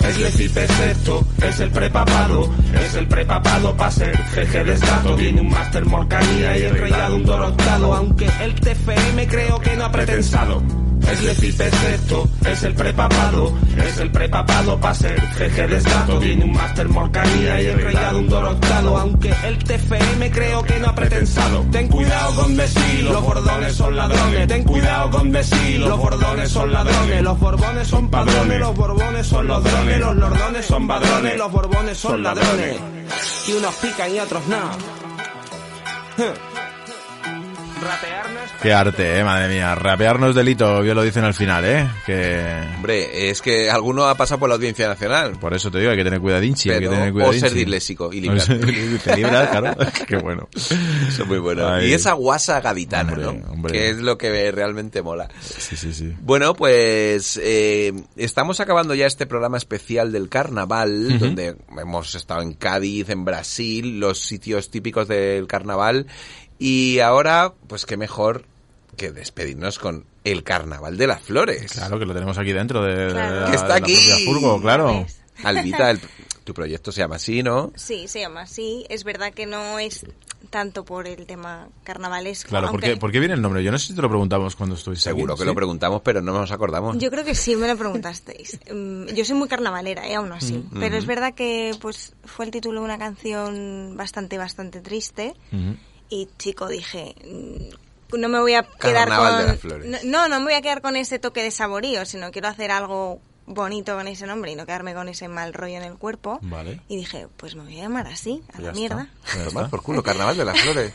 Es 0.00 0.18
Lecipe 0.18 0.66
Sexto, 0.66 1.26
es 1.42 1.60
el 1.60 1.70
prepapado, 1.70 2.50
es 2.74 2.94
el 2.94 3.06
prepapado 3.06 3.76
para 3.76 3.90
ser 3.90 4.16
jeje 4.16 4.64
de 4.64 4.72
estado. 4.72 5.14
Tiene 5.14 5.40
un 5.40 5.50
máster 5.50 5.84
morcanía 5.84 6.58
y 6.58 6.62
el 6.62 6.78
reinado 6.78 7.16
un 7.16 7.24
dorotado, 7.24 7.94
aunque 7.94 8.28
el 8.42 8.54
TFM 8.54 9.28
creo 9.28 9.60
que 9.60 9.76
no 9.76 9.84
ha 9.84 9.92
pretensado. 9.92 10.62
Es 11.08 11.22
Lecipe 11.22 11.70
Sexto, 11.70 12.28
es 12.46 12.62
el 12.62 12.74
prepapado, 12.74 13.52
es 13.76 13.98
el 13.98 14.10
prepapado 14.12 14.78
para 14.78 14.94
ser 14.94 15.20
jeje 15.20 15.66
de 15.66 15.76
estado. 15.76 16.18
Tiene 16.18 16.44
un 16.44 16.52
máster 16.52 16.88
morcanía 16.88 17.62
y 17.62 17.66
el 17.66 17.82
reinado 17.82 18.18
un 18.18 18.28
dorotado, 18.28 18.96
aunque 18.96 19.34
el 19.44 19.58
TFM 19.58 20.30
creo 20.30 20.62
que 20.62 20.78
no 20.78 20.88
ha 20.88 20.94
pretensado. 20.94 21.64
Ten 21.72 21.88
cuidado 21.88 22.42
con 22.42 22.56
decir, 22.56 23.04
los 23.04 23.22
bordones 23.22 23.74
son 23.74 23.96
ladrones. 23.96 24.48
Ten 24.48 24.64
cuidado 24.64 25.10
con 25.10 25.32
decir, 25.32 25.80
los 25.80 25.98
bordones 25.98 26.50
son 26.50 26.72
ladrones. 26.72 27.22
Los 27.22 27.38
borbones 27.38 27.88
son 27.88 28.08
padrones, 28.08 28.60
los 28.60 28.76
borbones 28.76 29.26
son 29.26 29.46
los 29.46 29.64
drones. 29.64 30.00
Los 30.00 30.16
lordones 30.16 30.66
son 30.66 30.86
padrones, 30.86 31.36
los 31.36 31.52
borbones 31.52 31.98
son 31.98 32.22
ladrones. 32.22 32.76
Y 33.48 33.52
unos 33.52 33.74
pican 33.76 34.14
y 34.14 34.20
otros 34.20 34.42
no. 34.46 35.00
Rapear 37.80 38.30
no 38.30 38.40
es 38.40 38.50
Qué 38.62 38.72
arte, 38.72 39.18
eh, 39.18 39.24
madre 39.24 39.48
mía. 39.48 39.74
Rapear 39.74 40.20
no 40.20 40.28
es 40.28 40.34
delito, 40.34 40.82
bien 40.82 40.94
lo 40.94 41.02
dicen 41.02 41.24
al 41.24 41.34
final, 41.34 41.64
eh. 41.64 41.88
Que... 42.04 42.62
Hombre, 42.76 43.30
es 43.30 43.40
que 43.40 43.70
alguno 43.70 44.04
ha 44.04 44.14
pasado 44.14 44.40
por 44.40 44.48
la 44.48 44.56
Audiencia 44.56 44.86
Nacional. 44.86 45.38
Por 45.38 45.54
eso 45.54 45.70
te 45.70 45.78
digo, 45.78 45.90
hay 45.90 45.96
que 45.96 46.04
tener 46.04 46.20
cuidadinchi, 46.20 46.70
hay 46.70 46.80
que 46.80 46.88
o 46.88 47.32
ser 47.32 47.52
disléxico 47.52 48.12
y 48.12 48.20
librar. 48.20 48.46
Te 48.46 49.16
libras, 49.16 49.48
claro. 49.48 49.76
Qué 50.06 50.16
bueno. 50.16 50.48
Eso 50.54 50.74
es 51.22 51.26
muy 51.26 51.38
bueno. 51.38 51.68
Ay. 51.68 51.90
Y 51.90 51.92
esa 51.94 52.12
guasa 52.12 52.60
gaditana, 52.60 53.12
Hombre, 53.12 53.24
¿no? 53.24 53.52
hombre. 53.52 53.72
Que 53.72 53.90
es 53.90 53.98
lo 53.98 54.18
que 54.18 54.50
realmente 54.52 55.02
mola. 55.02 55.28
Sí, 55.40 55.76
sí, 55.76 55.92
sí. 55.94 56.14
Bueno, 56.20 56.54
pues 56.54 57.40
eh, 57.42 57.92
estamos 58.16 58.60
acabando 58.60 58.94
ya 58.94 59.06
este 59.06 59.26
programa 59.26 59.56
especial 59.56 60.12
del 60.12 60.28
carnaval, 60.28 61.18
donde 61.18 61.56
hemos 61.80 62.14
estado 62.14 62.42
en 62.42 62.52
Cádiz, 62.54 63.08
en 63.08 63.24
Brasil, 63.24 64.00
los 64.00 64.18
sitios 64.18 64.70
típicos 64.70 65.08
del 65.08 65.46
carnaval. 65.46 66.06
Y 66.60 67.00
ahora, 67.00 67.52
pues 67.66 67.86
qué 67.86 67.96
mejor 67.96 68.44
que 68.96 69.10
despedirnos 69.10 69.78
con 69.78 70.04
el 70.24 70.44
carnaval 70.44 70.96
de 70.98 71.06
las 71.06 71.22
flores. 71.22 71.72
Claro, 71.72 71.98
que 71.98 72.04
lo 72.04 72.12
tenemos 72.12 72.36
aquí 72.38 72.52
dentro 72.52 72.82
de, 72.84 73.14
la, 73.14 73.46
Que 73.50 73.56
está 73.56 73.74
de 73.74 73.80
la 73.80 73.86
aquí. 73.86 74.24
Furgo, 74.26 74.60
claro. 74.60 75.06
Albita, 75.42 75.90
el- 75.90 76.00
tu 76.44 76.52
proyecto 76.52 76.92
se 76.92 77.00
llama 77.00 77.16
así, 77.16 77.42
¿no? 77.42 77.72
Sí, 77.76 78.08
se 78.08 78.20
llama 78.20 78.42
así. 78.42 78.84
Es 78.90 79.04
verdad 79.04 79.32
que 79.32 79.46
no 79.46 79.78
es 79.78 80.04
tanto 80.50 80.84
por 80.84 81.06
el 81.06 81.24
tema 81.26 81.68
carnavalesco. 81.84 82.48
Claro, 82.50 82.66
¿por 82.66 82.74
aunque 82.74 82.88
qué, 82.94 82.96
¿por 82.96 83.12
qué 83.12 83.20
viene 83.20 83.34
el 83.34 83.40
nombre? 83.42 83.62
Yo 83.62 83.70
no 83.70 83.78
sé 83.78 83.88
si 83.88 83.94
te 83.94 84.02
lo 84.02 84.08
preguntamos 84.08 84.56
cuando 84.56 84.74
estuviste 84.74 85.04
Seguro 85.10 85.34
aquí, 85.34 85.40
que 85.42 85.46
lo 85.46 85.54
preguntamos, 85.54 86.02
pero 86.02 86.20
no 86.20 86.32
nos 86.32 86.50
acordamos. 86.50 86.98
Yo 86.98 87.10
creo 87.10 87.24
que 87.24 87.34
sí, 87.34 87.56
me 87.56 87.68
lo 87.68 87.76
preguntasteis. 87.76 88.58
Mm, 88.72 89.06
Yo 89.14 89.24
soy 89.24 89.36
muy 89.36 89.48
carnavalera, 89.48 90.06
¿eh? 90.08 90.14
aún 90.16 90.32
así. 90.32 90.54
Mm, 90.54 90.78
Pero 90.80 90.88
ujú. 90.88 90.96
es 90.96 91.06
verdad 91.06 91.34
que 91.34 91.72
pues 91.80 92.12
fue 92.24 92.44
el 92.44 92.50
título 92.50 92.80
de 92.80 92.84
una 92.84 92.98
canción 92.98 93.94
bastante, 93.96 94.36
bastante 94.38 94.80
triste. 94.80 95.34
Ujú. 95.52 95.76
Y 96.10 96.28
chico, 96.38 96.68
dije, 96.68 97.14
mm, 97.24 98.18
no 98.18 98.28
me 98.28 98.40
voy 98.40 98.54
a 98.54 98.62
quedar 98.64 99.08
Carnaval 99.08 99.32
con... 99.32 99.42
de 99.42 99.46
las 99.48 99.60
flores. 99.60 100.04
No, 100.04 100.28
no 100.28 100.38
me 100.40 100.44
voy 100.46 100.54
a 100.54 100.62
quedar 100.62 100.82
con 100.82 100.96
ese 100.96 101.18
toque 101.18 101.42
de 101.42 101.50
saborío, 101.50 102.04
sino 102.04 102.30
quiero 102.30 102.48
hacer 102.48 102.70
algo 102.70 103.20
bonito 103.46 103.96
con 103.96 104.06
ese 104.06 104.26
nombre 104.26 104.52
y 104.52 104.54
no 104.56 104.64
quedarme 104.66 104.94
con 104.94 105.08
ese 105.08 105.26
mal 105.28 105.52
rollo 105.52 105.76
en 105.76 105.82
el 105.84 105.94
cuerpo. 105.94 106.38
Vale. 106.42 106.80
Y 106.88 106.96
dije, 106.96 107.26
pues 107.36 107.54
me 107.56 107.62
voy 107.64 107.78
a 107.80 107.82
llamar 107.84 108.06
así, 108.08 108.42
a 108.52 108.58
Ya 108.58 108.66
la 108.66 108.72
mierda. 108.72 109.08
Por 109.70 109.82
culo, 109.82 110.02
carnaval 110.02 110.36
de 110.36 110.44
las 110.44 110.60
flores. 110.60 110.92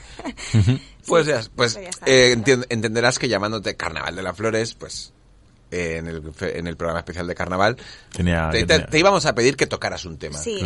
Pues, 1.05 1.27
ya, 1.27 1.35
pues 1.55 1.75
pues 1.75 1.83
ya 1.83 1.89
está. 1.89 2.05
eh, 2.07 2.31
entenderás 2.69 3.19
que 3.19 3.27
llamándote 3.27 3.75
carnaval 3.77 4.15
de 4.15 4.23
las 4.23 4.35
flores, 4.35 4.73
pues 4.73 5.13
eh, 5.75 5.97
en, 5.97 6.07
el, 6.07 6.21
en 6.41 6.67
el 6.67 6.77
programa 6.77 6.99
especial 6.99 7.27
de 7.27 7.35
carnaval, 7.35 7.77
Tenía, 8.11 8.49
te, 8.51 8.65
tenía- 8.65 8.85
te 8.87 8.99
íbamos 8.99 9.25
a 9.25 9.35
pedir 9.35 9.57
que 9.57 9.67
tocaras 9.67 10.05
un 10.05 10.17
tema. 10.17 10.37
Sí, 10.37 10.61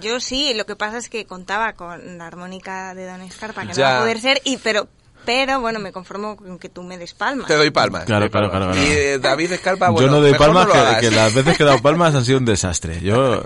yo 0.00 0.20
sí, 0.20 0.54
lo 0.54 0.64
que 0.66 0.76
pasa 0.76 0.98
es 0.98 1.08
que 1.08 1.26
contaba 1.26 1.72
con 1.72 2.18
la 2.18 2.26
armónica 2.26 2.94
de 2.94 3.06
Don 3.06 3.20
Escarpa, 3.22 3.62
que 3.62 3.68
no 3.68 3.74
Ya. 3.74 3.90
va 3.90 3.96
a 3.98 4.00
poder 4.02 4.20
ser, 4.20 4.40
y 4.44 4.56
pero, 4.58 4.88
pero 5.24 5.60
bueno, 5.60 5.78
me 5.78 5.92
conformo 5.92 6.36
con 6.36 6.58
que 6.58 6.68
tú 6.68 6.82
me 6.82 6.98
des 6.98 7.14
palmas. 7.14 7.46
Te 7.46 7.54
doy 7.54 7.70
palmas. 7.70 8.04
Claro, 8.04 8.30
claro, 8.30 8.50
palmas. 8.50 8.74
claro, 8.76 8.86
claro. 8.86 8.88
Y 8.88 8.98
eh, 8.98 9.18
David 9.18 9.52
Escarpa, 9.52 9.90
bueno, 9.90 10.08
yo 10.08 10.12
no 10.14 10.20
doy 10.20 10.34
palmas, 10.34 10.66
no 10.66 10.72
que, 10.72 11.08
que 11.08 11.10
las 11.14 11.34
veces 11.34 11.56
que 11.56 11.62
he 11.62 11.66
dado 11.66 11.78
palmas 11.82 12.14
han 12.14 12.24
sido 12.24 12.38
un 12.38 12.44
desastre. 12.44 13.00
Yo, 13.00 13.42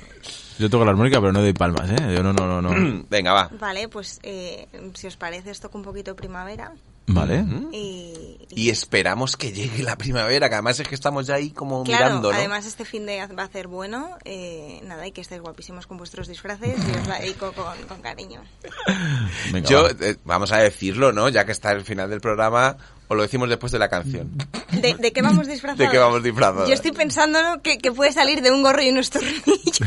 yo 0.59 0.71
toco 0.71 0.85
la 0.85 0.91
armónica, 0.93 1.21
pero 1.21 1.33
no 1.33 1.41
doy 1.41 1.53
palmas, 1.53 1.91
¿eh? 1.91 2.15
Yo 2.15 2.23
no, 2.23 2.33
no, 2.33 2.47
no. 2.47 2.63
no. 2.63 3.05
Venga, 3.11 3.33
va. 3.33 3.51
Vale, 3.59 3.89
pues 3.89 4.21
eh, 4.23 4.67
si 4.95 5.07
os 5.07 5.17
parece, 5.17 5.51
os 5.51 5.61
toco 5.61 5.77
un 5.79 5.85
poquito 5.85 6.13
de 6.13 6.15
primavera. 6.15 6.73
Vale. 7.09 7.45
Y, 7.73 8.37
Y 8.51 8.71
esperamos 8.71 9.37
que 9.37 9.53
llegue 9.53 9.83
la 9.83 9.97
primavera, 9.97 10.49
que 10.49 10.55
además 10.55 10.81
es 10.81 10.89
que 10.89 10.95
estamos 10.95 11.27
ya 11.27 11.35
ahí 11.35 11.51
como 11.51 11.85
claro, 11.85 12.05
mirando, 12.07 12.31
¿no? 12.33 12.37
además 12.39 12.65
este 12.67 12.85
fin 12.85 13.05
de 13.07 13.25
va 13.27 13.43
a 13.45 13.49
ser 13.49 13.69
bueno. 13.69 14.09
eh, 14.25 14.81
nada, 14.85 15.07
y 15.07 15.13
que 15.13 15.21
estéis 15.21 15.41
guapísimos 15.43 15.87
con 15.87 15.99
vuestros 15.99 16.27
disfraces 16.27 16.75
y 16.79 16.99
os 16.99 17.07
la 17.07 17.19
dedico 17.19 17.53
con, 17.53 17.77
con 17.89 18.01
cariño. 18.01 18.41
Venga, 19.53 19.69
Yo, 19.69 19.83
va. 19.85 19.91
eh, 20.01 20.17
vamos 20.25 20.53
a 20.53 20.59
decirlo, 20.59 21.13
¿no? 21.13 21.29
Ya 21.29 21.45
que 21.45 21.53
está 21.53 21.73
el 21.73 21.85
final 21.85 22.09
del 22.11 22.21
programa, 22.21 22.77
o 23.09 23.15
lo 23.15 23.23
decimos 23.23 23.49
después 23.49 23.71
de 23.73 23.79
la 23.79 23.89
canción. 23.89 24.31
¿De, 24.73 24.95
de 24.95 25.13
qué 25.13 25.23
vamos 25.23 25.47
disfrazados? 25.47 25.79
¿De 25.79 25.91
qué 25.91 25.99
vamos 25.99 26.23
disfrazados? 26.23 26.69
Yo 26.69 26.75
estoy 26.75 26.93
pensando 26.93 27.43
¿no? 27.43 27.63
que, 27.63 27.79
que 27.79 27.93
puede 27.93 28.13
salir 28.13 28.43
de 28.43 28.51
un 28.51 28.63
gorro 28.63 28.83
y 28.83 28.89
unos 28.89 29.11
tornillos. 29.11 29.81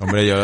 Hombre, 0.00 0.26
yo 0.26 0.36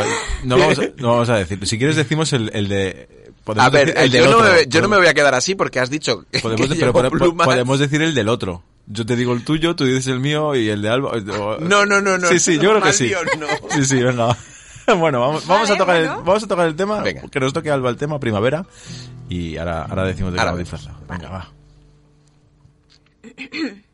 no 0.45 0.57
vamos, 0.59 0.78
a, 0.78 0.82
no 0.97 1.09
vamos 1.12 1.28
a 1.28 1.36
decir. 1.36 1.66
Si 1.66 1.76
quieres 1.76 1.97
decimos 1.97 2.32
el, 2.32 2.51
el 2.55 2.68
de... 2.68 3.22
podemos 3.45 3.66
A 3.66 3.70
ver, 3.70 3.86
decir 3.95 4.03
el 4.03 4.11
yo, 4.11 4.20
del 4.22 4.30
no 4.30 4.36
otro. 4.38 4.53
me, 4.53 4.66
yo 4.66 4.82
no 4.82 4.88
me 4.88 4.97
voy 4.99 5.07
a 5.07 5.14
quedar 5.14 5.34
así 5.34 5.55
porque 5.55 5.80
has 5.80 5.90
dicho 5.90 6.24
que, 6.30 6.40
Podemos, 6.40 6.68
que 6.76 6.76
pero 6.93 7.36
podemos 7.36 7.78
decir 7.78 8.03
el 8.03 8.14
del 8.14 8.28
otro. 8.28 8.62
Yo 8.86 9.07
te 9.07 9.14
digo 9.16 9.32
el 9.32 9.45
tuyo, 9.45 9.76
tú 9.76 9.84
dices 9.84 10.09
el 10.09 10.18
mío 10.20 10.55
y 10.57 10.68
el 10.68 10.82
de 10.82 10.88
Alba. 10.88 11.12
No, 11.61 11.86
no, 11.86 12.01
no, 12.01 12.18
no, 12.18 12.28
Sí, 12.28 12.38
sí, 12.40 12.55
yo 12.59 12.70
creo 12.70 12.82
que 12.82 12.93
sí. 12.93 13.07
Dios, 13.07 13.22
no. 13.38 13.47
Sí, 13.70 13.84
sí, 13.84 14.03
venga. 14.03 14.36
Bueno, 14.99 15.20
vamos, 15.20 15.47
vamos 15.47 15.70
a 15.70 15.76
tocar 15.76 15.97
el, 15.97 16.07
bueno. 16.09 16.24
vamos 16.24 16.43
a 16.43 16.47
tocar 16.49 16.66
el 16.66 16.74
tema, 16.74 17.01
Venga. 17.01 17.22
que 17.30 17.38
nos 17.38 17.53
toque 17.53 17.70
Alba 17.70 17.88
el 17.88 17.97
tema 17.97 18.18
primavera 18.18 18.66
y 19.28 19.57
ahora, 19.57 19.84
ahora 19.84 20.05
decimos 20.05 20.32
de 20.32 20.38
qué 20.40 20.45
vamos 20.45 20.59
disfrazado. 20.59 20.99
Venga, 21.09 21.28
va. 21.28 21.49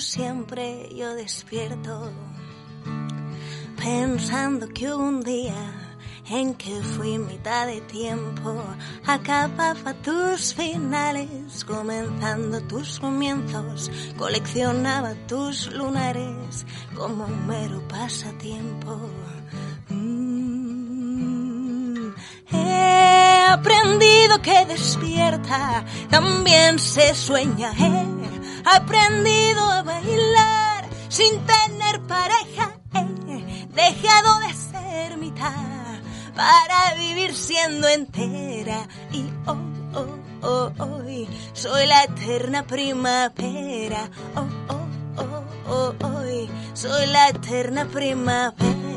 siempre, 0.00 0.88
yo 0.94 1.14
despierto 1.14 2.10
pensando 3.76 4.68
que 4.68 4.92
un 4.92 5.22
día 5.22 5.84
en 6.30 6.54
que 6.54 6.80
fui 6.80 7.18
mitad 7.18 7.66
de 7.66 7.82
tiempo, 7.82 8.62
acababa 9.06 9.92
tus 10.02 10.54
finales, 10.54 11.64
comenzando 11.64 12.62
tus 12.62 12.98
comienzos, 12.98 13.90
coleccionaba 14.16 15.14
tus 15.26 15.70
lunares 15.72 16.64
como 16.94 17.26
un 17.26 17.46
mero 17.46 17.86
pasatiempo. 17.88 18.98
Mm, 19.90 20.54
He 22.52 23.46
aprendido 23.50 24.40
que 24.40 24.64
despierta 24.66 25.84
también 26.08 26.78
se 26.78 27.14
sueña. 27.14 27.72
He 27.72 28.13
aprendido 28.64 29.62
a 29.70 29.82
bailar 29.82 30.88
sin 31.08 31.44
tener 31.46 32.00
pareja, 32.02 32.78
he 32.94 33.66
dejado 33.68 34.40
de 34.40 34.54
ser 34.54 35.16
mitad 35.18 36.00
para 36.34 36.94
vivir 36.94 37.34
siendo 37.34 37.88
entera 37.88 38.88
y 39.12 39.24
oh, 39.46 39.56
oh, 39.94 40.18
oh, 40.42 40.72
hoy 40.84 41.28
soy 41.52 41.86
la 41.86 42.04
eterna 42.04 42.66
primavera. 42.66 44.10
Oh, 44.34 44.48
oh, 45.18 45.44
oh, 45.68 45.94
hoy 46.06 46.50
soy 46.72 47.06
la 47.06 47.28
eterna 47.28 47.86
primavera. 47.86 48.93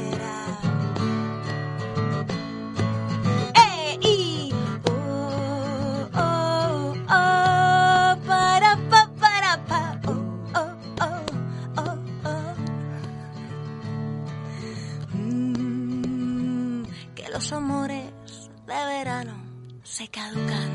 Se 19.98 20.08
caducan. 20.10 20.70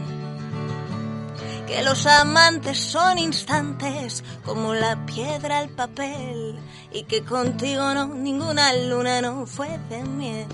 Que 1.68 1.84
los 1.84 2.06
amantes 2.06 2.76
son 2.76 3.18
instantes 3.18 4.24
como 4.44 4.74
la 4.74 5.06
piedra 5.06 5.58
al 5.58 5.68
papel 5.68 6.58
y 6.90 7.04
que 7.04 7.22
contigo 7.22 7.94
no, 7.94 8.06
ninguna 8.08 8.74
luna 8.74 9.20
no 9.22 9.46
fue 9.46 9.78
de 9.88 10.02
miel. 10.02 10.48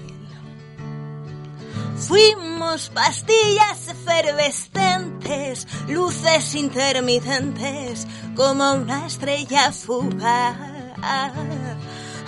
Fuimos 1.97 2.91
pastillas 2.91 3.89
efervescentes, 3.89 5.67
luces 5.89 6.55
intermitentes, 6.55 8.07
como 8.37 8.73
una 8.75 9.07
estrella 9.07 9.73
fugaz. 9.73 10.59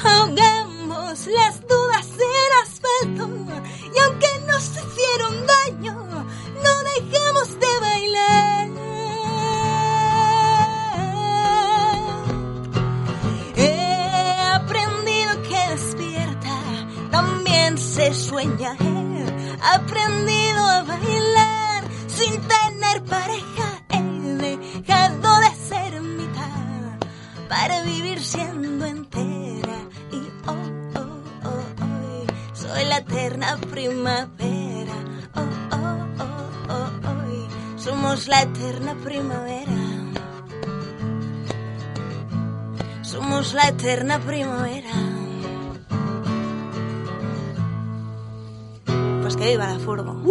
Ahogamos 0.02 1.26
las 1.26 1.60
dudas 1.68 2.06
en 2.16 2.52
asfalto 2.62 3.28
y 3.94 3.98
aunque 3.98 4.28
nos 4.46 4.70
hicieron 4.70 5.46
daño, 5.46 6.09
dejamos 7.00 7.58
de 7.58 7.80
bailar. 7.80 8.68
He 13.56 14.40
aprendido 14.54 15.42
que 15.42 15.68
despierta 15.70 16.56
también 17.10 17.78
se 17.78 18.14
sueña. 18.14 18.76
He 18.78 19.58
aprendido 19.62 20.64
a 20.64 20.82
bailar 20.82 21.84
sin 22.06 22.40
tener 22.40 23.02
pareja. 23.04 23.82
He 23.90 24.02
dejado 24.02 25.40
de 25.40 25.50
ser 25.68 26.00
mitad 26.00 26.98
para 27.48 27.82
vivir 27.82 28.22
siendo 28.22 28.86
entera. 28.86 29.78
Y 30.12 30.22
oh, 30.46 30.52
oh, 30.96 31.22
oh, 31.44 31.84
oh, 31.84 32.54
soy 32.54 32.84
la 32.86 32.98
eterna 32.98 33.58
primavera. 33.70 34.69
Somos 37.82 38.28
la 38.28 38.42
eterna 38.42 38.94
primavera. 39.04 39.72
Somos 43.02 43.54
la 43.54 43.68
eterna 43.68 44.18
primavera. 44.20 44.90
Pues 49.22 49.36
que 49.36 49.44
viva 49.50 49.66
la 49.68 49.78
furgo. 49.78 50.22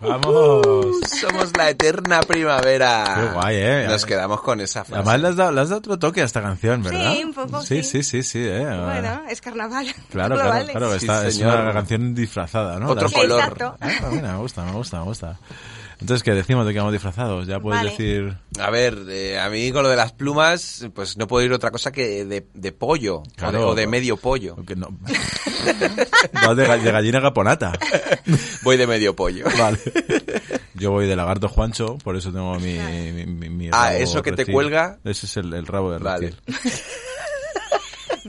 ¡Vamos! 0.00 0.96
Somos 1.20 1.56
la 1.56 1.70
eterna 1.70 2.20
primavera. 2.20 3.04
Qué 3.16 3.34
guay, 3.34 3.56
¿eh? 3.56 3.86
Nos 3.88 4.04
quedamos 4.04 4.40
con 4.42 4.60
esa 4.60 4.84
frase. 4.84 4.94
Además 5.00 5.20
le 5.20 5.28
has, 5.28 5.36
dado, 5.36 5.52
le 5.52 5.60
has 5.62 5.68
dado 5.70 5.78
otro 5.78 5.98
toque 5.98 6.20
a 6.20 6.24
esta 6.24 6.42
canción, 6.42 6.82
¿verdad? 6.82 7.12
Sí, 7.14 7.24
un 7.24 7.32
poco, 7.32 7.62
Sí, 7.62 7.82
sí. 7.82 8.02
sí, 8.02 8.02
sí, 8.02 8.22
sí, 8.22 8.38
¿eh? 8.46 8.64
Bueno, 8.64 9.22
es 9.28 9.40
carnaval. 9.40 9.86
Claro, 10.10 10.34
claro, 10.34 10.50
vale. 10.50 10.72
claro. 10.72 10.90
Sí, 10.90 11.06
Esta, 11.06 11.26
es 11.26 11.38
una 11.38 11.72
canción 11.72 12.14
disfrazada, 12.14 12.78
¿no? 12.78 12.90
Otro 12.90 13.10
color. 13.10 13.40
Exacto. 13.40 13.76
Ah, 13.80 13.88
mira, 14.10 14.32
me 14.32 14.38
gusta, 14.38 14.64
me 14.64 14.72
gusta, 14.72 14.98
me 14.98 15.04
gusta. 15.04 15.38
Entonces, 16.00 16.22
¿qué 16.22 16.32
decimos 16.32 16.66
de 16.66 16.72
que 16.74 16.78
vamos 16.78 16.92
disfrazados? 16.92 17.46
Ya 17.46 17.58
puedes 17.58 17.80
Vale. 17.80 17.90
decir... 17.90 18.36
A 18.60 18.70
ver, 18.70 18.98
eh, 19.08 19.38
a 19.38 19.48
mí 19.48 19.72
con 19.72 19.82
lo 19.82 19.88
de 19.88 19.96
las 19.96 20.12
plumas, 20.12 20.86
pues 20.94 21.16
no 21.16 21.26
puedo 21.26 21.44
ir 21.44 21.52
otra 21.52 21.70
cosa 21.70 21.90
que 21.90 22.24
de, 22.26 22.46
de 22.52 22.72
pollo. 22.72 23.18
o 23.18 23.22
de- 23.22 23.30
Claro. 23.36 23.68
o, 23.68 23.74
de, 23.74 23.86
medio 23.86 24.16
pollo. 24.18 24.56
Que 24.66 24.76
no. 24.76 24.88
Vas 26.32 26.56
de, 26.56 26.68
ga- 26.68 26.80
de 26.82 26.92
gallina 26.92 27.20
gaponata. 27.20 27.72
Voy 28.62 28.76
de 28.76 28.86
medio 28.86 29.16
pollo. 29.16 29.46
Vale. 29.58 29.78
Yo 30.74 30.90
voy 30.90 31.06
de 31.06 31.16
lagarto 31.16 31.48
Juancho, 31.48 31.96
por 32.04 32.16
eso 32.16 32.30
tengo 32.30 32.54
mi... 32.60 32.74
mi, 32.78 33.24
mi- 33.26 33.48
mi 33.48 33.68
Ah, 33.68 33.86
rabo 33.92 33.96
¿eso 33.98 34.22
que 34.22 34.32
te 34.32 34.44
cuelga? 34.44 34.98
Ese 35.04 35.24
es 35.24 35.36
el, 35.38 35.54
el 35.54 35.66
rabo 35.66 35.92
de 35.92 35.98
Vale. 35.98 36.30
reptil. 36.30 36.54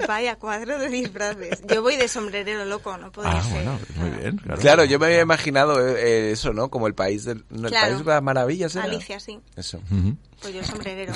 Vaya 0.08 0.36
cuadro 0.36 0.78
de 0.80 0.90
disfraces. 0.90 1.62
Yo 1.68 1.82
voy 1.82 1.96
de 1.96 2.08
sombrerero 2.08 2.66
loco, 2.66 2.98
no 2.98 3.12
podía 3.12 3.32
Ah, 3.32 3.44
ser. 3.44 3.54
bueno, 3.54 3.80
muy 3.96 4.10
bien. 4.12 4.38
Claro. 4.38 4.62
Claro, 4.62 4.84
yo 4.86 5.00
me 5.00 5.06
había 5.08 5.22
imaginado 5.22 5.80
eh, 5.88 5.96
eh, 5.98 6.32
eso, 6.32 6.54
¿no? 6.54 6.70
Como 6.70 6.88
el 6.88 6.94
país 6.94 7.26
del 7.26 7.44
no, 7.50 7.68
el 7.68 7.72
Claro. 7.74 7.88
país 7.94 8.06
de 8.06 8.12
las 8.12 8.24
maravillas, 8.24 8.76
¿era? 8.76 8.86
Alicia, 8.86 9.20
sí. 9.20 9.40
Eso. 9.56 9.78
Ujú. 9.92 10.16
Pues 10.42 10.54
yo 10.54 10.60
el 10.60 10.66
sombrerero. 10.66 11.14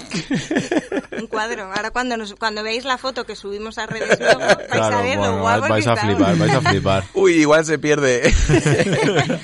Un 1.20 1.28
cuadro. 1.28 1.72
Ahora 1.72 1.92
cuando 1.92 2.18
nos, 2.18 2.34
cuando 2.36 2.64
veáis 2.64 2.86
la 2.86 2.98
foto 2.98 3.26
que 3.26 3.36
subimos 3.36 3.78
a 3.78 3.86
redes 3.86 4.20
luego, 4.20 4.40
vais 4.40 4.52
a 4.52 4.68
Claro, 4.68 5.04
ver 5.04 5.16
lo 5.16 5.22
bueno, 5.22 5.40
guapos 5.42 5.70
vais 5.70 5.86
que 5.86 5.92
a 5.92 5.96
flipar, 5.96 6.38
vais 6.38 6.54
a 6.54 6.62
flipar. 6.62 7.04
Uy, 7.14 7.34
igual 7.34 7.64
se 7.66 7.78
pierde. 7.78 8.34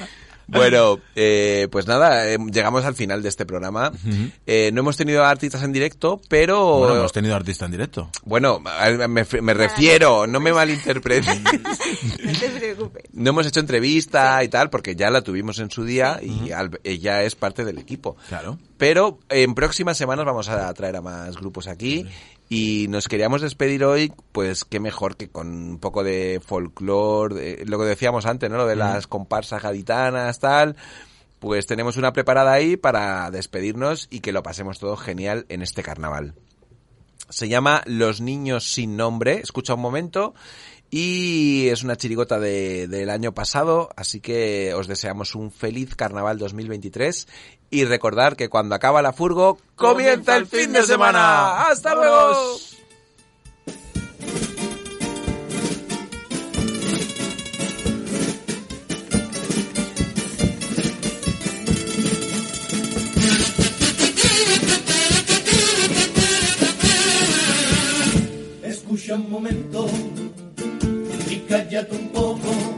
bueno, 0.48 1.00
eh, 1.16 1.68
pues 1.72 1.88
nada, 1.88 2.28
eh, 2.30 2.38
llegamos 2.52 2.86
al 2.86 2.96
final 2.96 3.22
de 3.22 3.30
este 3.30 3.46
programa. 3.46 3.92
Eh, 4.46 4.72
no 4.74 4.82
hemos 4.82 4.96
tenido 4.98 5.24
artistas 5.26 5.64
en 5.64 5.74
directo, 5.74 6.22
pero... 6.30 6.80
Bueno, 6.80 6.96
hemos 6.98 7.12
tenido 7.14 7.36
artista 7.36 7.66
en 7.66 7.72
directo. 7.72 8.10
Bueno, 8.24 8.60
me, 8.60 9.26
me 9.42 9.54
refiero, 9.54 10.26
no 10.28 10.40
me 10.40 10.54
malinterpretes. 10.54 11.40
No 12.24 12.34
te 12.40 12.50
preocupes. 12.50 13.04
No 13.14 13.30
hemos 13.30 13.46
hecho 13.48 13.60
entrevista 13.60 14.44
y 14.44 14.48
tal, 14.50 14.70
porque 14.70 14.96
ya 14.96 15.10
la 15.10 15.22
tuvimos 15.22 15.60
en 15.60 15.70
su 15.72 15.84
día 15.86 16.20
y 16.22 16.52
al- 16.52 16.80
ella 16.84 17.24
es 17.24 17.36
parte 17.36 17.64
del 17.66 17.78
equipo. 17.78 18.18
Claro. 18.28 18.58
Pero 18.78 19.20
en 19.30 19.56
próximas 19.56 19.98
semanas 19.98 20.26
vamos 20.26 20.50
a 20.50 20.72
traer 20.74 20.98
a 20.98 21.02
más 21.02 21.36
grupos 21.38 21.68
aquí 21.68 22.06
y 22.50 22.88
nos 22.90 23.08
queríamos 23.08 23.42
despedir 23.42 23.84
hoy, 23.84 24.14
pues 24.32 24.64
qué 24.64 24.80
mejor 24.80 25.18
que 25.18 25.30
con 25.30 25.48
un 25.48 25.80
poco 25.80 26.04
de 26.04 26.42
folclore, 26.46 27.66
lo 27.66 27.78
que 27.80 27.86
decíamos 27.86 28.26
antes, 28.26 28.50
¿no? 28.50 28.58
Lo 28.58 28.68
de 28.68 28.76
las 28.78 29.08
comparsas 29.08 29.62
gaditanas, 29.62 30.40
tal. 30.40 30.76
Pues 31.40 31.68
tenemos 31.68 31.98
una 31.98 32.14
preparada 32.14 32.54
ahí 32.54 32.78
para 32.78 33.30
despedirnos 33.32 34.08
y 34.10 34.22
que 34.22 34.32
lo 34.32 34.42
pasemos 34.44 34.80
todo 34.80 34.96
genial 34.98 35.46
en 35.50 35.62
este 35.62 35.84
carnaval. 35.84 36.34
Se 37.30 37.48
llama 37.50 37.84
Los 37.86 38.22
Niños 38.22 38.72
Sin 38.72 38.96
Nombre. 38.98 39.40
Escucha 39.44 39.74
un 39.76 39.82
momento. 39.82 40.34
Y 40.90 41.68
es 41.68 41.84
una 41.84 41.98
chirigota 41.98 42.40
de- 42.40 42.88
del 42.88 43.10
año 43.10 43.34
pasado, 43.34 43.90
así 43.98 44.22
que 44.22 44.74
os 44.74 44.88
deseamos 44.88 45.36
un 45.36 45.52
feliz 45.52 45.96
carnaval 45.96 46.38
2023 46.38 47.28
y 47.70 47.86
recordar 47.86 48.36
que 48.36 48.50
cuando 48.50 48.76
acaba 48.76 49.02
la 49.02 49.14
furgo 49.14 49.58
comienza 49.76 50.38
el 50.38 50.48
fin 50.48 50.74
de 50.74 50.84
semana. 50.84 51.68
¡Hasta 51.68 51.96
luego! 51.96 52.58
Escucha 68.64 69.16
un 69.16 69.30
momento 69.30 69.88
y 71.30 71.40
cállate 71.50 71.96
un 71.96 72.10
poco. 72.10 72.77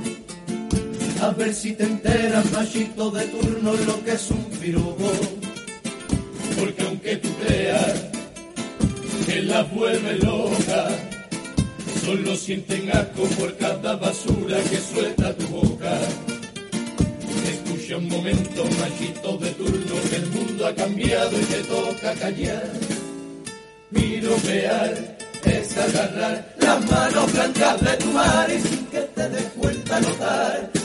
A 1.22 1.32
ver 1.32 1.54
si 1.54 1.74
te 1.74 1.84
enteras, 1.84 2.50
machito 2.54 3.12
de 3.12 3.26
turno, 3.26 3.74
lo 3.74 4.04
que 4.06 4.12
es 4.14 4.32
un 4.32 4.44
pirobo. 4.62 5.12
Porque 6.58 6.82
aunque 6.84 7.18
tú 7.18 7.30
creas 7.46 8.06
que 9.26 9.42
la 9.44 9.64
vuelve 9.64 10.14
loca, 10.20 10.88
solo 12.06 12.36
sienten 12.38 12.90
asco 12.92 13.24
por 13.38 13.56
cada 13.58 13.98
basura 13.98 14.58
que 14.70 14.78
suelta 14.78 15.34
tu 15.36 15.48
boca. 15.48 16.00
Escucha 17.52 17.98
un 17.98 18.08
momento, 18.08 18.64
machito 18.80 19.38
de 19.40 19.52
turno, 19.52 19.96
que 20.10 20.16
el 20.16 20.28
mundo 20.28 20.68
ha 20.68 20.74
cambiado 20.74 21.38
y 21.38 21.44
te 21.44 21.64
toca 21.64 22.14
callar. 22.14 22.72
Piropear 23.94 25.18
es 25.44 25.78
agarrar 25.78 26.56
las 26.60 26.92
manos 26.92 27.34
blancas 27.34 27.82
de 27.82 27.98
tu 27.98 28.06
mar 28.14 28.50
y 28.50 28.68
sin 28.68 28.86
que 28.86 29.00
te 29.00 29.30
des 29.30 29.44
cuenta 29.58 30.00
notar 30.00 30.79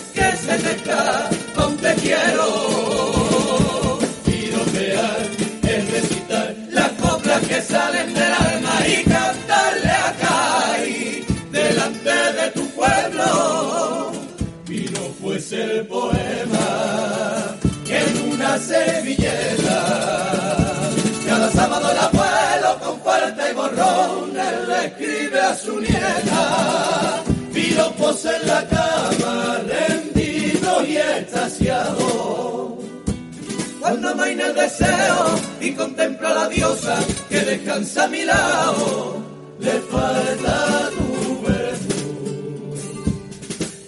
se 0.45 0.71
está 0.73 1.31
con 1.55 1.77
te 1.79 1.95
quiero. 1.95 2.49
Piropear 4.25 5.21
es 5.63 5.91
recitar 5.91 6.55
las 6.71 6.91
coplas 6.93 7.41
que 7.49 7.63
salen 7.63 8.15
del 8.15 8.33
alma 8.33 8.77
y 8.87 9.05
cantarle 9.05 9.91
a 9.91 10.13
Cari 10.23 11.27
delante 11.51 12.17
de 12.39 12.51
tu 12.55 12.69
pueblo. 12.71 14.13
Y 14.69 14.81
no 14.95 15.03
fuese 15.21 15.63
el 15.63 15.87
poema 15.87 17.57
que 17.87 17.99
en 17.99 18.33
una 18.33 18.59
servilleta 18.59 19.81
cada 21.27 21.51
sábado 21.53 21.91
el 21.91 21.99
abuelo 21.99 22.79
con 22.83 23.01
falta 23.03 23.51
y 23.51 23.55
borrón 23.55 24.37
él 24.37 24.69
le 24.69 24.87
escribe 24.87 25.41
a 25.41 25.55
su 25.55 25.81
nieta 25.81 27.25
tumbos 28.05 28.25
en 28.25 28.47
la 28.47 28.67
cama, 28.67 29.59
y 30.87 30.97
extasiado. 30.97 32.79
Cuando 33.81 34.09
amaina 34.09 34.47
el 34.47 34.55
deseo 34.55 35.39
y 35.61 35.73
contempla 35.73 36.31
a 36.31 36.35
la 36.35 36.49
diosa 36.49 36.97
que 37.29 37.41
descansa 37.41 38.05
a 38.05 38.09
mi 38.09 38.25
lado, 38.25 39.17
le 39.61 39.73
falta 39.73 40.91
tu 40.97 41.47
virtud. 41.47 42.79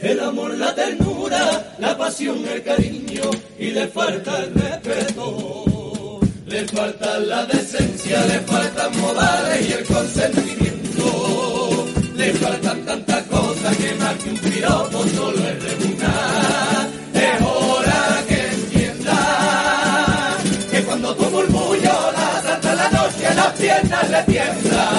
El 0.00 0.20
amor, 0.20 0.54
la 0.56 0.74
ternura, 0.74 1.74
la 1.78 1.96
pasión, 1.96 2.44
el 2.46 2.62
cariño 2.62 3.30
y 3.58 3.70
le 3.70 3.88
falta 3.88 4.38
el 4.38 4.52
respeto. 4.54 6.20
Le 6.46 6.68
falta 6.68 7.18
la 7.18 7.44
decencia, 7.46 8.24
le 8.26 8.38
faltan 8.40 9.00
modales 9.00 9.68
y 9.68 9.72
el 9.72 9.84
consentimiento. 9.84 11.86
Le 12.14 12.32
faltan 12.34 12.84
tantas 12.84 13.22
cosas 13.24 13.76
que 13.76 13.94
más 13.94 14.14
que 14.16 14.30
un 14.30 14.36
piropo 14.36 15.06
solo 15.08 15.48
es 15.48 15.62
rebuscar. 15.62 16.85
Es 17.36 17.42
hora 17.42 18.22
que 18.28 18.46
entienda 18.48 19.18
que 20.70 20.82
cuando 20.82 21.14
tu 21.14 21.24
murmullo 21.30 22.12
la 22.12 22.42
salta 22.42 22.74
la 22.74 22.90
noche, 22.90 23.34
las 23.34 23.52
piernas 23.52 24.10
le 24.10 24.22
tiemblan. 24.22 24.95